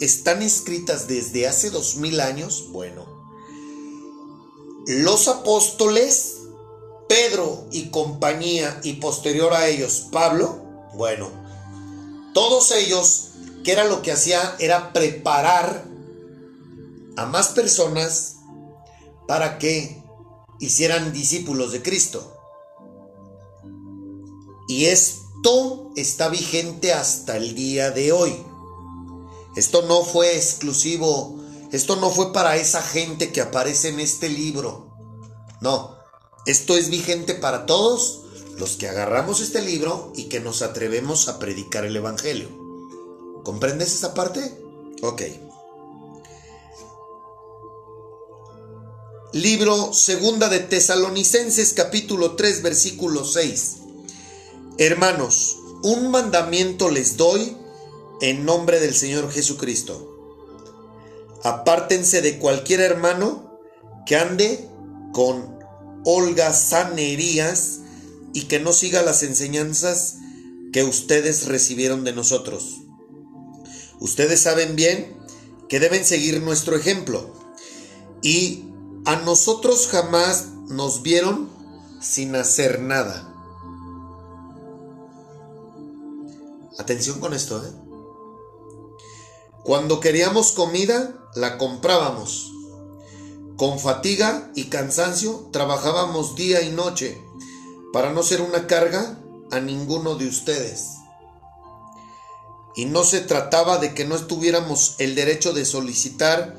están 0.00 0.40
escritas 0.40 1.08
desde 1.08 1.46
hace 1.46 1.68
dos 1.68 1.96
mil 1.96 2.20
años, 2.20 2.68
bueno, 2.70 3.04
los 4.86 5.28
apóstoles, 5.28 6.35
Pedro 7.08 7.66
y 7.70 7.90
compañía, 7.90 8.80
y 8.82 8.94
posterior 8.94 9.52
a 9.52 9.68
ellos, 9.68 10.08
Pablo, 10.10 10.62
bueno, 10.94 11.30
todos 12.34 12.70
ellos, 12.72 13.30
que 13.64 13.72
era 13.72 13.84
lo 13.84 14.02
que 14.02 14.12
hacía, 14.12 14.56
era 14.58 14.92
preparar 14.92 15.84
a 17.16 17.26
más 17.26 17.48
personas 17.48 18.36
para 19.26 19.58
que 19.58 20.02
hicieran 20.60 21.12
discípulos 21.12 21.72
de 21.72 21.82
Cristo. 21.82 22.32
Y 24.68 24.86
esto 24.86 25.90
está 25.96 26.28
vigente 26.28 26.92
hasta 26.92 27.36
el 27.36 27.54
día 27.54 27.90
de 27.90 28.12
hoy. 28.12 28.36
Esto 29.56 29.82
no 29.82 30.02
fue 30.02 30.36
exclusivo, 30.36 31.38
esto 31.72 31.96
no 31.96 32.10
fue 32.10 32.32
para 32.32 32.56
esa 32.56 32.82
gente 32.82 33.32
que 33.32 33.40
aparece 33.40 33.88
en 33.88 34.00
este 34.00 34.28
libro. 34.28 34.94
No, 35.60 35.95
esto 36.46 36.76
es 36.76 36.90
vigente 36.90 37.34
para 37.34 37.66
todos 37.66 38.20
los 38.56 38.76
que 38.76 38.88
agarramos 38.88 39.40
este 39.40 39.60
libro 39.62 40.12
y 40.16 40.24
que 40.24 40.40
nos 40.40 40.62
atrevemos 40.62 41.28
a 41.28 41.38
predicar 41.38 41.84
el 41.84 41.96
Evangelio. 41.96 42.48
¿Comprendes 43.42 43.92
esa 43.92 44.14
parte? 44.14 44.58
Ok. 45.02 45.22
Libro 49.32 49.92
Segunda 49.92 50.48
de 50.48 50.60
Tesalonicenses 50.60 51.74
capítulo 51.74 52.36
3 52.36 52.62
versículo 52.62 53.24
6. 53.24 53.76
Hermanos, 54.78 55.58
un 55.82 56.10
mandamiento 56.10 56.90
les 56.90 57.16
doy 57.16 57.56
en 58.20 58.44
nombre 58.44 58.80
del 58.80 58.94
Señor 58.94 59.30
Jesucristo. 59.30 60.12
Apártense 61.42 62.22
de 62.22 62.38
cualquier 62.38 62.80
hermano 62.80 63.58
que 64.06 64.16
ande 64.16 64.68
con 65.12 65.55
holgazanerías 66.08 67.80
y 68.32 68.42
que 68.42 68.60
no 68.60 68.72
siga 68.72 69.02
las 69.02 69.24
enseñanzas 69.24 70.18
que 70.72 70.84
ustedes 70.84 71.46
recibieron 71.46 72.04
de 72.04 72.12
nosotros. 72.12 72.82
Ustedes 73.98 74.40
saben 74.40 74.76
bien 74.76 75.16
que 75.68 75.80
deben 75.80 76.04
seguir 76.04 76.40
nuestro 76.42 76.76
ejemplo 76.76 77.34
y 78.22 78.66
a 79.04 79.16
nosotros 79.16 79.88
jamás 79.88 80.46
nos 80.68 81.02
vieron 81.02 81.48
sin 82.00 82.36
hacer 82.36 82.80
nada. 82.80 83.32
Atención 86.78 87.18
con 87.18 87.34
esto, 87.34 87.64
¿eh? 87.66 87.72
Cuando 89.64 89.98
queríamos 89.98 90.52
comida, 90.52 91.18
la 91.34 91.58
comprábamos. 91.58 92.52
Con 93.56 93.78
fatiga 93.78 94.50
y 94.54 94.64
cansancio 94.64 95.48
trabajábamos 95.50 96.34
día 96.34 96.60
y 96.60 96.70
noche 96.70 97.22
para 97.92 98.12
no 98.12 98.22
ser 98.22 98.42
una 98.42 98.66
carga 98.66 99.18
a 99.50 99.60
ninguno 99.60 100.16
de 100.16 100.28
ustedes. 100.28 100.98
Y 102.74 102.84
no 102.84 103.04
se 103.04 103.22
trataba 103.22 103.78
de 103.78 103.94
que 103.94 104.04
no 104.04 104.18
tuviéramos 104.26 104.96
el 104.98 105.14
derecho 105.14 105.54
de 105.54 105.64
solicitar 105.64 106.58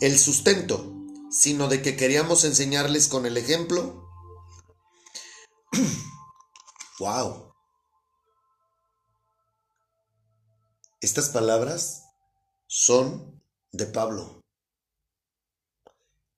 el 0.00 0.16
sustento, 0.18 0.92
sino 1.30 1.66
de 1.66 1.82
que 1.82 1.96
queríamos 1.96 2.44
enseñarles 2.44 3.08
con 3.08 3.26
el 3.26 3.36
ejemplo. 3.36 4.08
wow. 7.00 7.52
Estas 11.00 11.30
palabras 11.30 12.04
son 12.68 13.42
de 13.72 13.86
Pablo, 13.86 14.35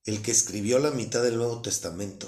el 0.09 0.23
que 0.23 0.31
escribió 0.31 0.79
la 0.79 0.89
mitad 0.89 1.21
del 1.21 1.37
Nuevo 1.37 1.61
Testamento. 1.61 2.27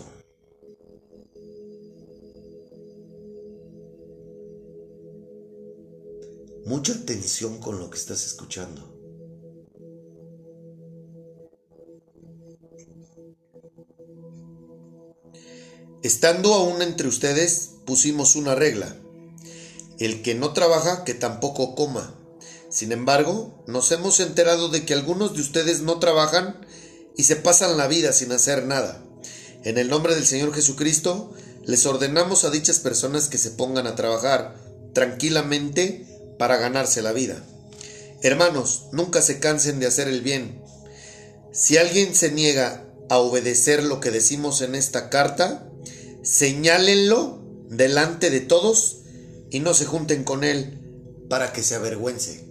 Mucha 6.67 6.93
atención 6.93 7.57
con 7.57 7.79
lo 7.79 7.89
que 7.89 7.97
estás 7.97 8.23
escuchando. 8.23 8.87
Estando 16.03 16.53
aún 16.53 16.83
entre 16.83 17.07
ustedes, 17.07 17.71
pusimos 17.87 18.35
una 18.35 18.53
regla. 18.53 18.95
El 19.97 20.21
que 20.21 20.35
no 20.35 20.53
trabaja, 20.53 21.03
que 21.03 21.15
tampoco 21.15 21.73
coma. 21.73 22.13
Sin 22.69 22.91
embargo, 22.91 23.63
nos 23.65 23.91
hemos 23.91 24.19
enterado 24.19 24.69
de 24.69 24.85
que 24.85 24.93
algunos 24.93 25.33
de 25.33 25.41
ustedes 25.41 25.81
no 25.81 25.97
trabajan 25.97 26.61
y 27.17 27.23
se 27.23 27.35
pasan 27.35 27.77
la 27.77 27.87
vida 27.87 28.13
sin 28.13 28.31
hacer 28.31 28.65
nada. 28.65 29.03
En 29.63 29.77
el 29.77 29.89
nombre 29.89 30.15
del 30.15 30.25
Señor 30.25 30.53
Jesucristo, 30.53 31.33
les 31.65 31.85
ordenamos 31.85 32.43
a 32.43 32.49
dichas 32.49 32.79
personas 32.79 33.27
que 33.27 33.37
se 33.37 33.51
pongan 33.51 33.87
a 33.87 33.95
trabajar 33.95 34.55
tranquilamente 34.93 36.05
para 36.39 36.57
ganarse 36.57 37.01
la 37.01 37.11
vida. 37.11 37.43
Hermanos, 38.23 38.87
nunca 38.91 39.21
se 39.21 39.39
cansen 39.39 39.79
de 39.79 39.87
hacer 39.87 40.07
el 40.07 40.21
bien. 40.21 40.61
Si 41.51 41.77
alguien 41.77 42.15
se 42.15 42.31
niega 42.31 42.85
a 43.09 43.17
obedecer 43.17 43.83
lo 43.83 43.99
que 43.99 44.11
decimos 44.11 44.61
en 44.61 44.75
esta 44.75 45.09
carta, 45.09 45.67
señálenlo 46.23 47.41
delante 47.69 48.29
de 48.29 48.41
todos 48.41 48.99
y 49.49 49.59
no 49.59 49.73
se 49.73 49.85
junten 49.85 50.23
con 50.23 50.43
él 50.43 50.79
para 51.29 51.53
que 51.53 51.63
se 51.63 51.75
avergüence. 51.75 52.50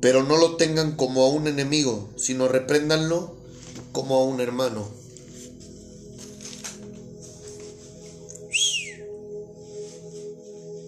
Pero 0.00 0.22
no 0.22 0.36
lo 0.36 0.56
tengan 0.56 0.96
como 0.96 1.24
a 1.24 1.28
un 1.28 1.48
enemigo, 1.48 2.10
sino 2.16 2.48
repréndanlo 2.48 3.34
como 3.92 4.16
a 4.16 4.24
un 4.24 4.40
hermano. 4.40 4.88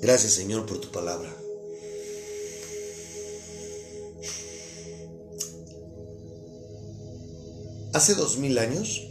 Gracias 0.01 0.33
Señor 0.33 0.67
por 0.67 0.81
tu 0.81 0.91
palabra. 0.91 1.35
Hace 7.93 8.15
dos 8.15 8.39
mil 8.39 8.57
años 8.59 9.11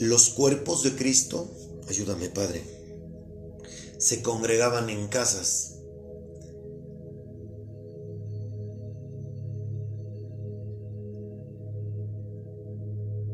Los 0.00 0.30
cuerpos 0.30 0.82
de 0.82 0.96
Cristo, 0.96 1.46
ayúdame 1.86 2.30
Padre, 2.30 2.62
se 3.98 4.22
congregaban 4.22 4.88
en 4.88 5.08
casas. 5.08 5.69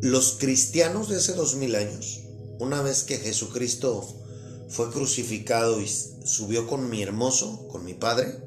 Los 0.02 0.36
cristianos 0.38 1.08
de 1.08 1.16
hace 1.16 1.32
dos 1.32 1.56
mil 1.56 1.74
años, 1.74 2.20
una 2.58 2.82
vez 2.82 3.02
que 3.04 3.18
Jesucristo 3.18 4.06
fue 4.68 4.90
crucificado 4.90 5.80
y 5.80 5.88
subió 5.88 6.66
con 6.66 6.90
mi 6.90 7.02
hermoso, 7.02 7.66
con 7.68 7.84
mi 7.84 7.94
Padre, 7.94 8.46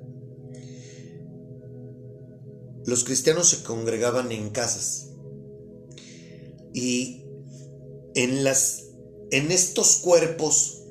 los 2.85 3.03
cristianos 3.03 3.49
se 3.49 3.63
congregaban 3.63 4.31
en 4.31 4.49
casas. 4.49 5.07
Y 6.73 7.23
en, 8.15 8.43
las, 8.43 8.85
en 9.31 9.51
estos 9.51 9.97
cuerpos 9.97 10.83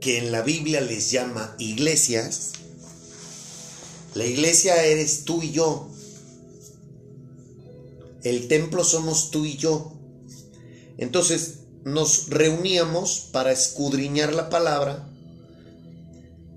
que 0.00 0.18
en 0.18 0.32
la 0.32 0.42
Biblia 0.42 0.80
les 0.80 1.10
llama 1.10 1.54
iglesias, 1.58 2.52
la 4.14 4.24
iglesia 4.24 4.84
eres 4.84 5.24
tú 5.24 5.42
y 5.42 5.52
yo. 5.52 5.88
El 8.22 8.48
templo 8.48 8.84
somos 8.84 9.30
tú 9.30 9.44
y 9.44 9.56
yo. 9.56 9.92
Entonces 10.98 11.60
nos 11.84 12.28
reuníamos 12.28 13.28
para 13.32 13.52
escudriñar 13.52 14.34
la 14.34 14.50
palabra, 14.50 15.08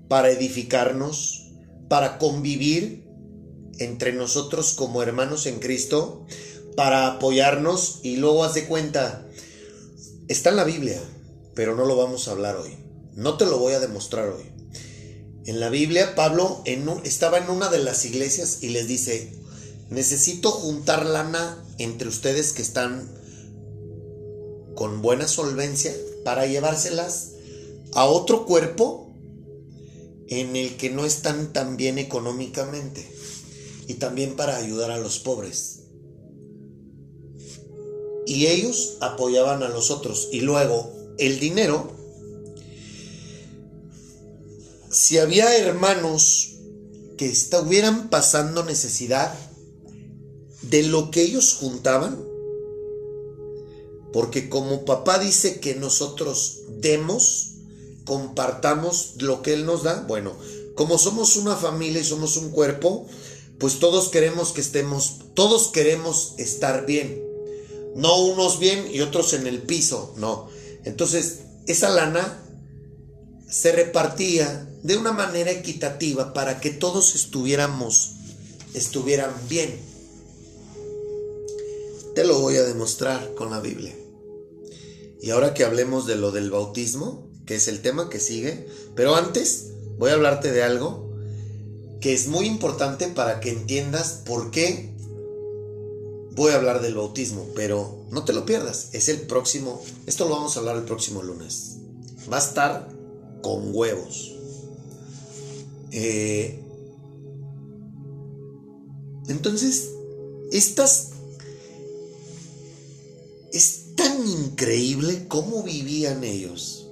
para 0.08 0.30
edificarnos, 0.30 1.48
para 1.88 2.18
convivir 2.18 3.04
entre 3.78 4.12
nosotros 4.12 4.74
como 4.74 5.02
hermanos 5.02 5.46
en 5.46 5.58
Cristo 5.58 6.26
para 6.76 7.06
apoyarnos 7.06 8.00
y 8.02 8.16
luego 8.16 8.44
haz 8.44 8.54
de 8.54 8.66
cuenta, 8.66 9.26
está 10.28 10.50
en 10.50 10.56
la 10.56 10.64
Biblia, 10.64 11.00
pero 11.54 11.76
no 11.76 11.84
lo 11.84 11.96
vamos 11.96 12.26
a 12.26 12.32
hablar 12.32 12.56
hoy. 12.56 12.76
No 13.14 13.36
te 13.36 13.46
lo 13.46 13.58
voy 13.58 13.74
a 13.74 13.80
demostrar 13.80 14.28
hoy. 14.28 14.44
En 15.46 15.60
la 15.60 15.68
Biblia, 15.68 16.14
Pablo 16.14 16.62
estaba 17.04 17.38
en 17.38 17.48
una 17.50 17.68
de 17.68 17.78
las 17.78 18.04
iglesias 18.04 18.58
y 18.62 18.70
les 18.70 18.88
dice, 18.88 19.32
necesito 19.90 20.50
juntar 20.50 21.06
lana 21.06 21.62
entre 21.78 22.08
ustedes 22.08 22.52
que 22.52 22.62
están 22.62 23.08
con 24.74 25.02
buena 25.02 25.28
solvencia 25.28 25.94
para 26.24 26.46
llevárselas 26.46 27.32
a 27.92 28.06
otro 28.06 28.46
cuerpo 28.46 29.12
en 30.28 30.56
el 30.56 30.76
que 30.76 30.90
no 30.90 31.04
están 31.04 31.52
tan 31.52 31.76
bien 31.76 31.98
económicamente 31.98 33.06
y 33.86 33.94
también 33.94 34.36
para 34.36 34.56
ayudar 34.56 34.90
a 34.90 34.98
los 34.98 35.18
pobres. 35.18 35.80
Y 38.26 38.46
ellos 38.46 38.96
apoyaban 39.00 39.62
a 39.62 39.68
los 39.68 39.90
otros 39.90 40.28
y 40.32 40.40
luego 40.40 40.92
el 41.18 41.38
dinero, 41.38 41.92
si 44.90 45.18
había 45.18 45.56
hermanos 45.58 46.54
que 47.18 47.26
estuvieran 47.26 48.08
pasando 48.08 48.64
necesidad 48.64 49.34
de 50.74 50.82
lo 50.82 51.12
que 51.12 51.22
ellos 51.22 51.54
juntaban, 51.54 52.20
porque 54.12 54.48
como 54.48 54.84
papá 54.84 55.20
dice 55.20 55.60
que 55.60 55.76
nosotros 55.76 56.62
demos, 56.80 57.52
compartamos 58.04 59.12
lo 59.18 59.40
que 59.40 59.54
Él 59.54 59.66
nos 59.66 59.84
da, 59.84 60.04
bueno, 60.08 60.32
como 60.74 60.98
somos 60.98 61.36
una 61.36 61.54
familia 61.54 62.00
y 62.00 62.04
somos 62.04 62.36
un 62.36 62.50
cuerpo, 62.50 63.06
pues 63.60 63.78
todos 63.78 64.08
queremos 64.08 64.50
que 64.50 64.62
estemos, 64.62 65.18
todos 65.34 65.68
queremos 65.68 66.34
estar 66.38 66.86
bien. 66.86 67.22
No 67.94 68.24
unos 68.24 68.58
bien 68.58 68.88
y 68.92 69.00
otros 69.00 69.32
en 69.32 69.46
el 69.46 69.62
piso, 69.62 70.12
no. 70.16 70.48
Entonces, 70.82 71.42
esa 71.68 71.88
lana 71.88 72.42
se 73.48 73.70
repartía 73.70 74.68
de 74.82 74.96
una 74.96 75.12
manera 75.12 75.52
equitativa 75.52 76.34
para 76.34 76.58
que 76.58 76.70
todos 76.70 77.14
estuviéramos, 77.14 78.14
estuvieran 78.74 79.30
bien. 79.48 79.93
Te 82.14 82.24
lo 82.24 82.40
voy 82.40 82.56
a 82.56 82.62
demostrar 82.62 83.34
con 83.34 83.50
la 83.50 83.60
Biblia. 83.60 83.94
Y 85.20 85.30
ahora 85.30 85.54
que 85.54 85.64
hablemos 85.64 86.06
de 86.06 86.16
lo 86.16 86.32
del 86.32 86.50
bautismo, 86.50 87.30
que 87.46 87.56
es 87.56 87.68
el 87.68 87.82
tema 87.82 88.08
que 88.08 88.20
sigue, 88.20 88.68
pero 88.94 89.16
antes 89.16 89.72
voy 89.98 90.10
a 90.10 90.14
hablarte 90.14 90.52
de 90.52 90.62
algo 90.62 91.04
que 92.00 92.12
es 92.12 92.28
muy 92.28 92.46
importante 92.46 93.08
para 93.08 93.40
que 93.40 93.50
entiendas 93.50 94.22
por 94.26 94.50
qué 94.50 94.94
voy 96.32 96.52
a 96.52 96.56
hablar 96.56 96.82
del 96.82 96.94
bautismo, 96.94 97.46
pero 97.54 98.04
no 98.10 98.24
te 98.24 98.32
lo 98.32 98.44
pierdas, 98.44 98.90
es 98.92 99.08
el 99.08 99.22
próximo, 99.22 99.82
esto 100.06 100.28
lo 100.28 100.34
vamos 100.34 100.56
a 100.56 100.60
hablar 100.60 100.76
el 100.76 100.84
próximo 100.84 101.22
lunes. 101.22 101.76
Va 102.30 102.36
a 102.36 102.40
estar 102.40 102.88
con 103.42 103.74
huevos. 103.74 104.36
Eh, 105.90 106.60
entonces, 109.28 109.90
estas... 110.52 111.13
Es 113.54 113.94
tan 113.94 114.26
increíble 114.26 115.28
cómo 115.28 115.62
vivían 115.62 116.24
ellos, 116.24 116.88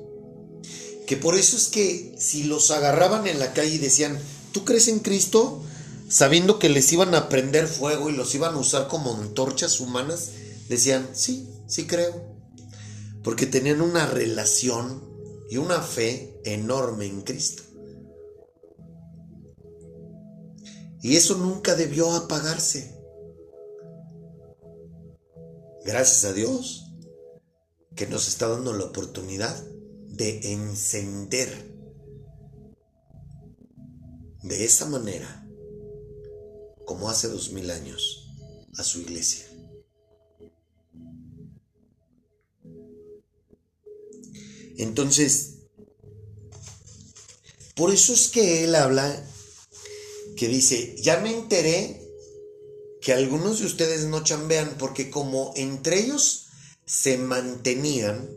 que 1.08 1.16
por 1.16 1.34
eso 1.34 1.56
es 1.56 1.66
que 1.66 2.14
si 2.16 2.44
los 2.44 2.70
agarraban 2.70 3.26
en 3.26 3.40
la 3.40 3.52
calle 3.52 3.74
y 3.74 3.78
decían, 3.78 4.16
¿tú 4.52 4.64
crees 4.64 4.86
en 4.86 5.00
Cristo? 5.00 5.60
Sabiendo 6.08 6.60
que 6.60 6.68
les 6.68 6.92
iban 6.92 7.16
a 7.16 7.28
prender 7.28 7.66
fuego 7.66 8.10
y 8.10 8.12
los 8.12 8.32
iban 8.36 8.54
a 8.54 8.58
usar 8.58 8.86
como 8.86 9.12
antorchas 9.12 9.80
humanas, 9.80 10.30
decían, 10.68 11.08
sí, 11.14 11.48
sí 11.66 11.88
creo. 11.88 12.32
Porque 13.24 13.46
tenían 13.46 13.80
una 13.80 14.06
relación 14.06 15.02
y 15.50 15.56
una 15.56 15.80
fe 15.80 16.40
enorme 16.44 17.06
en 17.06 17.22
Cristo. 17.22 17.64
Y 21.02 21.16
eso 21.16 21.36
nunca 21.38 21.74
debió 21.74 22.12
apagarse. 22.12 23.01
Gracias 25.84 26.24
a 26.24 26.32
Dios 26.32 26.86
que 27.96 28.06
nos 28.06 28.28
está 28.28 28.48
dando 28.48 28.72
la 28.72 28.84
oportunidad 28.84 29.60
de 30.08 30.52
encender 30.52 31.72
de 34.42 34.64
esa 34.64 34.86
manera 34.86 35.46
como 36.84 37.10
hace 37.10 37.28
dos 37.28 37.52
mil 37.52 37.70
años 37.70 38.28
a 38.76 38.84
su 38.84 39.00
iglesia. 39.00 39.46
Entonces, 44.78 45.58
por 47.74 47.92
eso 47.92 48.12
es 48.12 48.28
que 48.28 48.64
él 48.64 48.74
habla, 48.74 49.24
que 50.36 50.48
dice, 50.48 50.96
ya 51.02 51.20
me 51.20 51.32
enteré 51.34 52.01
que 53.02 53.12
algunos 53.12 53.58
de 53.58 53.66
ustedes 53.66 54.04
no 54.04 54.22
chambean 54.22 54.76
porque 54.78 55.10
como 55.10 55.52
entre 55.56 55.98
ellos 55.98 56.46
se 56.86 57.18
mantenían, 57.18 58.30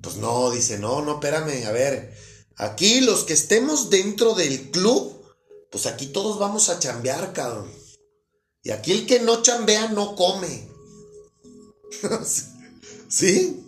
pues 0.00 0.16
no, 0.16 0.50
dice, 0.50 0.78
no, 0.78 1.02
no, 1.02 1.14
espérame, 1.14 1.66
a 1.66 1.72
ver, 1.72 2.16
aquí 2.56 3.02
los 3.02 3.24
que 3.24 3.34
estemos 3.34 3.90
dentro 3.90 4.34
del 4.34 4.70
club, 4.70 5.22
pues 5.70 5.84
aquí 5.84 6.06
todos 6.06 6.38
vamos 6.38 6.70
a 6.70 6.78
chambear, 6.78 7.34
cabrón. 7.34 7.70
Y 8.62 8.70
aquí 8.70 8.92
el 8.92 9.06
que 9.06 9.20
no 9.20 9.42
chambea 9.42 9.88
no 9.88 10.16
come. 10.16 10.68
¿Sí? 13.08 13.66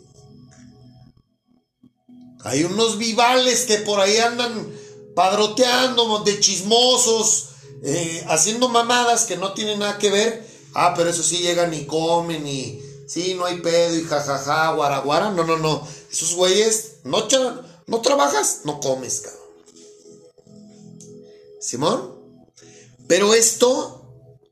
Hay 2.44 2.64
unos 2.64 2.96
vivales 2.96 3.66
que 3.66 3.78
por 3.78 4.00
ahí 4.00 4.16
andan 4.16 4.70
padroteando 5.14 6.20
de 6.20 6.40
chismosos, 6.40 7.51
eh, 7.82 8.24
haciendo 8.28 8.68
mamadas 8.68 9.24
que 9.24 9.36
no 9.36 9.52
tienen 9.54 9.80
nada 9.80 9.98
que 9.98 10.10
ver. 10.10 10.46
Ah, 10.74 10.94
pero 10.96 11.10
eso 11.10 11.22
sí 11.22 11.38
llegan 11.38 11.74
y 11.74 11.84
comen 11.84 12.46
y 12.46 12.80
sí, 13.06 13.34
no 13.34 13.44
hay 13.44 13.60
pedo 13.60 13.96
y 13.96 14.04
jajaja, 14.04 14.72
guaraguara. 14.72 15.30
No, 15.30 15.44
no, 15.44 15.58
no. 15.58 15.86
Esos 16.10 16.34
güeyes, 16.34 16.96
no, 17.04 17.26
no 17.86 18.00
trabajas, 18.00 18.60
no 18.64 18.80
comes, 18.80 19.20
cabrón. 19.20 19.42
Simón. 21.60 22.12
Pero 23.08 23.34
esto, 23.34 24.02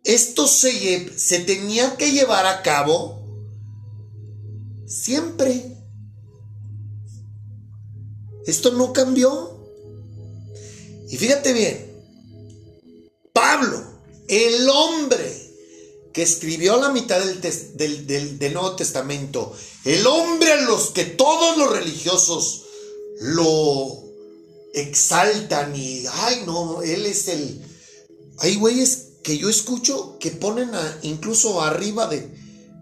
esto 0.05 0.47
se, 0.47 1.19
se 1.19 1.39
tenía 1.41 1.97
que 1.97 2.13
llevar 2.13 2.47
a 2.47 2.63
cabo 2.63 3.21
siempre. 4.87 5.77
Esto 8.47 8.73
no 8.73 8.93
cambió. 8.93 9.57
Y 11.09 11.17
fíjate 11.17 11.53
bien, 11.53 11.90
Pablo, 13.41 13.83
el 14.29 14.69
hombre 14.69 15.51
que 16.13 16.23
escribió 16.23 16.77
la 16.77 16.91
mitad 16.91 17.19
del, 17.19 18.53
Nuevo 18.53 18.77
Testamento, 18.77 19.55
el 19.87 20.07
hombre 20.07 20.53
a 20.53 20.61
los 20.63 20.91
que 20.91 21.05
todos 21.05 21.57
los 21.57 21.73
religiosos 21.73 22.67
lo 23.21 24.05
exaltan 24.75 25.75
y, 25.75 26.05
ay 26.07 26.43
no, 26.45 26.83
él 26.83 27.07
es 27.07 27.29
el... 27.29 27.65
Hay 28.41 28.57
güeyes 28.57 29.09
que 29.25 29.39
yo 29.39 29.49
escucho 29.49 30.19
que 30.19 30.33
ponen 30.33 30.71
incluso 31.03 31.63
arriba 31.63 32.09
de, 32.09 32.29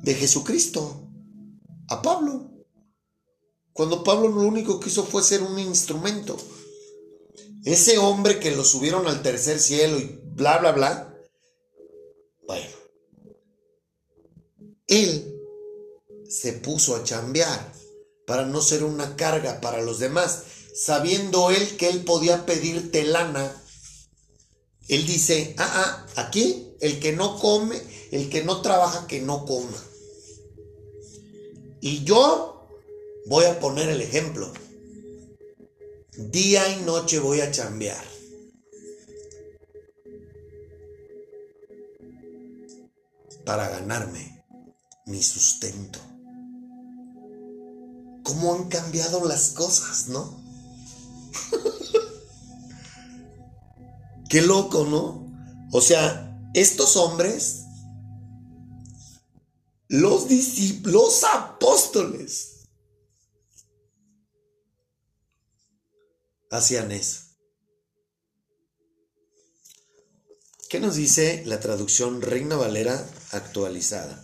de 0.02 0.14
Jesucristo, 0.14 1.09
a 1.89 2.02
Pablo. 2.02 2.51
Cuando 3.72 4.02
Pablo 4.02 4.28
lo 4.28 4.40
único 4.40 4.80
que 4.80 4.89
hizo 4.89 5.05
fue 5.05 5.22
ser 5.22 5.40
un 5.40 5.56
instrumento. 5.60 6.36
Ese 7.64 7.98
hombre 7.98 8.40
que 8.40 8.51
lo 8.51 8.64
subieron 8.64 9.06
al 9.06 9.22
tercer 9.22 9.60
cielo 9.60 9.98
y 10.01 10.27
bla, 10.39 10.59
bla, 10.59 10.73
bla. 10.73 11.15
Bueno, 12.47 12.70
él 14.86 15.35
se 16.28 16.52
puso 16.52 16.94
a 16.94 17.02
chambear 17.02 17.73
para 18.24 18.47
no 18.47 18.62
ser 18.62 18.85
una 18.85 19.16
carga 19.16 19.60
para 19.60 19.82
los 19.82 19.98
demás, 19.98 20.44
sabiendo 20.74 21.51
él 21.51 21.77
que 21.77 21.89
él 21.89 22.05
podía 22.05 22.47
pedirte 22.47 23.02
lana. 23.02 23.52
Él 24.86 25.06
dice, 25.06 25.55
ah, 25.59 26.06
ah, 26.16 26.23
aquí 26.23 26.73
el 26.81 27.01
que 27.01 27.12
no 27.12 27.39
come, 27.39 27.82
el 28.12 28.31
que 28.31 28.44
no 28.44 28.62
trabaja, 28.62 29.06
que 29.06 29.20
no 29.20 29.44
coma. 29.44 29.85
Y 31.81 32.05
yo 32.05 32.69
voy 33.27 33.44
a 33.44 33.59
poner 33.59 33.89
el 33.89 34.01
ejemplo. 34.01 34.51
Día 36.16 36.69
y 36.69 36.82
noche 36.85 37.19
voy 37.19 37.40
a 37.40 37.51
chambear. 37.51 38.18
Para 43.48 43.66
ganarme 43.70 44.44
mi 45.06 45.22
sustento. 45.22 45.98
¿Cómo 48.22 48.54
han 48.54 48.68
cambiado 48.68 49.24
las 49.24 49.52
cosas, 49.52 50.08
no? 50.08 50.38
Qué 54.28 54.42
loco, 54.42 54.84
¿no? 54.84 55.32
O 55.72 55.80
sea, 55.80 56.38
estos 56.52 56.96
hombres, 56.96 57.64
los 59.88 60.28
discípulos, 60.28 60.92
los 60.92 61.24
apóstoles, 61.24 62.68
hacían 66.50 66.92
eso. 66.92 67.27
¿Qué 70.69 70.81
nos 70.81 70.97
dice 70.97 71.45
la 71.47 71.61
traducción 71.61 72.20
Reina 72.20 72.55
Valera 72.55 73.03
actualizada? 73.31 74.23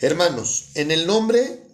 Hermanos, 0.00 0.70
en 0.74 0.90
el 0.90 1.06
nombre 1.06 1.68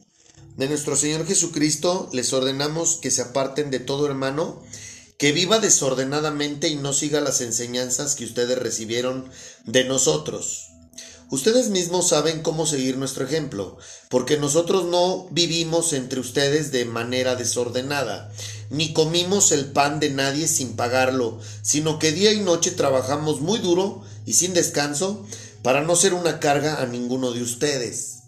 de 0.57 0.69
nuestro 0.69 0.97
Señor 0.97 1.25
Jesucristo 1.25 2.11
les 2.13 2.33
ordenamos 2.33 2.99
que 3.01 3.13
se 3.13 3.23
aparten 3.23 3.71
de 3.71 3.79
todo 3.79 4.07
hermano 4.07 4.61
que 5.19 5.31
viva 5.31 5.61
desordenadamente 5.61 6.67
y 6.67 6.75
no 6.75 6.93
siga 6.93 7.21
las 7.21 7.41
enseñanzas 7.43 8.17
que 8.17 8.25
ustedes 8.25 8.59
recibieron 8.59 9.31
de 9.67 9.85
nosotros. 9.85 10.68
Ustedes 11.31 11.69
mismos 11.69 12.09
saben 12.09 12.41
cómo 12.43 12.65
seguir 12.65 12.97
nuestro 12.97 13.25
ejemplo, 13.25 13.77
porque 14.09 14.39
nosotros 14.39 14.87
no 14.87 15.29
vivimos 15.31 15.93
entre 15.93 16.21
ustedes 16.21 16.73
de 16.73 16.87
manera 16.87 17.37
desordenada, 17.37 18.33
ni 18.71 18.95
comimos 18.95 19.53
el 19.53 19.67
pan 19.67 20.01
de 20.01 20.09
nadie 20.09 20.49
sin 20.49 20.75
pagarlo, 20.75 21.39
sino 21.61 21.99
que 21.99 22.13
día 22.13 22.33
y 22.33 22.41
noche 22.41 22.71
trabajamos 22.71 23.43
muy 23.43 23.59
duro 23.59 24.03
y 24.25 24.33
sin 24.35 24.55
descanso 24.55 25.27
para 25.63 25.83
no 25.83 25.97
ser 25.97 26.15
una 26.15 26.41
carga 26.41 26.81
a 26.81 26.87
ninguno 26.87 27.33
de 27.33 27.43
ustedes. 27.43 28.21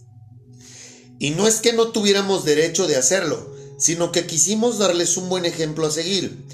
Y 1.19 1.31
no 1.31 1.47
es 1.47 1.61
que 1.61 1.73
no 1.73 1.89
tuviéramos 1.89 2.45
derecho 2.45 2.87
de 2.87 2.97
hacerlo, 2.97 3.55
sino 3.79 4.13
que 4.13 4.27
quisimos 4.27 4.79
darles 4.79 5.17
un 5.17 5.31
buen 5.31 5.47
ejemplo 5.47 5.87
a 5.87 5.91
seguir. 5.91 6.45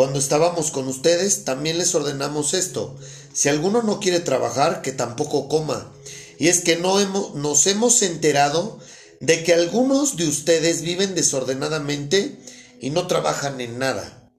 Cuando 0.00 0.18
estábamos 0.18 0.70
con 0.70 0.88
ustedes, 0.88 1.44
también 1.44 1.76
les 1.76 1.94
ordenamos 1.94 2.54
esto. 2.54 2.96
Si 3.34 3.50
alguno 3.50 3.82
no 3.82 4.00
quiere 4.00 4.18
trabajar, 4.20 4.80
que 4.80 4.92
tampoco 4.92 5.46
coma. 5.46 5.92
Y 6.38 6.48
es 6.48 6.62
que 6.62 6.76
no 6.76 7.00
hemos, 7.00 7.34
nos 7.34 7.66
hemos 7.66 8.00
enterado 8.00 8.78
de 9.20 9.44
que 9.44 9.52
algunos 9.52 10.16
de 10.16 10.26
ustedes 10.26 10.80
viven 10.80 11.14
desordenadamente 11.14 12.40
y 12.80 12.88
no 12.88 13.08
trabajan 13.08 13.60
en 13.60 13.78
nada. 13.78 14.32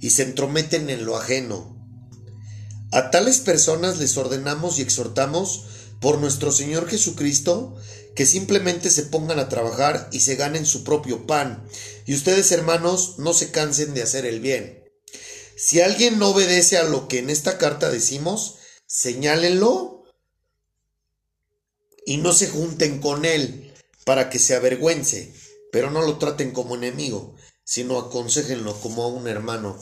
Y 0.00 0.10
se 0.10 0.24
entrometen 0.24 0.90
en 0.90 1.04
lo 1.04 1.16
ajeno. 1.16 1.78
A 2.90 3.12
tales 3.12 3.38
personas 3.38 3.98
les 3.98 4.16
ordenamos 4.16 4.80
y 4.80 4.82
exhortamos 4.82 5.62
por 6.00 6.18
nuestro 6.18 6.50
Señor 6.50 6.88
Jesucristo 6.88 7.76
que 8.14 8.26
simplemente 8.26 8.90
se 8.90 9.04
pongan 9.04 9.38
a 9.38 9.48
trabajar 9.48 10.08
y 10.12 10.20
se 10.20 10.36
ganen 10.36 10.66
su 10.66 10.84
propio 10.84 11.26
pan. 11.26 11.66
Y 12.06 12.14
ustedes, 12.14 12.52
hermanos, 12.52 13.18
no 13.18 13.32
se 13.32 13.50
cansen 13.50 13.94
de 13.94 14.02
hacer 14.02 14.26
el 14.26 14.40
bien. 14.40 14.84
Si 15.56 15.80
alguien 15.80 16.18
no 16.18 16.30
obedece 16.30 16.76
a 16.76 16.84
lo 16.84 17.08
que 17.08 17.18
en 17.18 17.30
esta 17.30 17.58
carta 17.58 17.90
decimos, 17.90 18.56
señálenlo 18.86 20.04
y 22.04 22.16
no 22.16 22.32
se 22.32 22.48
junten 22.48 23.00
con 23.00 23.24
él 23.24 23.72
para 24.04 24.28
que 24.28 24.38
se 24.38 24.56
avergüence, 24.56 25.32
pero 25.70 25.90
no 25.90 26.02
lo 26.02 26.18
traten 26.18 26.50
como 26.50 26.74
enemigo, 26.74 27.36
sino 27.64 27.98
aconsejenlo 27.98 28.78
como 28.80 29.04
a 29.04 29.08
un 29.08 29.28
hermano. 29.28 29.78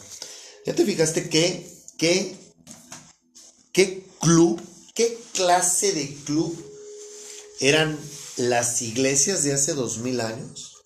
¿Ya 0.67 0.75
te 0.75 0.85
fijaste 0.85 1.29
qué, 1.31 1.67
qué, 1.97 2.37
qué 3.73 4.05
club, 4.21 4.61
qué 4.95 5.19
clase 5.33 5.93
de 5.93 6.15
club 6.27 6.55
eran 7.61 7.99
las 8.49 8.81
iglesias 8.81 9.43
de 9.45 9.53
hace 9.53 9.75
dos 9.75 9.99
mil 9.99 10.21
años? 10.21 10.77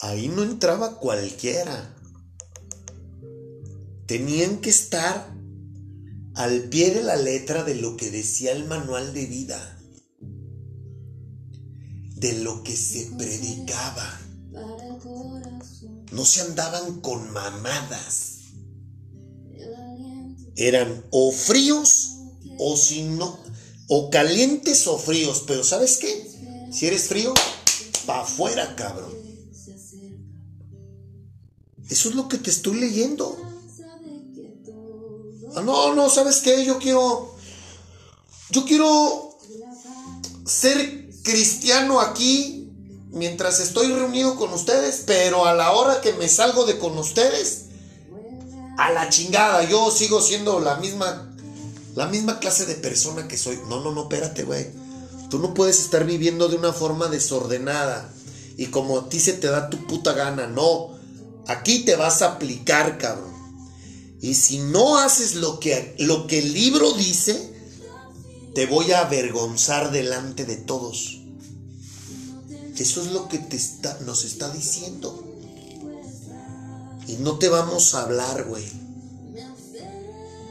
Ahí 0.00 0.28
no 0.28 0.42
entraba 0.42 0.98
cualquiera. 0.98 1.94
Tenían 4.06 4.58
que 4.60 4.70
estar 4.70 5.32
al 6.34 6.62
pie 6.64 6.92
de 6.92 7.02
la 7.02 7.16
letra 7.16 7.62
de 7.62 7.74
lo 7.76 7.96
que 7.96 8.10
decía 8.10 8.52
el 8.52 8.66
manual 8.66 9.12
de 9.14 9.26
vida, 9.26 9.78
de 12.16 12.32
lo 12.42 12.62
que 12.62 12.76
se 12.76 13.12
predicaba. 13.16 14.20
No 16.10 16.24
se 16.24 16.40
andaban 16.40 17.00
con 17.00 17.30
mamadas 17.32 18.31
eran 20.56 21.04
o 21.10 21.32
fríos 21.32 22.16
o 22.58 22.76
si 22.76 23.02
no, 23.02 23.38
o 23.88 24.10
calientes 24.10 24.86
o 24.86 24.98
fríos, 24.98 25.44
pero 25.46 25.64
¿sabes 25.64 25.98
qué? 25.98 26.30
Si 26.70 26.86
eres 26.86 27.08
frío, 27.08 27.34
pa' 28.06 28.22
afuera, 28.22 28.74
cabrón. 28.76 29.12
Eso 31.88 32.08
es 32.08 32.14
lo 32.14 32.28
que 32.28 32.38
te 32.38 32.50
estoy 32.50 32.80
leyendo. 32.80 33.36
Ah, 35.54 35.60
no, 35.62 35.94
no, 35.94 36.08
¿sabes 36.08 36.40
qué? 36.40 36.64
Yo 36.64 36.78
quiero, 36.78 37.34
yo 38.50 38.64
quiero 38.64 39.36
ser 40.46 41.10
cristiano 41.22 42.00
aquí 42.00 42.70
mientras 43.10 43.60
estoy 43.60 43.88
reunido 43.92 44.36
con 44.36 44.52
ustedes, 44.52 45.02
pero 45.06 45.44
a 45.44 45.54
la 45.54 45.72
hora 45.72 46.00
que 46.00 46.14
me 46.14 46.28
salgo 46.28 46.64
de 46.64 46.78
con 46.78 46.96
ustedes, 46.96 47.66
a 48.78 48.92
la 48.92 49.08
chingada, 49.08 49.68
yo 49.68 49.90
sigo 49.90 50.20
siendo 50.20 50.60
la 50.60 50.76
misma, 50.76 51.34
la 51.94 52.06
misma 52.06 52.38
clase 52.38 52.66
de 52.66 52.74
persona 52.74 53.28
que 53.28 53.38
soy. 53.38 53.58
No, 53.68 53.80
no, 53.80 53.92
no, 53.92 54.02
espérate, 54.02 54.44
güey. 54.44 54.66
Tú 55.30 55.38
no 55.38 55.54
puedes 55.54 55.80
estar 55.80 56.04
viviendo 56.04 56.48
de 56.48 56.56
una 56.56 56.72
forma 56.72 57.08
desordenada 57.08 58.12
y 58.56 58.66
como 58.66 58.98
a 58.98 59.08
ti 59.08 59.18
se 59.20 59.32
te 59.32 59.48
da 59.48 59.70
tu 59.70 59.86
puta 59.86 60.12
gana. 60.12 60.46
No, 60.46 60.90
aquí 61.46 61.80
te 61.80 61.96
vas 61.96 62.22
a 62.22 62.32
aplicar, 62.32 62.98
cabrón. 62.98 63.32
Y 64.20 64.34
si 64.34 64.58
no 64.58 64.98
haces 64.98 65.34
lo 65.34 65.58
que, 65.58 65.96
lo 65.98 66.26
que 66.26 66.38
el 66.38 66.52
libro 66.52 66.92
dice, 66.92 67.52
te 68.54 68.66
voy 68.66 68.92
a 68.92 69.00
avergonzar 69.00 69.90
delante 69.90 70.44
de 70.44 70.56
todos. 70.56 71.22
Eso 72.82 73.00
es 73.00 73.12
lo 73.12 73.28
que 73.28 73.38
te 73.38 73.56
está, 73.56 73.96
nos 74.00 74.24
está 74.24 74.50
diciendo. 74.50 75.31
Y 77.12 77.16
no 77.16 77.38
te 77.38 77.50
vamos 77.50 77.94
a 77.94 78.04
hablar, 78.04 78.44
güey. 78.48 78.64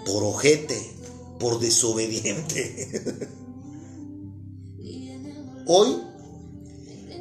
Por 0.06 0.24
ojete, 0.24 0.80
por 1.40 1.60
desobediente. 1.60 3.30
Hoy, 5.66 5.98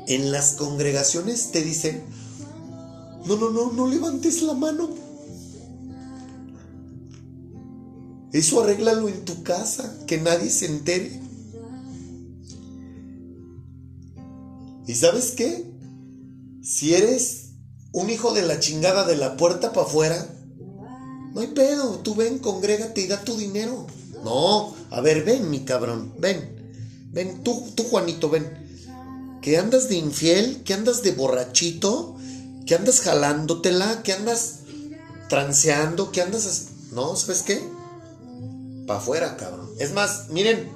en 0.09 0.31
las 0.31 0.53
congregaciones 0.53 1.53
te 1.53 1.63
dicen, 1.63 2.03
no, 3.25 3.37
no, 3.37 3.51
no, 3.51 3.73
no 3.73 3.87
levantes 3.87 4.43
la 4.43 4.53
mano. 4.53 4.91
Eso 8.33 8.61
arréglalo 8.61 9.09
en 9.09 9.25
tu 9.25 9.43
casa, 9.43 10.05
que 10.07 10.19
nadie 10.19 10.51
se 10.51 10.67
entere. 10.67 11.19
¿Y 14.87 14.95
sabes 14.95 15.31
qué? 15.31 15.73
Si 16.63 16.95
eres 16.95 17.50
un 17.93 18.11
hijo 18.11 18.33
de 18.33 18.43
la 18.43 18.61
chingada 18.61 19.05
de 19.05 19.17
la 19.17 19.37
puerta 19.37 19.73
para 19.73 19.87
afuera, 19.87 20.27
no 21.33 21.41
hay 21.41 21.49
pedo, 21.49 21.99
tú 21.99 22.15
ven, 22.15 22.39
congrégate 22.39 23.03
y 23.03 23.07
da 23.07 23.21
tu 23.21 23.37
dinero. 23.37 23.87
No, 24.25 24.75
a 24.91 25.01
ver, 25.01 25.25
ven, 25.25 25.51
mi 25.51 25.61
cabrón, 25.61 26.13
ven. 26.19 27.09
Ven, 27.13 27.43
tú, 27.43 27.69
tú, 27.75 27.85
Juanito, 27.85 28.29
ven. 28.29 29.39
Que 29.41 29.57
andas 29.57 29.89
de 29.89 29.97
infiel, 29.97 30.63
que 30.65 30.75
andas 30.75 31.03
de 31.03 31.13
borrachito, 31.13 32.17
que 32.67 32.75
andas 32.75 33.01
jalándotela, 33.01 34.03
que 34.03 34.13
andas 34.13 34.61
transeando, 35.29 36.13
que 36.13 36.21
andas. 36.21 36.67
No, 36.93 37.17
¿sabes 37.17 37.43
qué? 37.43 37.63
para 38.91 38.99
afuera, 38.99 39.37
cabrón. 39.37 39.71
Es 39.79 39.93
más, 39.93 40.31
miren, 40.31 40.69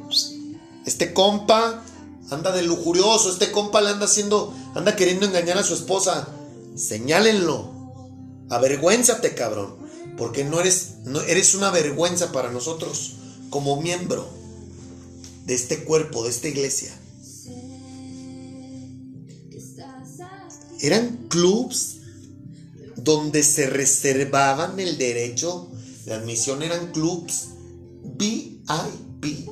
este 0.86 1.12
compa 1.12 1.82
anda 2.31 2.53
de 2.53 2.62
lujurioso, 2.62 3.28
este 3.28 3.51
compa 3.51 3.81
le 3.81 3.91
anda 3.91 4.05
haciendo, 4.07 4.55
anda 4.77 4.95
queriendo 4.95 5.27
engañar 5.27 5.59
a 5.59 5.65
su 5.65 5.74
esposa 5.74 6.28
señálenlo. 6.74 7.72
Avergüénzate, 8.51 9.34
cabrón, 9.34 9.76
porque 10.16 10.44
no 10.44 10.60
eres, 10.60 10.96
eres 11.28 11.55
una 11.55 11.70
vergüenza 11.70 12.32
para 12.32 12.51
nosotros 12.51 13.16
como 13.51 13.80
miembro 13.80 14.28
de 15.46 15.55
este 15.55 15.84
cuerpo, 15.84 16.24
de 16.24 16.30
esta 16.30 16.48
iglesia. 16.48 16.92
Eran 20.80 21.28
clubs 21.28 21.96
donde 22.96 23.42
se 23.42 23.66
reservaban 23.66 24.78
el 24.78 24.98
derecho 24.98 25.68
de 26.05 26.14
admisión, 26.14 26.62
eran 26.62 26.92
clubs 26.92 27.48
VIP. 28.02 29.48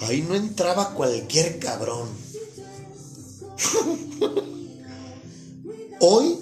Ahí 0.00 0.22
no 0.22 0.36
entraba 0.36 0.94
cualquier 0.94 1.58
cabrón. 1.58 2.08
Hoy, 6.00 6.38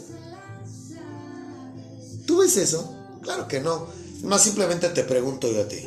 tú 2.26 2.42
es 2.42 2.56
eso? 2.56 2.94
Claro 3.22 3.48
que 3.48 3.60
no. 3.60 3.86
Más 4.22 4.42
simplemente 4.42 4.88
te 4.90 5.04
pregunto 5.04 5.50
yo 5.50 5.62
a 5.62 5.68
ti. 5.68 5.82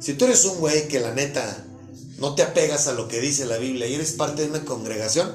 Si 0.00 0.14
tú 0.14 0.24
eres 0.24 0.44
un 0.44 0.58
güey 0.58 0.88
que 0.88 1.00
la 1.00 1.14
neta 1.14 1.64
no 2.18 2.34
te 2.34 2.42
apegas 2.42 2.88
a 2.88 2.92
lo 2.92 3.08
que 3.08 3.20
dice 3.20 3.46
la 3.46 3.58
Biblia 3.58 3.86
y 3.86 3.94
eres 3.94 4.12
parte 4.12 4.42
de 4.42 4.48
una 4.48 4.64
congregación 4.64 5.32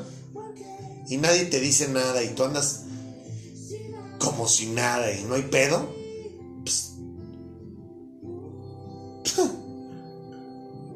y 1.09 1.17
nadie 1.17 1.45
te 1.45 1.59
dice 1.59 1.87
nada 1.87 2.23
y 2.23 2.29
tú 2.29 2.43
andas 2.43 2.81
como 4.19 4.47
si 4.47 4.67
nada 4.67 5.11
y 5.13 5.23
no 5.23 5.35
hay 5.35 5.43
pedo, 5.43 5.93
pues, 6.63 6.93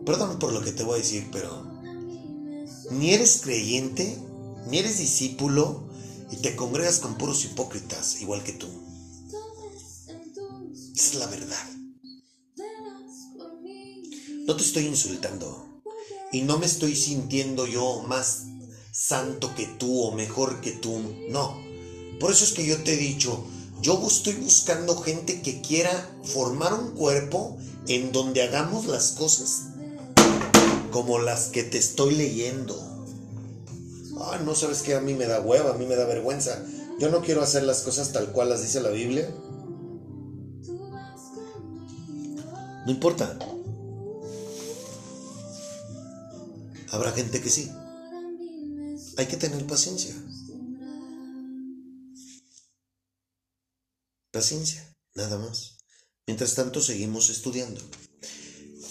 perdón 0.05 0.39
por 0.39 0.51
lo 0.51 0.61
que 0.61 0.71
te 0.71 0.83
voy 0.83 0.95
a 0.95 1.03
decir, 1.03 1.29
pero 1.31 1.65
ni 2.89 3.13
eres 3.13 3.41
creyente, 3.41 4.17
ni 4.69 4.79
eres 4.79 4.97
discípulo 4.97 5.90
y 6.31 6.37
te 6.37 6.55
congregas 6.55 6.99
con 6.99 7.17
puros 7.17 7.43
hipócritas, 7.45 8.21
igual 8.21 8.43
que 8.43 8.53
tú. 8.53 8.67
Esa 10.95 11.11
es 11.11 11.15
la 11.15 11.27
verdad. 11.27 11.69
No 14.45 14.55
te 14.55 14.63
estoy 14.63 14.87
insultando. 14.87 15.81
Y 16.31 16.41
no 16.41 16.57
me 16.57 16.65
estoy 16.65 16.95
sintiendo 16.95 17.67
yo 17.67 18.03
más 18.07 18.43
santo 18.91 19.53
que 19.55 19.65
tú 19.65 20.01
o 20.01 20.11
mejor 20.11 20.61
que 20.61 20.71
tú. 20.71 21.01
No. 21.29 21.57
Por 22.19 22.31
eso 22.31 22.43
es 22.43 22.53
que 22.53 22.65
yo 22.65 22.81
te 22.83 22.93
he 22.93 22.97
dicho, 22.97 23.45
yo 23.81 24.01
estoy 24.07 24.33
buscando 24.33 24.97
gente 24.97 25.41
que 25.41 25.61
quiera 25.61 26.09
formar 26.23 26.73
un 26.73 26.91
cuerpo 26.91 27.57
en 27.87 28.11
donde 28.11 28.43
hagamos 28.43 28.85
las 28.85 29.11
cosas 29.11 29.63
como 30.91 31.19
las 31.19 31.47
que 31.47 31.63
te 31.63 31.77
estoy 31.77 32.15
leyendo. 32.15 32.90
Ah, 34.23 34.39
no 34.43 34.55
sabes 34.55 34.81
que 34.81 34.95
a 34.95 35.01
mí 35.01 35.13
me 35.13 35.25
da 35.27 35.41
hueva, 35.41 35.71
a 35.71 35.77
mí 35.77 35.85
me 35.85 35.95
da 35.95 36.05
vergüenza. 36.05 36.63
Yo 36.99 37.09
no 37.09 37.21
quiero 37.21 37.41
hacer 37.41 37.63
las 37.63 37.81
cosas 37.81 38.11
tal 38.11 38.31
cual 38.31 38.49
las 38.49 38.61
dice 38.61 38.81
la 38.81 38.89
Biblia. 38.89 39.29
No 42.85 42.91
importa. 42.91 43.37
Habrá 46.91 47.11
gente 47.11 47.41
que 47.41 47.49
sí. 47.49 47.71
Hay 49.17 49.27
que 49.27 49.37
tener 49.37 49.65
paciencia. 49.65 50.15
Paciencia, 54.31 54.95
nada 55.15 55.37
más. 55.37 55.77
Mientras 56.27 56.55
tanto, 56.55 56.81
seguimos 56.81 57.29
estudiando. 57.29 57.81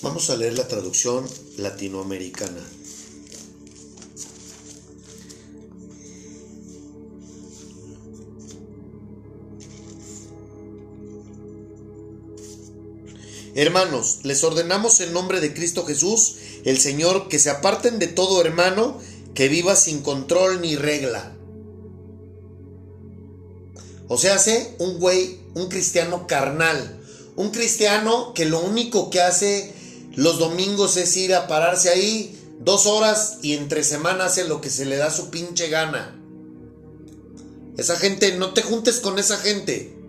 Vamos 0.02 0.30
a 0.30 0.36
leer 0.36 0.56
la 0.56 0.68
traducción 0.68 1.26
latinoamericana. 1.58 2.60
Hermanos, 13.60 14.20
les 14.22 14.42
ordenamos 14.42 15.00
en 15.00 15.12
nombre 15.12 15.38
de 15.38 15.52
Cristo 15.52 15.84
Jesús, 15.84 16.36
el 16.64 16.78
Señor, 16.80 17.28
que 17.28 17.38
se 17.38 17.50
aparten 17.50 17.98
de 17.98 18.06
todo 18.06 18.40
hermano 18.40 18.98
que 19.34 19.48
viva 19.48 19.76
sin 19.76 20.00
control 20.00 20.62
ni 20.62 20.76
regla. 20.76 21.36
O 24.08 24.16
sea, 24.16 24.36
hace 24.36 24.74
un 24.78 24.98
güey, 24.98 25.40
un 25.52 25.68
cristiano 25.68 26.26
carnal, 26.26 27.02
un 27.36 27.50
cristiano 27.50 28.32
que 28.32 28.46
lo 28.46 28.60
único 28.60 29.10
que 29.10 29.20
hace 29.20 29.74
los 30.14 30.38
domingos 30.38 30.96
es 30.96 31.14
ir 31.18 31.34
a 31.34 31.46
pararse 31.46 31.90
ahí 31.90 32.40
dos 32.60 32.86
horas 32.86 33.40
y 33.42 33.56
entre 33.56 33.84
semana 33.84 34.24
hace 34.24 34.44
lo 34.44 34.62
que 34.62 34.70
se 34.70 34.86
le 34.86 34.96
da 34.96 35.10
su 35.10 35.28
pinche 35.28 35.68
gana. 35.68 36.18
Esa 37.76 37.96
gente, 37.96 38.38
no 38.38 38.54
te 38.54 38.62
juntes 38.62 39.00
con 39.00 39.18
esa 39.18 39.36
gente. 39.36 39.99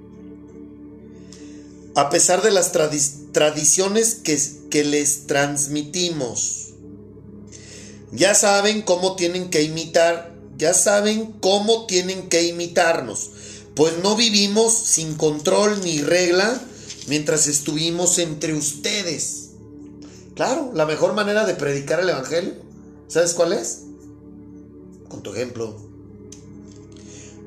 A 1.95 2.09
pesar 2.09 2.41
de 2.41 2.51
las 2.51 2.71
tradiciones 2.71 4.15
que, 4.15 4.39
que 4.69 4.83
les 4.83 5.27
transmitimos. 5.27 6.69
Ya 8.11 8.35
saben 8.35 8.81
cómo 8.81 9.15
tienen 9.15 9.49
que 9.49 9.63
imitar, 9.63 10.35
ya 10.57 10.73
saben 10.73 11.33
cómo 11.41 11.85
tienen 11.85 12.29
que 12.29 12.43
imitarnos. 12.43 13.31
Pues 13.75 13.93
no 14.03 14.15
vivimos 14.15 14.73
sin 14.73 15.15
control 15.15 15.81
ni 15.83 16.01
regla 16.01 16.61
mientras 17.07 17.47
estuvimos 17.47 18.17
entre 18.19 18.53
ustedes. 18.53 19.49
Claro, 20.35 20.71
la 20.73 20.85
mejor 20.85 21.13
manera 21.13 21.45
de 21.45 21.55
predicar 21.55 21.99
el 21.99 22.09
Evangelio, 22.09 22.53
¿sabes 23.07 23.33
cuál 23.33 23.53
es? 23.53 23.81
Con 25.09 25.21
tu 25.23 25.33
ejemplo. 25.33 25.75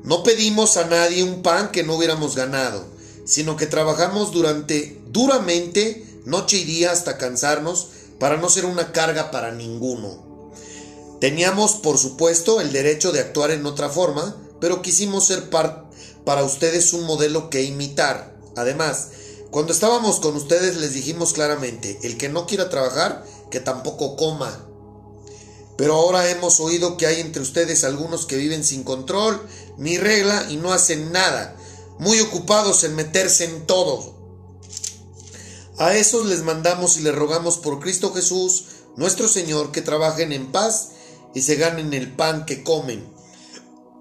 No 0.03 0.23
pedimos 0.23 0.77
a 0.77 0.85
nadie 0.85 1.23
un 1.23 1.41
pan 1.41 1.71
que 1.71 1.83
no 1.83 1.95
hubiéramos 1.95 2.35
ganado, 2.35 2.85
sino 3.25 3.57
que 3.57 3.65
trabajamos 3.65 4.31
durante 4.31 5.01
duramente 5.07 6.05
noche 6.25 6.57
y 6.57 6.63
día 6.63 6.91
hasta 6.91 7.17
cansarnos 7.17 7.89
para 8.19 8.37
no 8.37 8.49
ser 8.49 8.65
una 8.65 8.91
carga 8.91 9.31
para 9.31 9.51
ninguno. 9.51 10.49
Teníamos, 11.19 11.73
por 11.73 11.97
supuesto, 11.97 12.61
el 12.61 12.71
derecho 12.71 13.11
de 13.11 13.19
actuar 13.19 13.51
en 13.51 13.65
otra 13.65 13.89
forma, 13.89 14.35
pero 14.59 14.81
quisimos 14.81 15.25
ser 15.25 15.49
para 15.49 16.43
ustedes 16.43 16.93
un 16.93 17.05
modelo 17.05 17.49
que 17.49 17.63
imitar. 17.63 18.35
Además, 18.55 19.09
cuando 19.51 19.73
estábamos 19.73 20.19
con 20.19 20.35
ustedes 20.35 20.77
les 20.77 20.93
dijimos 20.93 21.33
claramente, 21.33 21.99
el 22.03 22.17
que 22.17 22.29
no 22.29 22.45
quiera 22.45 22.69
trabajar, 22.69 23.25
que 23.49 23.59
tampoco 23.59 24.15
coma. 24.15 24.65
Pero 25.77 25.95
ahora 25.95 26.29
hemos 26.29 26.59
oído 26.59 26.97
que 26.97 27.05
hay 27.05 27.19
entre 27.21 27.41
ustedes 27.41 27.83
algunos 27.83 28.25
que 28.25 28.37
viven 28.37 28.63
sin 28.63 28.83
control 28.83 29.41
ni 29.77 29.97
regla 29.97 30.47
y 30.49 30.57
no 30.57 30.73
hacen 30.73 31.11
nada, 31.11 31.55
muy 31.99 32.19
ocupados 32.19 32.83
en 32.83 32.95
meterse 32.95 33.45
en 33.45 33.65
todo. 33.65 34.15
A 35.77 35.95
esos 35.95 36.25
les 36.25 36.41
mandamos 36.43 36.97
y 36.97 37.01
les 37.01 37.13
rogamos 37.13 37.57
por 37.57 37.79
Cristo 37.79 38.13
Jesús, 38.13 38.65
nuestro 38.95 39.27
Señor, 39.27 39.71
que 39.71 39.81
trabajen 39.81 40.31
en 40.31 40.51
paz 40.51 40.89
y 41.33 41.41
se 41.41 41.55
ganen 41.55 41.93
el 41.93 42.15
pan 42.15 42.45
que 42.45 42.63
comen. 42.63 43.05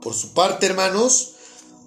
Por 0.01 0.15
su 0.15 0.35
parte, 0.35 0.67
hermanos, 0.67 1.33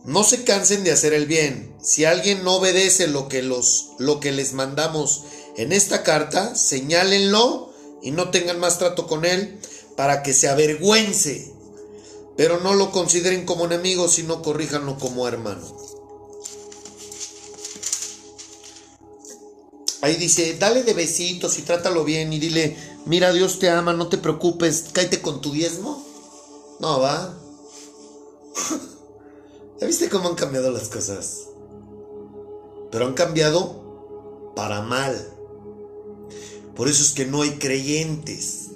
no 0.03 0.23
se 0.23 0.43
cansen 0.43 0.83
de 0.83 0.91
hacer 0.91 1.13
el 1.13 1.25
bien. 1.25 1.75
Si 1.81 2.03
alguien 2.03 2.43
no 2.43 2.55
obedece 2.55 3.07
lo 3.07 3.29
que, 3.29 3.41
los, 3.41 3.91
lo 3.97 4.19
que 4.19 4.31
les 4.31 4.53
mandamos 4.53 5.23
en 5.55 5.71
esta 5.71 6.03
carta, 6.03 6.55
señálenlo 6.55 7.73
y 8.01 8.11
no 8.11 8.29
tengan 8.29 8.59
más 8.59 8.79
trato 8.79 9.07
con 9.07 9.23
él 9.23 9.59
para 9.95 10.21
que 10.21 10.33
se 10.33 10.49
avergüence. 10.49 11.53
Pero 12.35 12.59
no 12.59 12.73
lo 12.73 12.91
consideren 12.91 13.45
como 13.45 13.65
enemigo, 13.65 14.07
sino 14.07 14.41
corríjanlo 14.41 14.97
como 14.99 15.27
hermano. 15.27 15.65
Ahí 20.01 20.15
dice, 20.15 20.57
dale 20.59 20.83
de 20.83 20.93
besitos 20.93 21.57
y 21.57 21.63
trátalo 21.63 22.03
bien 22.03 22.31
y 22.31 22.39
dile, 22.39 22.77
mira, 23.05 23.33
Dios 23.33 23.59
te 23.59 23.69
ama, 23.69 23.93
no 23.93 24.07
te 24.07 24.17
preocupes, 24.17 24.85
cáete 24.93 25.21
con 25.21 25.41
tu 25.41 25.51
diezmo. 25.51 26.05
No, 26.79 26.99
va. 26.99 27.33
¿Ya 29.81 29.87
viste 29.87 30.09
cómo 30.09 30.29
han 30.29 30.35
cambiado 30.35 30.71
las 30.71 30.89
cosas? 30.89 31.47
Pero 32.91 33.05
han 33.07 33.13
cambiado 33.13 34.53
para 34.55 34.81
mal. 34.81 35.33
Por 36.75 36.87
eso 36.87 37.01
es 37.01 37.11
que 37.11 37.25
no 37.25 37.41
hay 37.41 37.57
creyentes. 37.57 38.67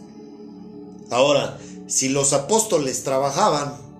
Ahora, 1.12 1.60
si 1.88 2.10
los 2.10 2.34
apóstoles 2.34 3.04
trabajaban, 3.04 3.91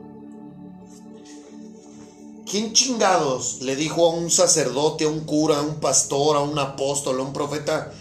¿quién 2.52 2.74
chingados 2.74 3.62
le 3.62 3.76
dijo 3.76 4.06
a 4.06 4.14
un 4.14 4.30
sacerdote, 4.30 5.06
a 5.06 5.10
un 5.10 5.22
cura, 5.22 5.60
a 5.60 5.62
un 5.62 5.80
pastor, 5.80 6.36
a 6.36 6.42
un 6.42 6.60
apóstol, 6.60 7.20
a 7.20 7.24
un 7.24 7.34
profeta? 7.34 7.94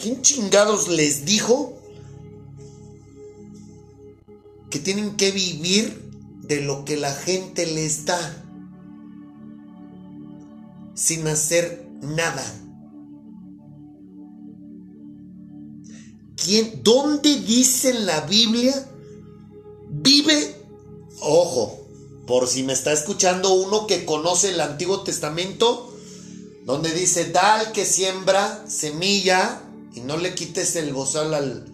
¿Quién 0.00 0.22
chingados 0.22 0.88
les 0.88 1.24
dijo 1.24 1.72
que 4.70 4.78
tienen 4.78 5.16
que 5.16 5.30
vivir 5.30 6.12
de 6.42 6.60
lo 6.60 6.84
que 6.84 6.98
la 6.98 7.14
gente 7.14 7.66
les 7.66 8.04
da? 8.04 8.44
sin 10.94 11.26
hacer 11.26 11.88
nada. 12.00 12.44
¿Quién, 16.36 16.82
¿Dónde 16.82 17.40
dice 17.40 17.90
en 17.90 18.06
la 18.06 18.20
Biblia? 18.22 18.74
Vive, 19.90 20.56
ojo, 21.20 21.83
por 22.26 22.48
si 22.48 22.62
me 22.62 22.72
está 22.72 22.92
escuchando 22.92 23.52
uno 23.52 23.86
que 23.86 24.04
conoce 24.04 24.50
el 24.50 24.60
Antiguo 24.60 25.02
Testamento, 25.02 25.94
donde 26.64 26.92
dice, 26.92 27.30
da 27.30 27.60
al 27.60 27.72
que 27.72 27.84
siembra 27.84 28.64
semilla 28.68 29.62
y 29.94 30.00
no 30.00 30.16
le 30.16 30.34
quites 30.34 30.76
el 30.76 30.92
bozal 30.92 31.34
al, 31.34 31.66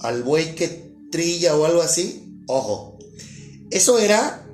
al 0.00 0.22
buey 0.22 0.54
que 0.54 0.92
trilla 1.10 1.56
o 1.56 1.64
algo 1.64 1.82
así. 1.82 2.42
Ojo, 2.46 2.98
eso 3.70 3.98
era 3.98 4.46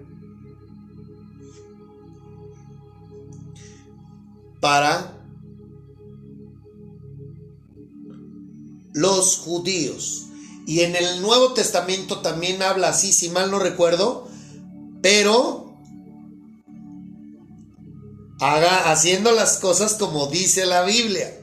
para 4.60 5.18
los 8.92 9.36
judíos. 9.36 10.24
Y 10.66 10.80
en 10.80 10.96
el 10.96 11.22
Nuevo 11.22 11.54
Testamento 11.54 12.20
también 12.20 12.62
habla 12.62 12.88
así, 12.88 13.12
si 13.12 13.30
mal 13.30 13.50
no 13.50 13.58
recuerdo, 13.58 14.27
pero 15.02 15.68
haga 18.40 18.90
haciendo 18.90 19.32
las 19.32 19.58
cosas 19.58 19.94
como 19.94 20.28
dice 20.28 20.66
la 20.66 20.82
Biblia. 20.82 21.34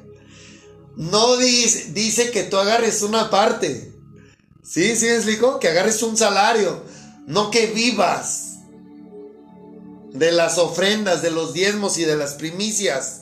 No 0.96 1.36
dice, 1.38 1.92
dice 1.92 2.32
que 2.32 2.44
tú 2.44 2.58
agarres 2.58 3.02
una 3.02 3.30
parte. 3.30 3.94
¿Sí? 4.64 4.96
¿Sí 4.96 5.06
me 5.06 5.16
explico? 5.16 5.60
Que 5.60 5.70
agarres 5.70 6.02
un 6.04 6.18
salario. 6.18 6.84
No 7.28 7.52
que 7.52 7.68
vivas 7.68 8.60
de 10.14 10.32
las 10.32 10.58
ofrendas, 10.58 11.22
de 11.22 11.32
los 11.32 11.54
diezmos 11.54 11.98
y 11.98 12.06
de 12.06 12.16
las 12.16 12.34
primicias. 12.34 13.22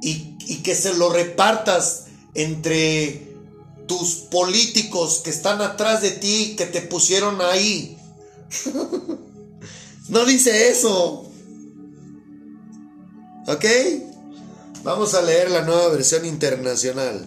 Y, 0.00 0.36
y 0.46 0.62
que 0.62 0.74
se 0.74 0.94
lo 0.94 1.12
repartas 1.12 2.04
entre 2.34 3.34
tus 3.86 4.14
políticos 4.14 5.20
que 5.24 5.30
están 5.30 5.60
atrás 5.60 6.02
de 6.02 6.12
ti, 6.12 6.54
que 6.56 6.66
te 6.66 6.82
pusieron 6.82 7.40
ahí. 7.40 7.98
no 10.12 10.26
dice 10.26 10.68
eso. 10.68 11.24
¿Ok? 13.46 13.64
Vamos 14.84 15.14
a 15.14 15.22
leer 15.22 15.50
la 15.50 15.62
nueva 15.62 15.88
versión 15.88 16.26
internacional. 16.26 17.26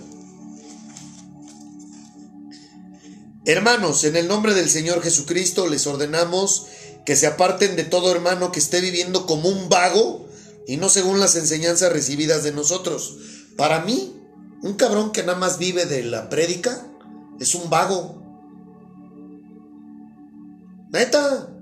Hermanos, 3.46 4.04
en 4.04 4.16
el 4.16 4.28
nombre 4.28 4.54
del 4.54 4.70
Señor 4.70 5.02
Jesucristo 5.02 5.68
les 5.68 5.88
ordenamos 5.88 6.68
que 7.08 7.16
se 7.16 7.26
aparten 7.26 7.76
de 7.76 7.86
todo 7.86 8.12
hermano 8.12 8.52
que 8.52 8.60
esté 8.60 8.82
viviendo 8.82 9.26
como 9.26 9.50
un 9.50 9.68
vago 9.68 10.28
y 10.68 10.78
no 10.78 10.90
según 10.90 11.20
las 11.20 11.36
enseñanzas 11.36 11.92
recibidas 11.92 12.44
de 12.44 12.52
nosotros. 12.52 13.18
Para 13.58 13.82
mí, 13.82 14.16
un 14.62 14.74
cabrón 14.76 15.12
que 15.12 15.24
nada 15.24 15.40
más 15.40 15.58
vive 15.58 15.88
de 15.88 16.04
la 16.04 16.30
prédica 16.30 16.88
es 17.40 17.56
un 17.56 17.68
vago. 17.68 18.22
Neta. 20.92 21.55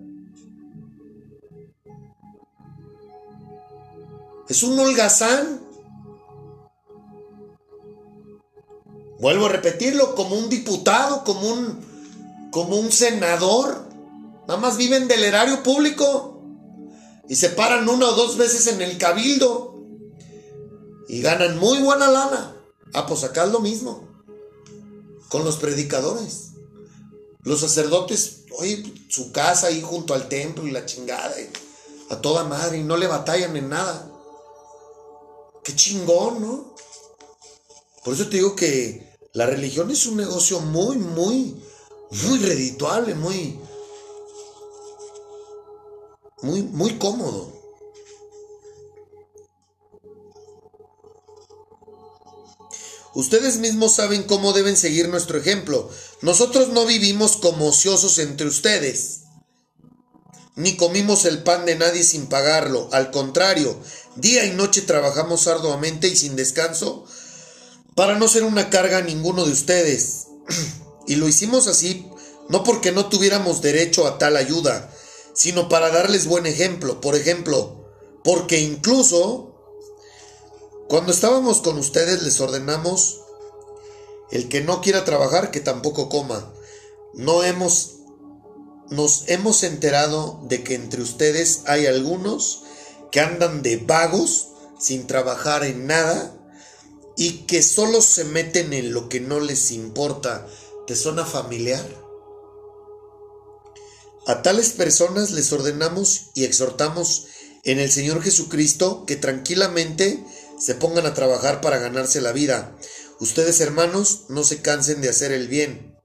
Es 4.50 4.64
un 4.64 4.78
holgazán. 4.78 5.62
Vuelvo 9.20 9.46
a 9.46 9.50
repetirlo, 9.50 10.16
como 10.16 10.36
un 10.36 10.50
diputado, 10.50 11.24
como 11.24 11.48
un, 11.48 11.80
como 12.52 12.76
un 12.76 12.92
senador. 12.92 13.88
Nada 14.48 14.60
más 14.60 14.76
viven 14.76 15.08
del 15.08 15.24
erario 15.24 15.64
público. 15.64 16.42
Y 17.30 17.36
se 17.36 17.50
paran 17.50 17.88
una 17.88 18.08
o 18.08 18.16
dos 18.16 18.38
veces 18.38 18.68
en 18.68 18.82
el 18.82 18.98
cabildo. 18.98 19.82
Y 21.08 21.22
ganan 21.22 21.58
muy 21.58 21.82
buena 21.82 22.10
lana. 22.10 22.56
Ah, 22.94 23.06
pues 23.08 23.24
acá 23.24 23.46
es 23.46 23.52
lo 23.52 23.62
mismo. 23.62 24.10
Con 25.30 25.46
los 25.46 25.56
predicadores. 25.56 26.50
Los 27.44 27.62
sacerdotes, 27.62 28.44
oye, 28.58 28.84
su 29.10 29.32
casa 29.32 29.68
ahí 29.68 29.82
junto 29.82 30.14
al 30.14 30.28
templo 30.28 30.68
y 30.68 30.72
la 30.72 30.86
chingada. 30.86 31.34
a 32.10 32.22
toda 32.22 32.44
madre. 32.44 32.80
Y 32.80 32.84
no 32.84 32.98
le 32.98 33.08
batallan 33.08 33.56
en 33.56 33.70
nada. 33.70 34.13
Qué 35.64 35.76
chingón, 35.76 36.42
¿no? 36.42 36.76
Por 38.04 38.14
eso 38.14 38.28
te 38.28 38.38
digo 38.38 38.56
que 38.56 39.18
la 39.34 39.46
religión 39.46 39.90
es 39.92 40.06
un 40.06 40.18
negocio 40.18 40.60
muy, 40.60 40.98
muy, 40.98 41.56
muy 42.12 42.40
redituable, 42.40 43.16
muy, 43.16 43.60
muy, 46.42 46.62
muy 46.64 46.98
cómodo. 46.98 47.54
Ustedes 53.16 53.58
mismos 53.58 53.94
saben 53.94 54.24
cómo 54.24 54.54
deben 54.54 54.76
seguir 54.76 55.08
nuestro 55.08 55.38
ejemplo. 55.38 55.90
Nosotros 56.22 56.70
no 56.70 56.86
vivimos 56.86 57.38
como 57.38 57.68
ociosos 57.68 58.18
entre 58.18 58.48
ustedes, 58.48 59.22
ni 60.56 60.78
comimos 60.78 61.26
el 61.26 61.44
pan 61.44 61.66
de 61.66 61.76
nadie 61.76 62.04
sin 62.04 62.28
pagarlo. 62.28 62.90
Al 62.92 63.12
contrario, 63.12 63.80
Día 64.16 64.46
y 64.46 64.52
noche 64.52 64.82
trabajamos 64.82 65.48
arduamente 65.48 66.08
y 66.08 66.16
sin 66.16 66.36
descanso 66.36 67.06
para 67.96 68.18
no 68.18 68.28
ser 68.28 68.44
una 68.44 68.70
carga 68.70 69.00
a 69.00 69.02
ninguno 69.02 69.46
de 69.46 69.52
ustedes. 69.52 70.28
y 71.08 71.16
lo 71.16 71.28
hicimos 71.28 71.68
así 71.68 72.10
no 72.50 72.64
porque 72.64 72.92
no 72.92 73.08
tuviéramos 73.08 73.62
derecho 73.62 74.06
a 74.06 74.18
tal 74.18 74.36
ayuda, 74.36 74.92
sino 75.34 75.70
para 75.70 75.90
darles 75.90 76.28
buen 76.28 76.46
ejemplo. 76.46 77.02
Por 77.02 77.16
ejemplo, 77.16 77.88
porque 78.24 78.60
incluso 78.60 79.56
cuando 80.88 81.12
estábamos 81.12 81.62
con 81.62 81.78
ustedes 81.78 82.22
les 82.22 82.40
ordenamos 82.40 83.22
el 84.32 84.50
que 84.50 84.62
no 84.62 84.82
quiera 84.82 85.06
trabajar 85.06 85.52
que 85.52 85.60
tampoco 85.60 86.10
coma. 86.10 86.54
No 87.14 87.44
hemos 87.44 87.92
nos 88.90 89.24
hemos 89.28 89.64
enterado 89.64 90.40
de 90.44 90.64
que 90.64 90.76
entre 90.76 91.02
ustedes 91.02 91.62
hay 91.66 91.88
algunos 91.88 92.64
que 93.14 93.20
andan 93.20 93.62
de 93.62 93.78
vagos 93.78 94.48
sin 94.80 95.06
trabajar 95.06 95.64
en 95.64 95.86
nada 95.86 96.36
y 97.16 97.46
que 97.46 97.62
solo 97.62 98.02
se 98.02 98.24
meten 98.26 98.74
en 98.74 98.92
lo 98.92 99.08
que 99.08 99.20
no 99.20 99.40
les 99.40 99.70
importa. 99.70 100.48
¿Te 100.88 100.96
suena 100.96 101.24
familiar? 101.24 101.86
A 104.26 104.42
tales 104.42 104.72
personas 104.72 105.30
les 105.30 105.54
ordenamos 105.54 106.32
y 106.34 106.44
exhortamos 106.44 107.28
en 107.64 107.80
el 107.80 107.92
Señor 107.92 108.24
Jesucristo 108.24 109.06
que 109.06 109.16
tranquilamente 109.16 110.26
se 110.60 110.74
pongan 110.74 111.06
a 111.06 111.14
trabajar 111.14 111.62
para 111.62 111.78
ganarse 111.78 112.20
la 112.20 112.32
vida. 112.32 112.76
Ustedes 113.20 113.62
hermanos 113.62 114.24
no 114.30 114.44
se 114.44 114.64
cansen 114.64 115.02
de 115.02 115.10
hacer 115.10 115.32
el 115.32 115.48
bien. 115.48 115.96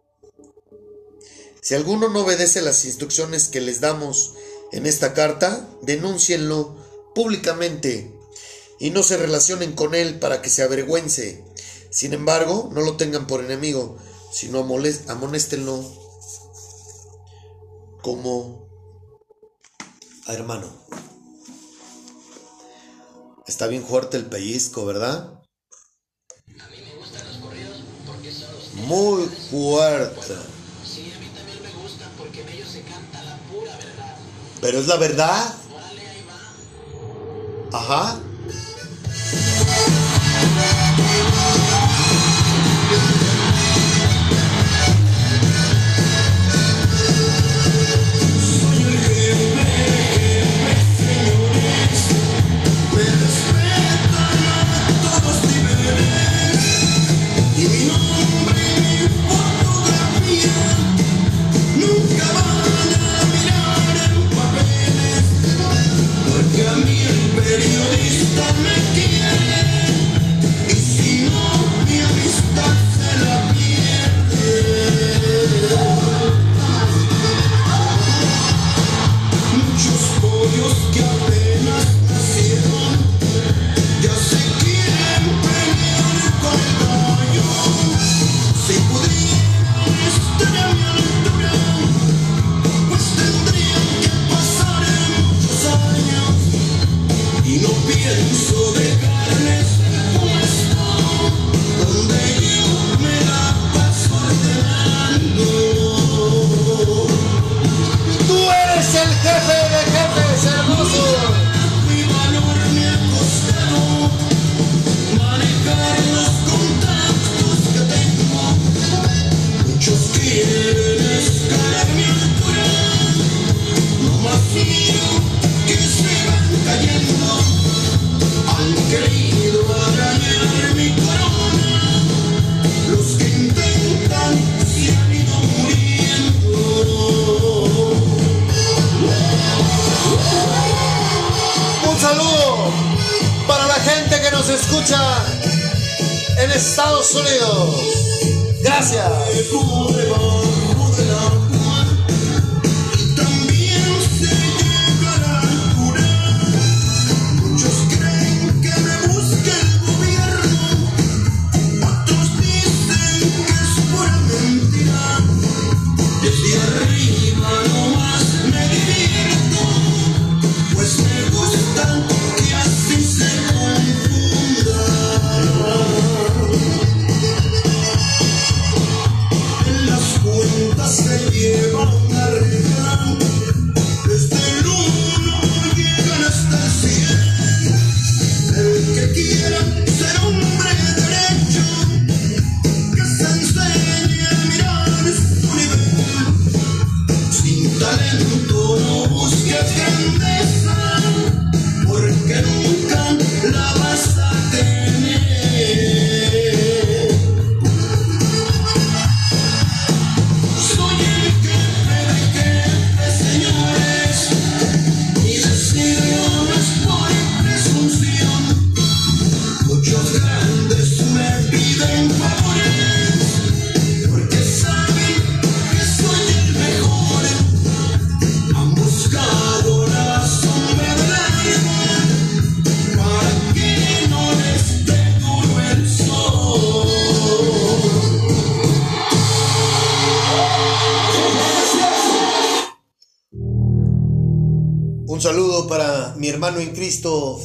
Si 1.63 1.75
alguno 1.75 2.11
no 2.11 2.21
obedece 2.21 2.61
las 2.61 2.85
instrucciones 2.85 3.49
que 3.49 3.63
les 3.63 3.81
damos 3.81 4.35
en 4.73 4.85
esta 4.85 5.15
carta, 5.15 5.67
denúncienlo 5.81 6.78
públicamente 7.19 8.17
y 8.79 8.91
no 8.91 9.03
se 9.03 9.17
relacionen 9.17 9.73
con 9.73 9.97
él 9.97 10.21
para 10.21 10.41
que 10.41 10.51
se 10.51 10.63
avergüence. 10.63 11.45
Sin 11.91 12.13
embargo, 12.13 12.71
no 12.73 12.81
lo 12.81 12.97
tengan 12.97 13.27
por 13.27 13.43
enemigo, 13.43 13.99
sino 14.31 14.61
amonéstenlo 14.61 15.85
como 18.03 18.69
a 20.27 20.33
hermano. 20.33 20.73
Está 23.49 23.67
bien 23.67 23.85
fuerte 23.85 24.17
el 24.17 24.27
pellizco, 24.27 24.87
¿verdad? 24.87 25.43
Muy 28.87 29.27
fuerte. 29.51 30.37
Pero 34.61 34.79
es 34.79 34.87
la 34.87 34.97
verdad. 34.99 35.68
El 37.73 38.28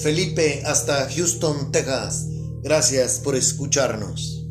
Felipe, 0.04 0.62
hasta 0.66 1.10
Houston, 1.10 1.72
Texas. 1.72 2.26
Gracias 2.62 3.20
por 3.20 3.38
escucharnos. 3.38 4.44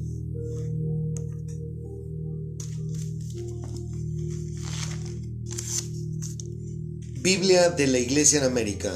Biblia 7.21 7.69
de 7.69 7.87
la 7.87 7.99
Iglesia 7.99 8.39
en 8.39 8.45
América. 8.47 8.95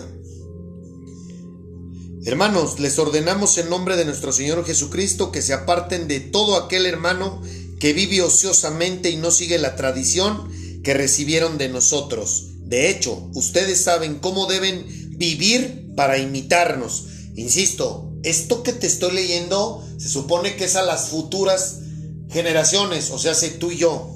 Hermanos, 2.24 2.80
les 2.80 2.98
ordenamos 2.98 3.58
en 3.58 3.68
nombre 3.68 3.98
de 3.98 4.06
nuestro 4.06 4.32
Señor 4.32 4.64
Jesucristo 4.64 5.30
que 5.30 5.42
se 5.42 5.52
aparten 5.52 6.08
de 6.08 6.20
todo 6.20 6.56
aquel 6.56 6.86
hermano 6.86 7.42
que 7.78 7.92
vive 7.92 8.22
ociosamente 8.22 9.10
y 9.10 9.18
no 9.18 9.30
sigue 9.30 9.58
la 9.58 9.76
tradición 9.76 10.50
que 10.82 10.94
recibieron 10.94 11.58
de 11.58 11.68
nosotros. 11.68 12.52
De 12.60 12.88
hecho, 12.88 13.28
ustedes 13.34 13.78
saben 13.78 14.20
cómo 14.20 14.46
deben 14.46 14.86
vivir 15.18 15.85
para 15.96 16.18
imitarnos. 16.18 17.06
Insisto, 17.34 18.12
esto 18.22 18.62
que 18.62 18.72
te 18.72 18.86
estoy 18.86 19.12
leyendo 19.12 19.84
se 19.98 20.08
supone 20.08 20.56
que 20.56 20.64
es 20.64 20.76
a 20.76 20.82
las 20.82 21.08
futuras 21.08 21.80
generaciones, 22.30 23.10
o 23.10 23.18
sea, 23.18 23.34
sé 23.34 23.50
tú 23.50 23.70
y 23.70 23.78
yo. 23.78 24.12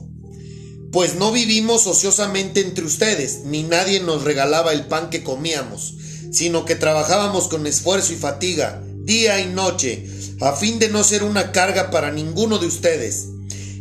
Pues 0.93 1.15
no 1.15 1.32
vivimos 1.32 1.86
ociosamente 1.86 2.61
entre 2.61 2.85
ustedes, 2.85 3.44
ni 3.44 3.62
nadie 3.62 4.01
nos 4.01 4.24
regalaba 4.24 4.73
el 4.73 4.86
pan 4.86 5.09
que 5.09 5.23
comíamos, 5.23 5.94
sino 6.32 6.65
que 6.65 6.74
trabajábamos 6.74 7.48
con 7.48 7.66
esfuerzo 7.66 8.12
y 8.12 8.16
fatiga, 8.16 8.82
día 9.05 9.40
y 9.40 9.47
noche, 9.47 10.07
a 10.40 10.52
fin 10.52 10.78
de 10.78 10.89
no 10.89 11.05
ser 11.05 11.23
una 11.23 11.52
carga 11.52 11.90
para 11.90 12.11
ninguno 12.11 12.59
de 12.59 12.66
ustedes. 12.66 13.28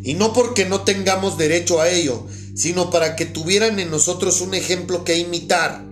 Y 0.03 0.13
no 0.13 0.33
porque 0.33 0.65
no 0.65 0.81
tengamos 0.81 1.37
derecho 1.37 1.81
a 1.81 1.89
ello, 1.89 2.25
sino 2.55 2.89
para 2.89 3.15
que 3.15 3.25
tuvieran 3.25 3.79
en 3.79 3.89
nosotros 3.89 4.41
un 4.41 4.53
ejemplo 4.53 5.03
que 5.03 5.17
imitar. 5.17 5.85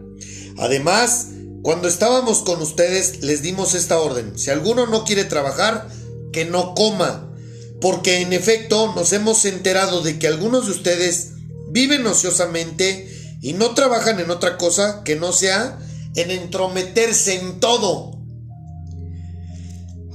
Además, 0.57 1.27
cuando 1.67 1.89
estábamos 1.89 2.43
con 2.43 2.61
ustedes 2.61 3.23
les 3.23 3.41
dimos 3.41 3.75
esta 3.75 3.99
orden, 3.99 4.39
si 4.39 4.49
alguno 4.51 4.87
no 4.87 5.03
quiere 5.03 5.25
trabajar, 5.25 5.89
que 6.31 6.45
no 6.45 6.73
coma, 6.73 7.29
porque 7.81 8.21
en 8.21 8.31
efecto 8.31 8.93
nos 8.95 9.11
hemos 9.11 9.43
enterado 9.43 10.01
de 10.01 10.17
que 10.17 10.29
algunos 10.29 10.67
de 10.67 10.71
ustedes 10.71 11.31
viven 11.67 12.07
ociosamente 12.07 13.37
y 13.41 13.51
no 13.51 13.71
trabajan 13.71 14.21
en 14.21 14.31
otra 14.31 14.57
cosa 14.57 15.03
que 15.03 15.17
no 15.17 15.33
sea 15.33 15.77
en 16.15 16.31
entrometerse 16.31 17.35
en 17.35 17.59
todo. 17.59 18.17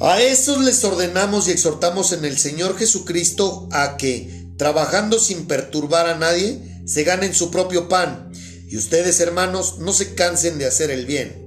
A 0.00 0.22
esos 0.22 0.64
les 0.64 0.82
ordenamos 0.84 1.48
y 1.48 1.50
exhortamos 1.50 2.12
en 2.12 2.24
el 2.24 2.38
Señor 2.38 2.78
Jesucristo 2.78 3.68
a 3.72 3.98
que, 3.98 4.46
trabajando 4.56 5.20
sin 5.20 5.44
perturbar 5.44 6.06
a 6.06 6.16
nadie, 6.16 6.82
se 6.86 7.04
ganen 7.04 7.34
su 7.34 7.50
propio 7.50 7.90
pan. 7.90 8.32
Y 8.70 8.78
ustedes, 8.78 9.20
hermanos, 9.20 9.80
no 9.80 9.92
se 9.92 10.14
cansen 10.14 10.56
de 10.56 10.64
hacer 10.64 10.90
el 10.90 11.04
bien. 11.04 11.41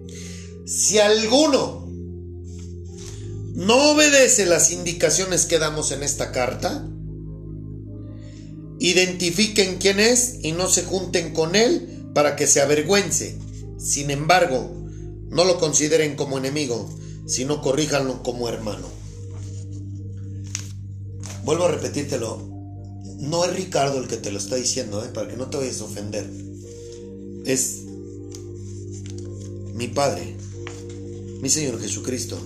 Si 0.65 0.97
alguno 0.97 1.85
no 3.53 3.91
obedece 3.91 4.45
las 4.45 4.71
indicaciones 4.71 5.45
que 5.45 5.59
damos 5.59 5.91
en 5.91 6.01
esta 6.01 6.31
carta, 6.31 6.89
identifiquen 8.79 9.77
quién 9.77 9.99
es 9.99 10.39
y 10.41 10.51
no 10.51 10.67
se 10.67 10.83
junten 10.83 11.33
con 11.33 11.55
él 11.55 12.09
para 12.13 12.35
que 12.35 12.47
se 12.47 12.61
avergüence. 12.61 13.37
Sin 13.77 14.09
embargo, 14.09 14.71
no 15.29 15.43
lo 15.43 15.59
consideren 15.59 16.15
como 16.15 16.37
enemigo, 16.37 16.89
sino 17.27 17.61
corríjanlo 17.61 18.23
como 18.23 18.49
hermano. 18.49 18.87
Vuelvo 21.43 21.65
a 21.65 21.71
repetírtelo. 21.71 22.53
No 23.19 23.45
es 23.45 23.55
Ricardo 23.55 23.99
el 23.99 24.07
que 24.07 24.17
te 24.17 24.31
lo 24.31 24.39
está 24.39 24.55
diciendo, 24.55 25.05
¿eh? 25.05 25.09
para 25.13 25.27
que 25.27 25.37
no 25.37 25.47
te 25.47 25.57
vayas 25.57 25.79
a 25.81 25.85
ofender. 25.85 26.29
Es 27.45 27.83
mi 29.73 29.87
Padre, 29.87 30.35
mi 31.45 31.49
Señor 31.51 31.79
Jesucristo, 31.79 32.39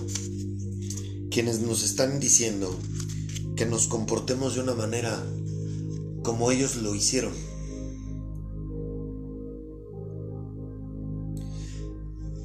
quienes 1.30 1.60
nos 1.60 1.82
están 1.84 2.20
diciendo 2.20 2.78
que 3.56 3.64
nos 3.64 3.86
comportemos 3.86 4.54
de 4.54 4.60
una 4.60 4.74
manera 4.74 5.24
como 6.22 6.50
ellos 6.50 6.76
lo 6.76 6.94
hicieron. 6.94 7.32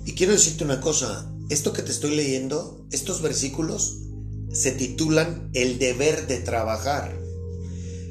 Y 0.06 0.14
quiero 0.14 0.32
decirte 0.32 0.64
una 0.64 0.80
cosa, 0.80 1.30
esto 1.50 1.74
que 1.74 1.82
te 1.82 1.92
estoy 1.92 2.16
leyendo, 2.16 2.88
estos 2.90 3.22
versículos, 3.22 3.98
se 4.50 4.72
titulan 4.72 5.50
El 5.54 5.78
deber 5.78 6.26
de 6.26 6.38
trabajar. 6.38 7.20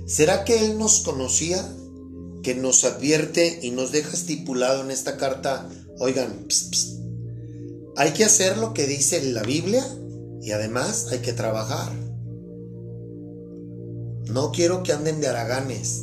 ¿Será 0.05 0.45
que 0.45 0.67
Él 0.67 0.77
nos 0.77 1.01
conocía? 1.01 1.67
Que 2.43 2.55
nos 2.55 2.85
advierte 2.85 3.61
y 3.63 3.71
nos 3.71 3.91
deja 3.91 4.13
estipulado 4.13 4.85
en 4.85 4.91
esta 4.91 5.17
carta, 5.17 5.67
oigan, 5.99 6.47
hay 7.97 8.13
que 8.13 8.25
hacer 8.25 8.59
lo 8.59 8.75
que 8.75 8.87
dice 8.87 9.23
la 9.23 9.43
Biblia 9.43 9.85
y 10.43 10.51
además 10.51 11.09
hay 11.13 11.21
que 11.21 11.33
trabajar. 11.33 11.93
No 14.27 14.51
quiero 14.53 14.83
que 14.83 14.93
anden 14.93 15.21
de 15.21 15.29
haraganes. 15.29 16.03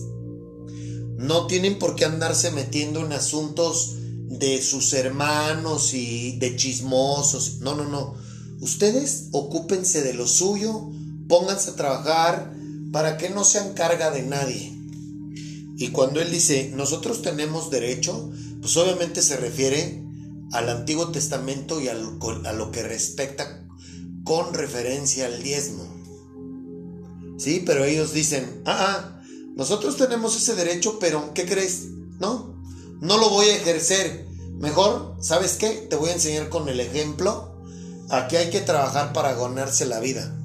No 1.18 1.48
tienen 1.48 1.78
por 1.80 1.96
qué 1.96 2.06
andarse 2.06 2.52
metiendo 2.52 3.06
en 3.06 3.12
asuntos 3.12 3.96
de 4.28 4.62
sus 4.62 4.94
hermanos 4.94 5.94
y 5.94 6.38
de 6.40 6.56
chismosos. 6.56 7.60
No, 7.60 7.76
no, 7.76 7.84
no. 7.88 8.16
Ustedes 8.62 9.28
ocúpense 9.32 10.02
de 10.02 10.14
lo 10.14 10.28
suyo, 10.28 10.90
pónganse 11.28 11.72
a 11.72 11.76
trabajar 11.76 12.54
para 12.92 13.18
que 13.18 13.30
no 13.30 13.44
sean 13.44 13.74
carga 13.74 14.12
de 14.12 14.24
nadie. 14.24 14.72
Y 15.78 15.90
cuando 15.90 16.22
él 16.22 16.32
dice, 16.32 16.72
nosotros 16.76 17.22
tenemos 17.22 17.70
derecho, 17.70 18.32
pues 18.62 18.78
obviamente 18.78 19.22
se 19.22 19.38
refiere 19.38 20.04
al 20.52 20.70
Antiguo 20.70 21.10
Testamento 21.12 21.80
y 21.80 21.88
a 21.88 21.94
lo, 21.94 22.72
que 22.72 22.84
respecta 22.84 23.66
con 24.24 24.54
referencia 24.54 25.26
al 25.26 25.42
diezmo. 25.42 25.88
Sí, 27.38 27.64
pero 27.66 27.86
ellos 27.86 28.14
dicen, 28.14 28.62
ah, 28.66 28.78
ah, 28.80 29.22
nosotros 29.56 29.98
tenemos 29.98 30.36
ese 30.36 30.56
derecho, 30.56 31.00
pero 31.00 31.34
¿qué 31.34 31.46
crees? 31.46 31.88
No, 32.20 32.62
no 33.00 33.18
lo 33.18 33.30
voy 33.30 33.48
a 33.48 33.56
ejercer. 33.56 34.28
Mejor, 34.60 35.16
¿sabes 35.22 35.54
qué? 35.54 35.88
Te 35.90 35.96
voy 35.96 36.10
a 36.10 36.14
enseñar 36.14 36.50
con 36.50 36.70
el 36.70 36.80
ejemplo. 36.80 37.60
Aquí 38.10 38.36
hay 38.36 38.50
que 38.50 38.62
trabajar 38.62 39.14
para 39.14 39.34
ganarse 39.34 39.86
la 39.86 40.00
vida. 40.00 40.38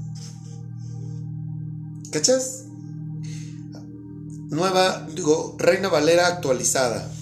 ¿Cachas? 2.12 2.64
Nueva, 4.48 5.06
digo, 5.14 5.56
Reina 5.58 5.88
Valera 5.88 6.28
actualizada. 6.28 7.12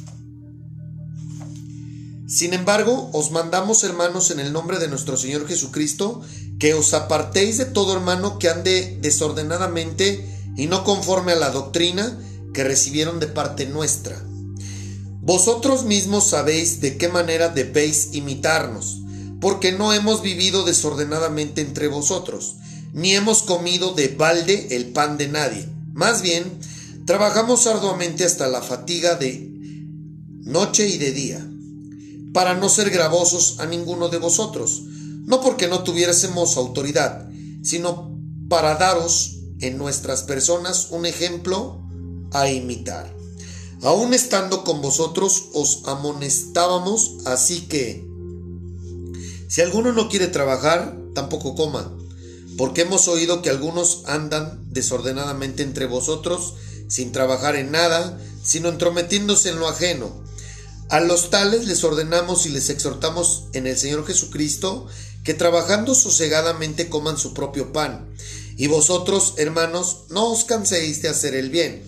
Sin 2.27 2.55
embargo, 2.55 3.11
os 3.13 3.31
mandamos, 3.31 3.85
hermanos, 3.85 4.31
en 4.31 4.41
el 4.41 4.53
nombre 4.53 4.79
de 4.79 4.89
nuestro 4.89 5.17
Señor 5.17 5.47
Jesucristo, 5.47 6.23
que 6.59 6.73
os 6.73 6.95
apartéis 6.95 7.59
de 7.59 7.67
todo 7.67 7.93
hermano 7.93 8.39
que 8.39 8.49
ande 8.49 8.99
desordenadamente 9.03 10.27
y 10.57 10.67
no 10.67 10.85
conforme 10.85 11.33
a 11.33 11.37
la 11.37 11.51
doctrina 11.51 12.19
que 12.55 12.65
recibieron 12.65 13.21
de 13.21 13.27
parte 13.27 13.67
nuestra. 13.67 14.25
Vosotros 15.21 15.85
mismos 15.85 16.29
sabéis 16.29 16.81
de 16.81 16.97
qué 16.97 17.09
manera 17.09 17.49
debéis 17.49 18.11
imitarnos, 18.13 19.03
porque 19.41 19.73
no 19.73 19.93
hemos 19.93 20.23
vivido 20.23 20.65
desordenadamente 20.65 21.61
entre 21.61 21.89
vosotros, 21.89 22.57
ni 22.95 23.15
hemos 23.15 23.43
comido 23.43 23.93
de 23.93 24.09
balde 24.09 24.69
el 24.77 24.93
pan 24.93 25.19
de 25.19 25.29
nadie. 25.29 25.69
Más 25.93 26.23
bien, 26.23 26.45
trabajamos 27.05 27.67
arduamente 27.67 28.25
hasta 28.25 28.49
la 28.49 28.63
fatiga 28.63 29.17
de 29.17 29.51
noche 30.43 30.89
y 30.89 30.99
de 30.99 31.13
día, 31.13 31.51
para 32.35 32.55
no 32.55 32.69
ser 32.69 32.91
gravosos 32.91 33.61
a 33.61 33.67
ninguno 33.67 34.09
de 34.09 34.19
vosotros, 34.19 34.83
no 35.25 35.41
porque 35.41 35.69
no 35.69 35.85
tuviésemos 35.85 36.57
autoridad, 36.57 37.31
sino 37.63 38.19
para 38.49 38.75
daros 38.75 39.37
en 39.61 39.79
nuestras 39.79 40.25
personas 40.25 40.89
un 40.91 41.07
ejemplo 41.07 41.81
a 42.33 42.51
imitar. 42.51 43.15
Aún 43.83 44.15
estando 44.15 44.65
con 44.65 44.83
vosotros 44.83 45.45
os 45.55 45.83
amonestábamos, 45.85 47.19
así 47.25 47.63
que 47.69 48.05
si 49.47 49.61
alguno 49.61 49.93
no 49.93 50.09
quiere 50.09 50.27
trabajar, 50.27 50.99
tampoco 51.15 51.55
coma, 51.55 51.97
porque 52.59 52.83
hemos 52.83 53.07
oído 53.07 53.43
que 53.43 53.51
algunos 53.51 54.03
andan 54.07 54.65
desordenadamente 54.71 55.63
entre 55.63 55.87
vosotros, 55.87 56.55
sin 56.89 57.13
trabajar 57.13 57.55
en 57.55 57.71
nada, 57.71 58.19
sino 58.43 58.71
entrometiéndose 58.71 59.51
en 59.51 59.61
lo 59.61 59.69
ajeno. 59.69 60.24
A 60.91 61.01
los 61.01 61.31
tales 61.31 61.67
les 61.67 61.83
ordenamos 61.83 62.47
y 62.47 62.51
les 62.51 62.69
exhortamos 62.71 63.45
en 63.53 63.67
el 63.67 63.77
Señor 63.77 64.07
Jesucristo 64.07 64.87
que 65.25 65.35
trabajando 65.35 65.95
sosegadamente 65.95 66.89
coman 66.89 67.17
su 67.17 67.33
propio 67.33 67.73
pan. 67.73 68.09
Y 68.57 68.67
vosotros, 68.67 69.35
hermanos, 69.39 70.05
no 70.11 70.31
os 70.31 70.45
canséis 70.45 71.03
de 71.03 71.09
hacer 71.09 71.35
el 71.35 71.51
bien. 71.51 71.83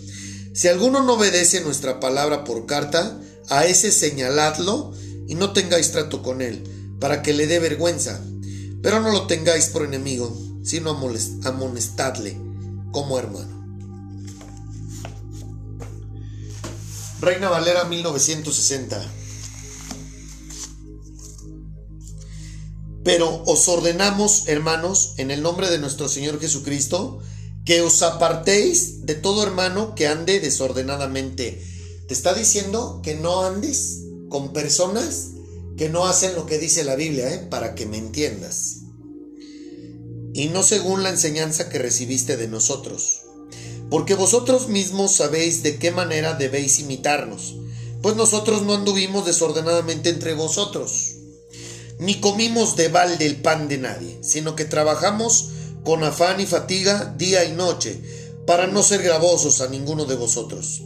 Si 0.54 0.68
alguno 0.68 1.02
no 1.02 1.14
obedece 1.14 1.60
nuestra 1.60 2.00
palabra 2.00 2.44
por 2.44 2.66
carta, 2.66 3.20
a 3.48 3.66
ese 3.66 3.92
señaladlo 3.92 4.92
y 5.28 5.34
no 5.34 5.52
tengáis 5.52 5.92
trato 5.92 6.22
con 6.22 6.40
él, 6.40 6.64
para 6.98 7.22
que 7.22 7.34
le 7.34 7.46
dé 7.46 7.58
vergüenza. 7.58 8.20
Pero 8.82 9.00
no 9.00 9.12
lo 9.12 9.26
tengáis 9.26 9.66
por 9.66 9.84
enemigo, 9.84 10.36
sino 10.64 10.98
amonestadle 11.44 12.40
como 12.90 13.18
hermano. 13.18 13.55
Reina 17.20 17.48
Valera 17.48 17.84
1960. 17.84 19.02
Pero 23.04 23.42
os 23.46 23.68
ordenamos, 23.68 24.48
hermanos, 24.48 25.14
en 25.16 25.30
el 25.30 25.42
nombre 25.42 25.70
de 25.70 25.78
nuestro 25.78 26.08
Señor 26.08 26.38
Jesucristo, 26.40 27.20
que 27.64 27.80
os 27.80 28.02
apartéis 28.02 29.06
de 29.06 29.14
todo 29.14 29.42
hermano 29.42 29.94
que 29.94 30.08
ande 30.08 30.40
desordenadamente. 30.40 31.64
Te 32.06 32.12
está 32.12 32.34
diciendo 32.34 33.00
que 33.02 33.14
no 33.14 33.44
andes 33.44 34.02
con 34.28 34.52
personas 34.52 35.28
que 35.78 35.88
no 35.88 36.06
hacen 36.06 36.34
lo 36.34 36.44
que 36.44 36.58
dice 36.58 36.84
la 36.84 36.96
Biblia, 36.96 37.32
¿eh? 37.32 37.38
para 37.38 37.74
que 37.74 37.86
me 37.86 37.96
entiendas. 37.96 38.82
Y 40.34 40.48
no 40.48 40.62
según 40.62 41.02
la 41.02 41.10
enseñanza 41.10 41.70
que 41.70 41.78
recibiste 41.78 42.36
de 42.36 42.48
nosotros 42.48 43.25
porque 43.90 44.14
vosotros 44.14 44.68
mismos 44.68 45.14
sabéis 45.14 45.62
de 45.62 45.78
qué 45.78 45.90
manera 45.90 46.34
debéis 46.34 46.80
imitarnos, 46.80 47.56
pues 48.02 48.16
nosotros 48.16 48.62
no 48.62 48.74
anduvimos 48.74 49.24
desordenadamente 49.24 50.10
entre 50.10 50.34
vosotros, 50.34 51.14
ni 51.98 52.20
comimos 52.20 52.76
de 52.76 52.88
balde 52.88 53.26
el 53.26 53.36
pan 53.42 53.68
de 53.68 53.78
nadie, 53.78 54.18
sino 54.22 54.56
que 54.56 54.64
trabajamos 54.64 55.50
con 55.84 56.02
afán 56.02 56.40
y 56.40 56.46
fatiga 56.46 57.14
día 57.16 57.44
y 57.44 57.52
noche, 57.52 58.00
para 58.46 58.66
no 58.66 58.82
ser 58.82 59.02
gravosos 59.02 59.60
a 59.60 59.68
ninguno 59.68 60.04
de 60.04 60.14
vosotros, 60.14 60.82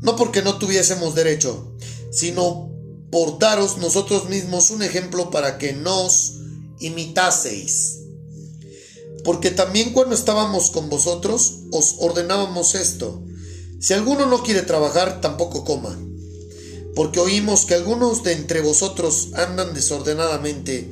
no 0.00 0.16
porque 0.16 0.42
no 0.42 0.58
tuviésemos 0.58 1.14
derecho, 1.14 1.72
sino 2.10 2.70
por 3.10 3.38
daros 3.38 3.78
nosotros 3.78 4.28
mismos 4.28 4.70
un 4.70 4.82
ejemplo 4.82 5.30
para 5.30 5.58
que 5.58 5.72
nos 5.72 6.34
imitaseis 6.80 8.03
porque 9.24 9.50
también 9.50 9.92
cuando 9.92 10.14
estábamos 10.14 10.70
con 10.70 10.90
vosotros 10.90 11.60
os 11.72 11.96
ordenábamos 11.98 12.74
esto. 12.74 13.22
Si 13.80 13.94
alguno 13.94 14.26
no 14.26 14.42
quiere 14.42 14.62
trabajar, 14.62 15.20
tampoco 15.20 15.64
coma. 15.64 15.98
Porque 16.94 17.20
oímos 17.20 17.64
que 17.64 17.74
algunos 17.74 18.22
de 18.22 18.32
entre 18.32 18.60
vosotros 18.60 19.30
andan 19.34 19.74
desordenadamente, 19.74 20.90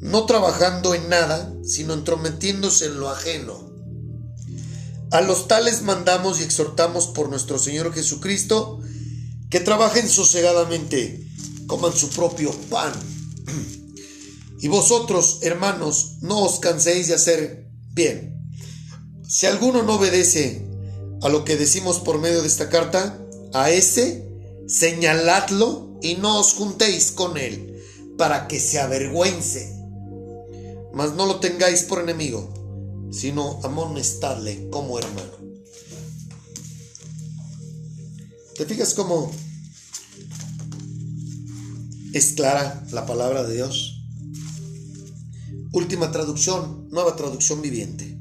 no 0.00 0.26
trabajando 0.26 0.94
en 0.94 1.08
nada, 1.08 1.52
sino 1.64 1.94
entrometiéndose 1.94 2.86
en 2.86 3.00
lo 3.00 3.08
ajeno. 3.08 3.72
A 5.10 5.20
los 5.20 5.48
tales 5.48 5.82
mandamos 5.82 6.40
y 6.40 6.44
exhortamos 6.44 7.08
por 7.08 7.28
nuestro 7.28 7.58
Señor 7.58 7.92
Jesucristo 7.92 8.80
que 9.50 9.60
trabajen 9.60 10.08
sosegadamente, 10.08 11.26
coman 11.66 11.92
su 11.92 12.10
propio 12.10 12.52
pan. 12.70 12.92
Y 14.62 14.68
vosotros, 14.68 15.40
hermanos, 15.42 16.18
no 16.20 16.40
os 16.44 16.60
canséis 16.60 17.08
de 17.08 17.14
hacer 17.14 17.61
Bien, 17.94 18.34
si 19.28 19.44
alguno 19.46 19.82
no 19.82 19.96
obedece 19.96 20.66
a 21.20 21.28
lo 21.28 21.44
que 21.44 21.56
decimos 21.56 21.98
por 21.98 22.18
medio 22.18 22.40
de 22.40 22.48
esta 22.48 22.70
carta, 22.70 23.18
a 23.52 23.70
ese 23.70 24.26
señaladlo 24.66 25.98
y 26.00 26.14
no 26.14 26.40
os 26.40 26.54
juntéis 26.54 27.12
con 27.12 27.36
él, 27.36 27.82
para 28.16 28.48
que 28.48 28.58
se 28.60 28.80
avergüence. 28.80 29.78
Mas 30.94 31.14
no 31.14 31.26
lo 31.26 31.38
tengáis 31.38 31.82
por 31.82 32.00
enemigo, 32.00 33.10
sino 33.12 33.60
amonestadle 33.62 34.70
como 34.70 34.98
hermano. 34.98 35.32
¿Te 38.56 38.64
fijas 38.64 38.94
cómo 38.94 39.30
es 42.14 42.32
clara 42.32 42.86
la 42.90 43.04
palabra 43.04 43.44
de 43.44 43.54
Dios? 43.54 44.01
Última 45.72 46.12
traducción, 46.12 46.88
nueva 46.90 47.16
traducción 47.16 47.62
viviente. 47.62 48.18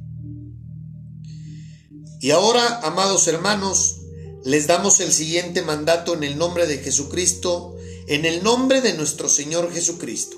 Y 2.21 2.31
ahora, 2.31 2.79
amados 2.83 3.27
hermanos, 3.27 3.97
les 4.45 4.67
damos 4.67 5.01
el 5.01 5.11
siguiente 5.11 5.61
mandato 5.61 6.13
en 6.13 6.23
el 6.23 6.37
nombre 6.37 6.65
de 6.65 6.77
Jesucristo, 6.77 7.75
en 8.07 8.25
el 8.25 8.41
nombre 8.43 8.79
de 8.79 8.93
nuestro 8.93 9.27
Señor 9.27 9.71
Jesucristo. 9.73 10.37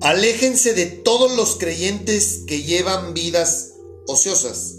Aléjense 0.00 0.72
de 0.72 0.86
todos 0.86 1.36
los 1.36 1.56
creyentes 1.56 2.42
que 2.46 2.62
llevan 2.62 3.12
vidas 3.12 3.72
ociosas 4.06 4.76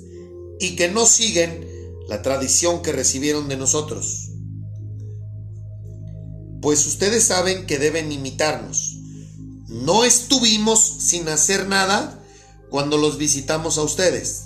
y 0.60 0.76
que 0.76 0.90
no 0.90 1.06
siguen 1.06 1.68
la 2.08 2.22
tradición 2.24 2.82
que 2.82 2.92
recibieron 2.92 3.48
de 3.50 3.58
nosotros. 3.58 4.30
Pues 6.62 6.88
ustedes 6.88 7.24
saben 7.24 7.68
que 7.68 7.78
deben 7.78 8.12
imitarnos 8.12 8.95
no 9.84 10.06
estuvimos 10.06 10.80
sin 11.00 11.28
hacer 11.28 11.68
nada 11.68 12.24
cuando 12.70 12.98
los 12.98 13.18
visitamos 13.18 13.78
a 13.78 13.84
ustedes. 13.84 14.46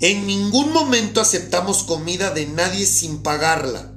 En 0.00 0.26
ningún 0.26 0.72
momento 0.72 1.20
aceptamos 1.20 1.84
comida 1.84 2.30
de 2.32 2.46
nadie 2.46 2.84
sin 2.84 3.22
pagarla. 3.22 3.94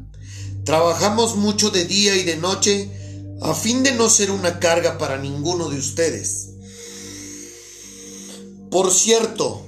Trabajamos 0.64 1.36
mucho 1.36 1.72
de 1.72 1.86
día 1.86 2.16
y 2.16 2.24
de 2.24 2.38
noche 2.38 2.92
a 3.42 3.56
fin 3.56 3.82
de 3.82 3.94
no 3.94 4.08
ser 4.08 4.30
una 4.30 4.60
carga 4.60 5.00
para 5.00 5.18
ninguno 5.18 5.68
de 5.70 5.80
ustedes. 5.80 6.50
Por 8.70 8.94
cierto, 8.94 9.66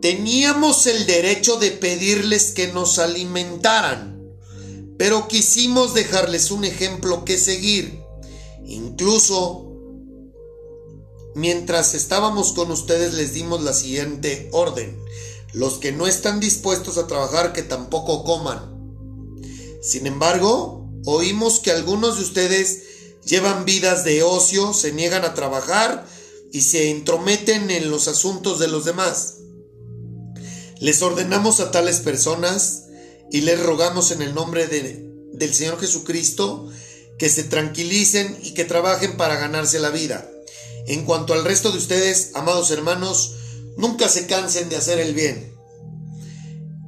teníamos 0.00 0.86
el 0.86 1.04
derecho 1.04 1.58
de 1.58 1.70
pedirles 1.70 2.52
que 2.52 2.68
nos 2.68 2.98
alimentaran, 2.98 4.22
pero 4.96 5.28
quisimos 5.28 5.92
dejarles 5.92 6.50
un 6.50 6.64
ejemplo 6.64 7.26
que 7.26 7.38
seguir. 7.38 8.02
Incluso 8.64 9.61
Mientras 11.34 11.94
estábamos 11.94 12.52
con 12.52 12.70
ustedes 12.70 13.14
les 13.14 13.32
dimos 13.32 13.62
la 13.62 13.72
siguiente 13.72 14.48
orden. 14.52 14.98
Los 15.52 15.74
que 15.74 15.92
no 15.92 16.06
están 16.06 16.40
dispuestos 16.40 16.98
a 16.98 17.06
trabajar 17.06 17.52
que 17.52 17.62
tampoco 17.62 18.24
coman. 18.24 18.72
Sin 19.82 20.06
embargo, 20.06 20.88
oímos 21.04 21.60
que 21.60 21.70
algunos 21.70 22.16
de 22.16 22.22
ustedes 22.22 22.82
llevan 23.24 23.64
vidas 23.64 24.04
de 24.04 24.22
ocio, 24.22 24.72
se 24.74 24.92
niegan 24.92 25.24
a 25.24 25.34
trabajar 25.34 26.06
y 26.52 26.62
se 26.62 26.90
entrometen 26.90 27.70
en 27.70 27.90
los 27.90 28.08
asuntos 28.08 28.58
de 28.58 28.68
los 28.68 28.84
demás. 28.84 29.38
Les 30.80 31.00
ordenamos 31.00 31.60
a 31.60 31.70
tales 31.70 32.00
personas 32.00 32.84
y 33.30 33.40
les 33.42 33.58
rogamos 33.60 34.10
en 34.10 34.20
el 34.20 34.34
nombre 34.34 34.66
de, 34.66 35.08
del 35.32 35.54
Señor 35.54 35.80
Jesucristo 35.80 36.68
que 37.18 37.28
se 37.28 37.44
tranquilicen 37.44 38.38
y 38.42 38.52
que 38.52 38.64
trabajen 38.64 39.16
para 39.16 39.36
ganarse 39.36 39.78
la 39.78 39.90
vida. 39.90 40.28
En 40.86 41.04
cuanto 41.04 41.32
al 41.32 41.44
resto 41.44 41.70
de 41.70 41.78
ustedes, 41.78 42.32
amados 42.34 42.70
hermanos, 42.70 43.34
nunca 43.76 44.08
se 44.08 44.26
cansen 44.26 44.68
de 44.68 44.76
hacer 44.76 44.98
el 44.98 45.14
bien. 45.14 45.54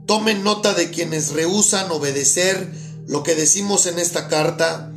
Tomen 0.06 0.42
nota 0.44 0.74
de 0.74 0.90
quienes 0.90 1.30
rehusan 1.30 1.90
obedecer 1.90 2.70
lo 3.06 3.22
que 3.22 3.34
decimos 3.34 3.86
en 3.86 3.98
esta 3.98 4.28
carta. 4.28 4.92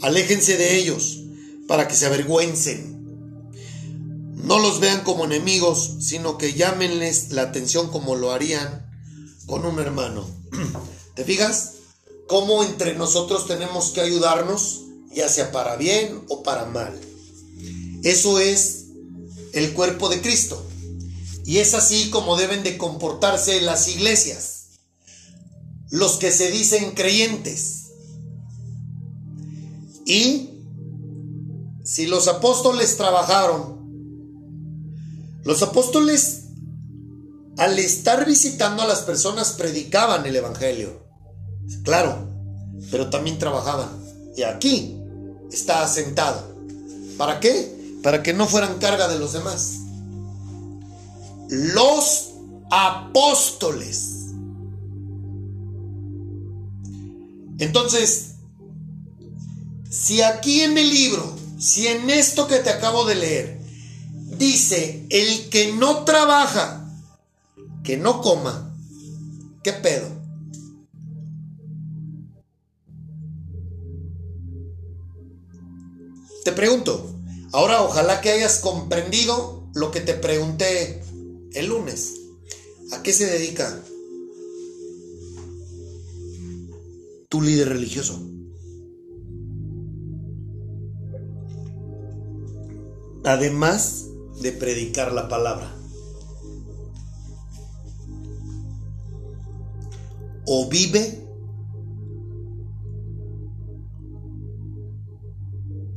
Aléjense 0.00 0.56
de 0.56 0.76
ellos 0.76 1.20
para 1.66 1.88
que 1.88 1.96
se 1.96 2.06
avergüencen. 2.06 2.92
No 4.34 4.58
los 4.58 4.80
vean 4.80 5.02
como 5.02 5.24
enemigos, 5.24 5.96
sino 6.00 6.36
que 6.36 6.52
llámenles 6.52 7.30
la 7.32 7.42
atención 7.42 7.90
como 7.90 8.16
lo 8.16 8.32
harían 8.32 8.90
con 9.46 9.64
un 9.64 9.78
hermano. 9.78 10.26
¿Te 11.14 11.24
fijas? 11.24 11.74
Cómo 12.28 12.62
entre 12.64 12.94
nosotros 12.94 13.46
tenemos 13.46 13.90
que 13.90 14.00
ayudarnos, 14.00 14.82
ya 15.12 15.28
sea 15.28 15.52
para 15.52 15.76
bien 15.76 16.22
o 16.28 16.42
para 16.42 16.66
mal. 16.66 16.98
Eso 18.02 18.38
es 18.38 18.86
el 19.52 19.72
cuerpo 19.74 20.08
de 20.08 20.20
Cristo. 20.20 20.64
Y 21.44 21.58
es 21.58 21.74
así 21.74 22.10
como 22.10 22.36
deben 22.36 22.62
de 22.62 22.78
comportarse 22.78 23.60
las 23.60 23.88
iglesias. 23.88 24.66
Los 25.90 26.12
que 26.16 26.30
se 26.30 26.50
dicen 26.50 26.92
creyentes. 26.92 27.90
Y 30.06 30.50
si 31.84 32.06
los 32.06 32.28
apóstoles 32.28 32.96
trabajaron, 32.96 33.82
los 35.44 35.62
apóstoles 35.62 36.42
al 37.58 37.78
estar 37.78 38.26
visitando 38.26 38.82
a 38.82 38.86
las 38.86 39.00
personas 39.00 39.52
predicaban 39.52 40.24
el 40.26 40.36
Evangelio. 40.36 41.02
Claro, 41.84 42.28
pero 42.90 43.10
también 43.10 43.38
trabajaban. 43.38 43.88
Y 44.36 44.42
aquí 44.42 44.96
está 45.50 45.82
asentado. 45.82 46.56
¿Para 47.18 47.40
qué? 47.40 47.81
Para 48.02 48.22
que 48.22 48.32
no 48.32 48.46
fueran 48.46 48.78
carga 48.78 49.08
de 49.08 49.18
los 49.18 49.32
demás. 49.32 49.78
Los 51.48 52.30
apóstoles. 52.70 54.22
Entonces, 57.58 58.32
si 59.88 60.22
aquí 60.22 60.62
en 60.62 60.78
el 60.78 60.88
libro, 60.88 61.36
si 61.58 61.86
en 61.86 62.10
esto 62.10 62.48
que 62.48 62.58
te 62.58 62.70
acabo 62.70 63.04
de 63.04 63.14
leer, 63.14 63.60
dice, 64.38 65.06
el 65.10 65.48
que 65.50 65.72
no 65.74 66.04
trabaja, 66.04 66.90
que 67.84 67.96
no 67.96 68.20
coma, 68.20 68.74
¿qué 69.62 69.72
pedo? 69.72 70.08
Te 76.44 76.52
pregunto, 76.52 77.11
ahora 77.52 77.82
ojalá 77.82 78.20
que 78.20 78.30
hayas 78.30 78.58
comprendido 78.58 79.68
lo 79.74 79.90
que 79.90 80.00
te 80.00 80.14
pregunté 80.14 81.02
el 81.52 81.66
lunes. 81.66 82.14
¿A 82.92 83.02
qué 83.02 83.12
se 83.12 83.26
dedica 83.26 83.82
tu 87.28 87.40
líder 87.40 87.70
religioso? 87.70 88.20
Además 93.24 94.06
de 94.42 94.52
predicar 94.52 95.12
la 95.12 95.28
palabra. 95.28 95.74
O 100.44 100.68
vive 100.68 101.21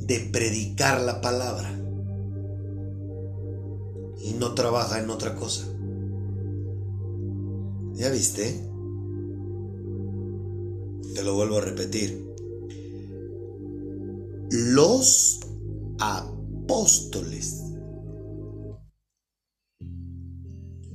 de 0.06 0.20
predicar 0.32 1.00
la 1.00 1.20
palabra 1.20 1.70
y 4.22 4.32
no 4.34 4.54
trabaja 4.54 5.00
en 5.00 5.10
otra 5.10 5.34
cosa. 5.34 5.66
¿Ya 7.94 8.10
viste? 8.10 8.62
Te 11.14 11.24
lo 11.24 11.34
vuelvo 11.34 11.58
a 11.58 11.62
repetir. 11.62 12.26
Los 14.50 15.40
apóstoles 15.98 17.62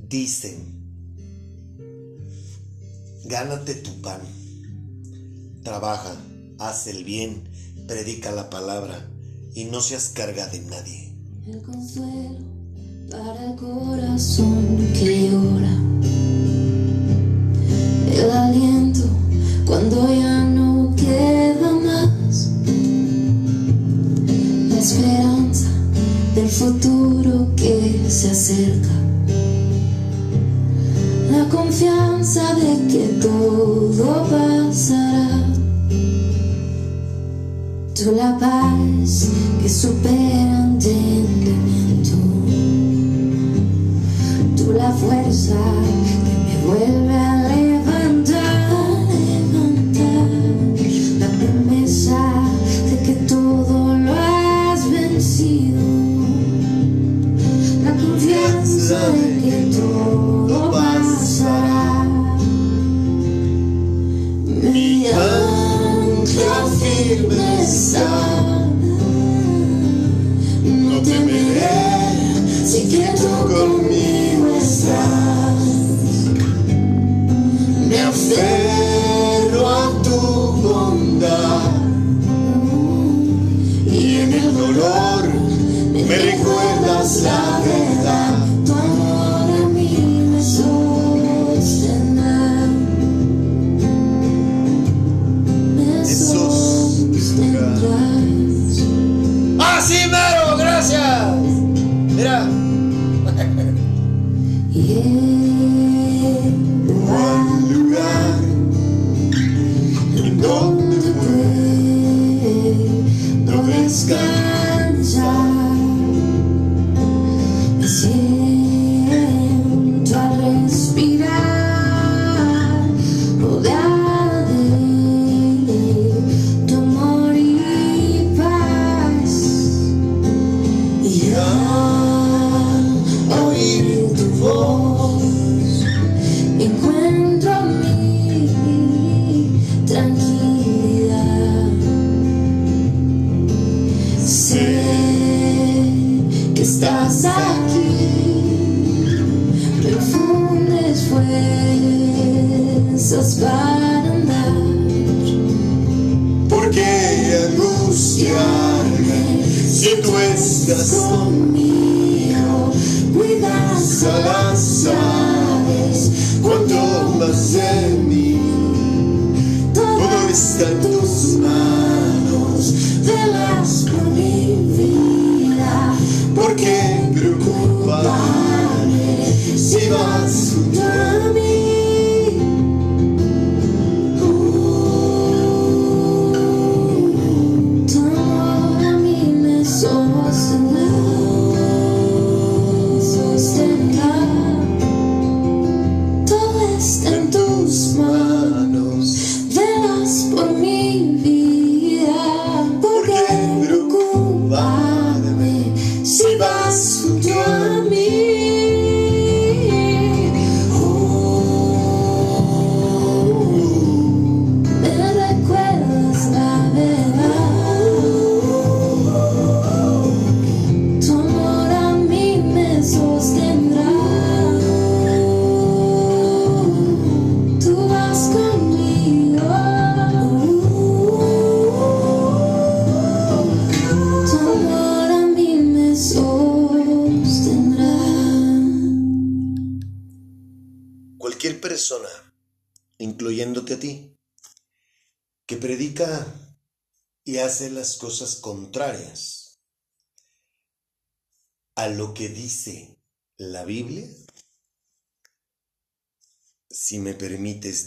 dicen, 0.07 0.55
gánate 3.25 3.75
tu 3.75 4.01
pan, 4.01 4.21
trabaja, 5.63 6.15
haz 6.59 6.87
el 6.87 7.03
bien, 7.03 7.43
predica 7.87 8.31
la 8.31 8.49
palabra 8.49 9.09
y 9.53 9.65
no 9.65 9.81
seas 9.81 10.09
carga 10.09 10.47
de 10.47 10.61
nadie. 10.61 11.13
El 11.47 11.61
consuelo 11.61 12.39
para 13.11 13.45
el 13.45 13.55
corazón 13.55 14.77
que 14.93 15.29
llora. 15.29 15.77
El 18.13 18.31
aliento 18.31 19.03
cuando 19.65 20.13
ya 20.13 20.43
no 20.45 20.93
queda 20.95 21.71
más. 21.71 22.51
La 24.69 24.79
esperanza 24.79 25.67
del 26.35 26.49
futuro 26.49 27.53
que 27.55 28.05
se 28.07 28.31
acerca. 28.31 28.89
La 31.31 31.47
confianza 31.49 32.53
de 32.55 32.87
que 32.87 33.07
todo 33.21 34.25
pasará. 34.29 35.60
Tú 38.03 38.13
la 38.13 38.35
paz 38.39 39.29
que 39.61 39.69
supera 39.69 40.63
entendimiento. 40.63 42.17
Tú 44.57 44.71
la 44.73 44.91
fuerza 44.91 45.53
que 46.25 46.33
me 46.47 46.55
vuelve 46.65 47.13
a 47.13 47.47
levantar, 47.47 48.71
levantar. 49.07 50.29
La 51.19 51.27
promesa 51.27 52.17
de 52.89 52.97
que 53.05 53.13
todo 53.27 53.95
lo 53.95 54.13
has 54.13 54.89
vencido. 54.89 55.81
La 57.83 57.91
confianza 57.91 58.97
de 59.11 59.41
que 59.43 59.77
todo 59.77 60.71
pasará. 60.71 62.07
Mi 64.47 65.05
ancla 65.05 66.80
So 67.91 68.30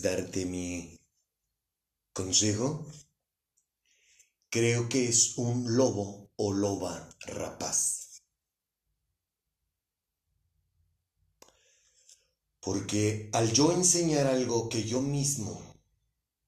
darte 0.05 0.44
mi 0.44 1.01
consejo, 2.12 2.86
creo 4.51 4.86
que 4.90 5.09
es 5.09 5.39
un 5.39 5.76
lobo 5.78 6.31
o 6.36 6.52
loba 6.52 7.09
rapaz. 7.20 8.22
Porque 12.60 13.31
al 13.32 13.51
yo 13.52 13.72
enseñar 13.72 14.26
algo 14.26 14.68
que 14.68 14.85
yo 14.85 15.01
mismo 15.01 15.74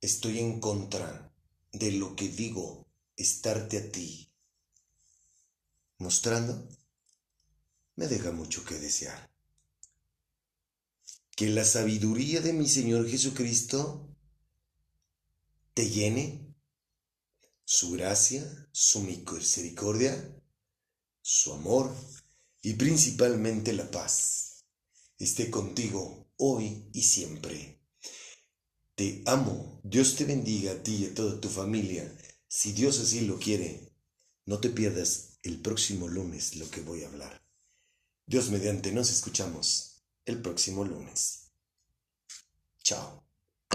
estoy 0.02 0.38
en 0.38 0.60
contra 0.60 1.32
de 1.72 1.92
lo 1.92 2.14
que 2.14 2.28
digo, 2.28 2.86
estarte 3.16 3.78
a 3.78 3.90
ti 3.90 4.30
mostrando, 5.98 6.68
me 7.96 8.06
deja 8.06 8.32
mucho 8.32 8.66
que 8.66 8.74
desear. 8.74 9.35
Que 11.36 11.48
la 11.48 11.64
sabiduría 11.64 12.40
de 12.40 12.52
mi 12.52 12.68
Señor 12.68 13.08
Jesucristo 13.08 14.12
te 15.74 15.88
llene, 15.88 16.56
su 17.64 17.92
gracia, 17.92 18.42
su 18.72 19.02
misericordia, 19.02 20.42
su 21.20 21.52
amor 21.52 21.94
y 22.62 22.72
principalmente 22.74 23.72
la 23.74 23.90
paz 23.90 24.64
esté 25.18 25.50
contigo 25.50 26.32
hoy 26.36 26.88
y 26.92 27.02
siempre. 27.02 27.80
Te 28.94 29.22
amo, 29.26 29.80
Dios 29.84 30.16
te 30.16 30.24
bendiga 30.24 30.72
a 30.72 30.82
ti 30.82 30.96
y 30.96 31.04
a 31.06 31.14
toda 31.14 31.40
tu 31.40 31.48
familia. 31.48 32.10
Si 32.48 32.72
Dios 32.72 32.98
así 32.98 33.20
lo 33.20 33.38
quiere, 33.38 33.92
no 34.46 34.58
te 34.58 34.70
pierdas 34.70 35.38
el 35.42 35.60
próximo 35.60 36.08
lunes 36.08 36.56
lo 36.56 36.70
que 36.70 36.80
voy 36.80 37.02
a 37.02 37.08
hablar. 37.08 37.42
Dios 38.26 38.50
mediante 38.50 38.90
nos 38.92 39.10
escuchamos 39.10 39.85
el 40.26 40.42
próximo 40.42 40.84
lunes. 40.84 41.50
Chao. 42.82 43.25